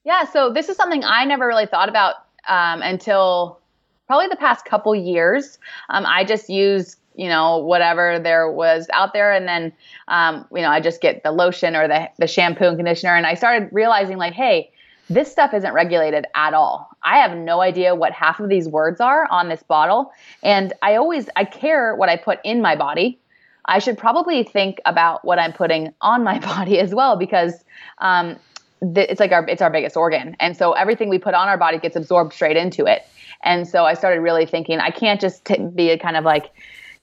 Yeah, 0.03 0.25
so 0.25 0.51
this 0.51 0.67
is 0.67 0.77
something 0.77 1.03
I 1.03 1.25
never 1.25 1.45
really 1.47 1.67
thought 1.67 1.89
about 1.89 2.15
um, 2.47 2.81
until 2.81 3.59
probably 4.07 4.27
the 4.29 4.35
past 4.35 4.65
couple 4.65 4.95
years. 4.95 5.59
Um, 5.89 6.05
I 6.07 6.23
just 6.23 6.49
use 6.49 6.97
you 7.13 7.29
know 7.29 7.59
whatever 7.59 8.17
there 8.17 8.51
was 8.51 8.87
out 8.93 9.13
there, 9.13 9.31
and 9.31 9.47
then 9.47 9.71
um, 10.07 10.47
you 10.51 10.63
know 10.63 10.69
I 10.69 10.79
just 10.79 11.01
get 11.01 11.21
the 11.21 11.31
lotion 11.31 11.75
or 11.75 11.87
the 11.87 12.09
the 12.17 12.27
shampoo 12.27 12.65
and 12.65 12.77
conditioner, 12.77 13.15
and 13.15 13.27
I 13.27 13.35
started 13.35 13.69
realizing 13.71 14.17
like, 14.17 14.33
hey 14.33 14.71
this 15.09 15.31
stuff 15.31 15.53
isn't 15.53 15.73
regulated 15.73 16.25
at 16.35 16.53
all. 16.53 16.89
I 17.03 17.17
have 17.17 17.37
no 17.37 17.61
idea 17.61 17.95
what 17.95 18.13
half 18.13 18.39
of 18.39 18.49
these 18.49 18.67
words 18.67 19.01
are 19.01 19.27
on 19.29 19.49
this 19.49 19.61
bottle. 19.63 20.11
And 20.41 20.73
I 20.81 20.95
always, 20.95 21.29
I 21.35 21.45
care 21.45 21.95
what 21.95 22.09
I 22.09 22.15
put 22.15 22.39
in 22.43 22.61
my 22.61 22.75
body. 22.75 23.19
I 23.65 23.79
should 23.79 23.97
probably 23.97 24.43
think 24.43 24.81
about 24.85 25.23
what 25.25 25.39
I'm 25.39 25.53
putting 25.53 25.93
on 26.01 26.23
my 26.23 26.39
body 26.55 26.79
as 26.79 26.93
well 26.93 27.17
because 27.17 27.63
um, 27.99 28.37
th- 28.81 29.09
it's 29.09 29.19
like 29.19 29.31
our, 29.31 29.45
it's 29.47 29.61
our 29.61 29.69
biggest 29.69 29.97
organ. 29.97 30.35
And 30.39 30.55
so 30.55 30.71
everything 30.73 31.09
we 31.09 31.19
put 31.19 31.33
on 31.33 31.47
our 31.47 31.57
body 31.57 31.79
gets 31.79 31.95
absorbed 31.95 32.33
straight 32.33 32.57
into 32.57 32.85
it. 32.85 33.05
And 33.43 33.67
so 33.67 33.85
I 33.85 33.93
started 33.93 34.21
really 34.21 34.45
thinking 34.45 34.79
I 34.79 34.89
can't 34.89 35.19
just 35.19 35.43
t- 35.43 35.57
be 35.57 35.89
a 35.89 35.99
kind 35.99 36.15
of 36.15 36.23
like, 36.23 36.51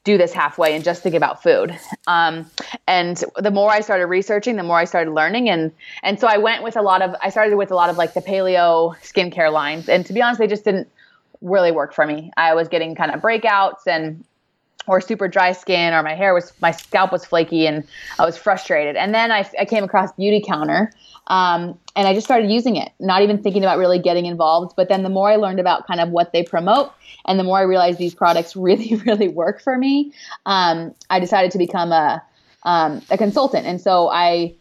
do 0.05 0.17
this 0.17 0.33
halfway 0.33 0.75
and 0.75 0.83
just 0.83 1.03
think 1.03 1.15
about 1.15 1.43
food. 1.43 1.79
Um, 2.07 2.51
and 2.87 3.23
the 3.37 3.51
more 3.51 3.71
I 3.71 3.81
started 3.81 4.07
researching, 4.07 4.57
the 4.57 4.63
more 4.63 4.79
I 4.79 4.85
started 4.85 5.13
learning, 5.13 5.51
and 5.51 5.73
and 6.03 6.19
so 6.19 6.27
I 6.27 6.39
went 6.39 6.63
with 6.63 6.77
a 6.77 6.83
lot 6.83 7.03
of 7.03 7.15
I 7.23 7.31
started 7.31 7.57
with 7.57 7.71
a 7.71 7.75
lot 7.75 7.91
of 7.91 7.99
like 7.99 8.15
the 8.15 8.23
paleo 8.23 8.97
skincare 9.03 9.53
lines, 9.53 9.89
and 9.89 10.07
to 10.07 10.13
be 10.13 10.23
honest, 10.23 10.39
they 10.39 10.47
just 10.47 10.65
didn't 10.65 10.89
really 11.41 11.73
work 11.73 11.95
for 11.95 12.07
me. 12.07 12.31
I 12.37 12.55
was 12.55 12.69
getting 12.69 12.95
kind 12.95 13.11
of 13.11 13.21
breakouts 13.21 13.87
and 13.87 14.25
or 14.91 15.01
super 15.01 15.29
dry 15.29 15.53
skin 15.53 15.95
or 15.95 16.03
my 16.03 16.17
hair 16.17 16.35
was 16.35 16.53
my 16.61 16.73
scalp 16.73 17.13
was 17.13 17.25
flaky 17.25 17.65
and 17.65 17.87
I 18.19 18.25
was 18.25 18.37
frustrated. 18.37 18.97
And 18.97 19.15
then 19.15 19.31
I, 19.31 19.49
I 19.57 19.65
came 19.65 19.85
across 19.85 20.11
Beautycounter 20.15 20.91
um, 21.29 21.79
and 21.95 22.09
I 22.09 22.13
just 22.13 22.27
started 22.27 22.51
using 22.51 22.75
it, 22.75 22.91
not 22.99 23.23
even 23.23 23.41
thinking 23.41 23.63
about 23.63 23.79
really 23.79 24.01
getting 24.01 24.27
involved. 24.27 24.75
But 24.77 24.89
then 24.89 25.05
the 25.05 25.09
more 25.09 25.31
I 25.31 25.37
learned 25.37 25.61
about 25.61 25.87
kind 25.87 26.01
of 26.01 26.09
what 26.09 26.33
they 26.33 26.43
promote 26.43 26.93
and 27.25 27.39
the 27.39 27.45
more 27.45 27.59
I 27.59 27.63
realized 27.63 27.99
these 27.99 28.17
products 28.17 28.57
really, 28.69 28.97
really 29.07 29.29
work 29.29 29.61
for 29.61 29.79
me, 29.79 30.13
um, 30.45 30.93
I 31.09 31.21
decided 31.21 31.53
to 31.53 31.59
become 31.59 31.93
a, 31.93 32.21
um, 32.65 33.01
a 33.11 33.17
consultant. 33.17 33.69
And 33.69 33.81
so 33.81 34.09
I 34.09 34.57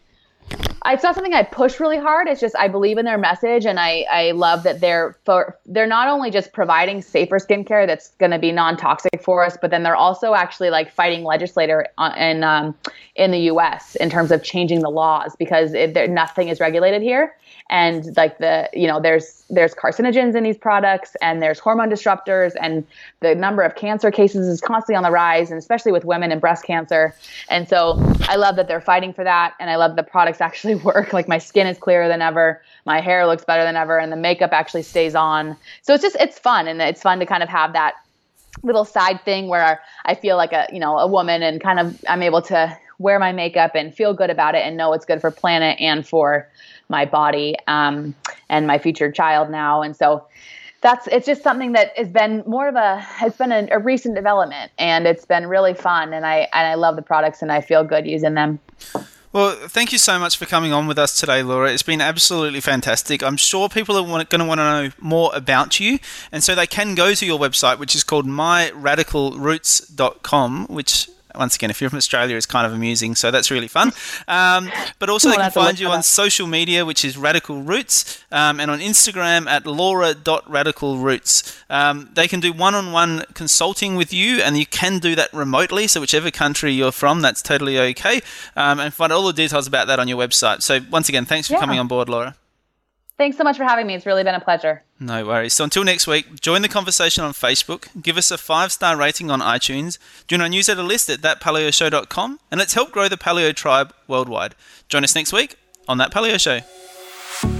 it's 0.86 1.02
not 1.02 1.14
something 1.14 1.34
I 1.34 1.42
push 1.42 1.78
really 1.78 1.98
hard. 1.98 2.26
It's 2.26 2.40
just 2.40 2.56
I 2.56 2.68
believe 2.68 2.98
in 2.98 3.04
their 3.04 3.18
message, 3.18 3.66
and 3.66 3.78
I 3.78 4.06
I 4.10 4.30
love 4.32 4.62
that 4.62 4.80
they're 4.80 5.16
for 5.24 5.58
they're 5.66 5.86
not 5.86 6.08
only 6.08 6.30
just 6.30 6.52
providing 6.52 7.02
safer 7.02 7.38
skincare 7.38 7.86
that's 7.86 8.10
going 8.12 8.32
to 8.32 8.38
be 8.38 8.50
non 8.50 8.76
toxic 8.76 9.22
for 9.22 9.44
us, 9.44 9.56
but 9.60 9.70
then 9.70 9.82
they're 9.82 9.96
also 9.96 10.34
actually 10.34 10.70
like 10.70 10.90
fighting 10.92 11.22
legislator 11.24 11.86
in 12.16 12.42
um, 12.42 12.74
in 13.16 13.30
the 13.30 13.40
U.S. 13.40 13.96
in 13.96 14.10
terms 14.10 14.30
of 14.30 14.42
changing 14.42 14.80
the 14.80 14.90
laws 14.90 15.36
because 15.38 15.74
it, 15.74 15.94
there, 15.94 16.08
nothing 16.08 16.48
is 16.48 16.60
regulated 16.60 17.02
here, 17.02 17.36
and 17.68 18.16
like 18.16 18.38
the 18.38 18.68
you 18.72 18.86
know 18.86 19.00
there's 19.00 19.44
there's 19.48 19.74
carcinogens 19.74 20.34
in 20.34 20.44
these 20.44 20.58
products 20.58 21.16
and 21.22 21.42
there's 21.42 21.58
hormone 21.58 21.88
disruptors 21.88 22.54
and 22.60 22.86
the 23.20 23.34
number 23.34 23.62
of 23.62 23.74
cancer 23.74 24.10
cases 24.10 24.46
is 24.46 24.60
constantly 24.60 24.96
on 24.96 25.02
the 25.02 25.10
rise 25.10 25.50
and 25.50 25.58
especially 25.58 25.92
with 25.92 26.04
women 26.04 26.30
and 26.32 26.40
breast 26.40 26.64
cancer 26.64 27.14
and 27.48 27.68
so 27.68 27.94
i 28.22 28.36
love 28.36 28.56
that 28.56 28.68
they're 28.68 28.80
fighting 28.80 29.12
for 29.12 29.24
that 29.24 29.54
and 29.60 29.70
i 29.70 29.76
love 29.76 29.96
the 29.96 30.02
products 30.02 30.39
actually 30.40 30.74
work 30.90 31.12
like 31.12 31.28
my 31.28 31.38
skin 31.38 31.66
is 31.66 31.78
clearer 31.78 32.08
than 32.08 32.22
ever 32.22 32.62
my 32.86 33.00
hair 33.00 33.26
looks 33.26 33.44
better 33.44 33.62
than 33.62 33.76
ever 33.76 33.98
and 33.98 34.10
the 34.12 34.16
makeup 34.16 34.52
actually 34.52 34.82
stays 34.82 35.14
on 35.14 35.56
so 35.82 35.94
it's 35.94 36.02
just 36.02 36.16
it's 36.20 36.38
fun 36.38 36.68
and 36.68 36.80
it's 36.80 37.02
fun 37.02 37.18
to 37.18 37.26
kind 37.26 37.42
of 37.42 37.48
have 37.48 37.72
that 37.72 37.94
little 38.62 38.84
side 38.84 39.24
thing 39.24 39.48
where 39.48 39.80
i 40.04 40.14
feel 40.14 40.36
like 40.36 40.52
a 40.52 40.66
you 40.72 40.80
know 40.80 40.98
a 40.98 41.06
woman 41.06 41.42
and 41.42 41.60
kind 41.60 41.78
of 41.78 42.04
i'm 42.08 42.22
able 42.22 42.42
to 42.42 42.76
wear 43.00 43.18
my 43.18 43.32
makeup 43.32 43.72
and 43.74 43.94
feel 43.94 44.12
good 44.12 44.28
about 44.28 44.54
it 44.54 44.58
and 44.58 44.76
know 44.76 44.92
it's 44.92 45.06
good 45.06 45.20
for 45.22 45.30
planet 45.30 45.80
and 45.80 46.06
for 46.06 46.48
my 46.90 47.06
body 47.06 47.56
um, 47.66 48.14
and 48.50 48.66
my 48.66 48.78
future 48.78 49.10
child 49.10 49.48
now. 49.48 49.80
And 49.80 49.96
so 49.96 50.26
that's 50.82 51.06
it's 51.08 51.26
just 51.26 51.42
something 51.42 51.72
that 51.72 51.96
has 51.96 52.08
been 52.08 52.42
more 52.46 52.68
of 52.68 52.74
a 52.74 53.06
it's 53.22 53.36
been 53.36 53.52
a, 53.52 53.68
a, 53.70 53.78
recent 53.78 54.14
development 54.14 54.72
and 54.78 55.06
it's 55.06 55.26
been 55.26 55.46
really 55.46 55.74
fun 55.74 56.14
and 56.14 56.24
I 56.24 56.48
and 56.54 56.66
I 56.66 56.74
love 56.74 56.96
the 56.96 57.02
products 57.02 57.42
and 57.42 57.52
I 57.52 57.60
feel 57.60 57.84
good 57.84 58.06
using 58.06 58.34
them. 58.34 58.58
Well, 59.32 59.54
thank 59.68 59.92
you 59.92 59.98
so 59.98 60.18
much 60.18 60.36
for 60.36 60.44
coming 60.44 60.72
on 60.72 60.88
with 60.88 60.98
us 60.98 61.20
today, 61.20 61.44
Laura. 61.44 61.72
It's 61.72 61.84
been 61.84 62.00
absolutely 62.00 62.60
fantastic. 62.60 63.22
I'm 63.22 63.36
sure 63.36 63.68
people 63.68 63.96
are 63.96 64.24
going 64.24 64.40
to 64.40 64.44
want 64.44 64.58
to 64.58 64.64
know 64.64 64.90
more 64.98 65.30
about 65.32 65.78
you, 65.78 66.00
and 66.32 66.42
so 66.42 66.56
they 66.56 66.66
can 66.66 66.96
go 66.96 67.14
to 67.14 67.24
your 67.24 67.38
website, 67.38 67.78
which 67.78 67.94
is 67.94 68.02
called 68.02 68.26
myradicalroots.com, 68.26 70.66
which 70.66 71.08
once 71.34 71.56
again, 71.56 71.70
if 71.70 71.80
you're 71.80 71.90
from 71.90 71.96
Australia, 71.96 72.36
it's 72.36 72.46
kind 72.46 72.66
of 72.66 72.72
amusing, 72.72 73.14
so 73.14 73.30
that's 73.30 73.50
really 73.50 73.68
fun. 73.68 73.92
Um, 74.28 74.70
but 74.98 75.08
also, 75.08 75.28
well, 75.28 75.38
they 75.38 75.42
can 75.44 75.50
find 75.52 75.78
you 75.78 75.88
on 75.88 76.02
social 76.02 76.46
media, 76.46 76.84
which 76.84 77.04
is 77.04 77.16
Radical 77.16 77.62
Roots, 77.62 78.22
um, 78.32 78.60
and 78.60 78.70
on 78.70 78.80
Instagram 78.80 79.46
at 79.46 79.66
laura.radicalroots. 79.66 81.56
Um, 81.70 82.10
they 82.14 82.28
can 82.28 82.40
do 82.40 82.52
one 82.52 82.74
on 82.74 82.92
one 82.92 83.24
consulting 83.34 83.96
with 83.96 84.12
you, 84.12 84.40
and 84.42 84.58
you 84.58 84.66
can 84.66 84.98
do 84.98 85.14
that 85.14 85.32
remotely, 85.32 85.86
so 85.86 86.00
whichever 86.00 86.30
country 86.30 86.72
you're 86.72 86.92
from, 86.92 87.22
that's 87.22 87.42
totally 87.42 87.78
okay. 87.78 88.20
Um, 88.56 88.80
and 88.80 88.92
find 88.92 89.12
all 89.12 89.26
the 89.26 89.32
details 89.32 89.66
about 89.66 89.86
that 89.86 89.98
on 89.98 90.08
your 90.08 90.18
website. 90.18 90.62
So, 90.62 90.80
once 90.90 91.08
again, 91.08 91.24
thanks 91.24 91.48
for 91.48 91.54
yeah. 91.54 91.60
coming 91.60 91.78
on 91.78 91.88
board, 91.88 92.08
Laura. 92.08 92.36
Thanks 93.20 93.36
so 93.36 93.44
much 93.44 93.58
for 93.58 93.64
having 93.64 93.86
me. 93.86 93.92
It's 93.92 94.06
really 94.06 94.24
been 94.24 94.34
a 94.34 94.40
pleasure. 94.40 94.82
No 94.98 95.26
worries. 95.26 95.52
So 95.52 95.64
until 95.64 95.84
next 95.84 96.06
week, 96.06 96.40
join 96.40 96.62
the 96.62 96.70
conversation 96.70 97.22
on 97.22 97.34
Facebook, 97.34 97.88
give 98.00 98.16
us 98.16 98.30
a 98.30 98.38
five 98.38 98.72
star 98.72 98.96
rating 98.96 99.30
on 99.30 99.40
iTunes, 99.40 99.98
join 100.26 100.40
our 100.40 100.48
newsletter 100.48 100.82
list 100.82 101.10
at 101.10 101.20
thatpaleoshow.com, 101.20 102.40
and 102.50 102.58
let's 102.58 102.72
help 102.72 102.92
grow 102.92 103.08
the 103.08 103.18
paleo 103.18 103.54
tribe 103.54 103.92
worldwide. 104.08 104.54
Join 104.88 105.04
us 105.04 105.14
next 105.14 105.34
week 105.34 105.56
on 105.86 105.98
That 105.98 106.10
Paleo 106.10 106.40
Show. 106.40 107.59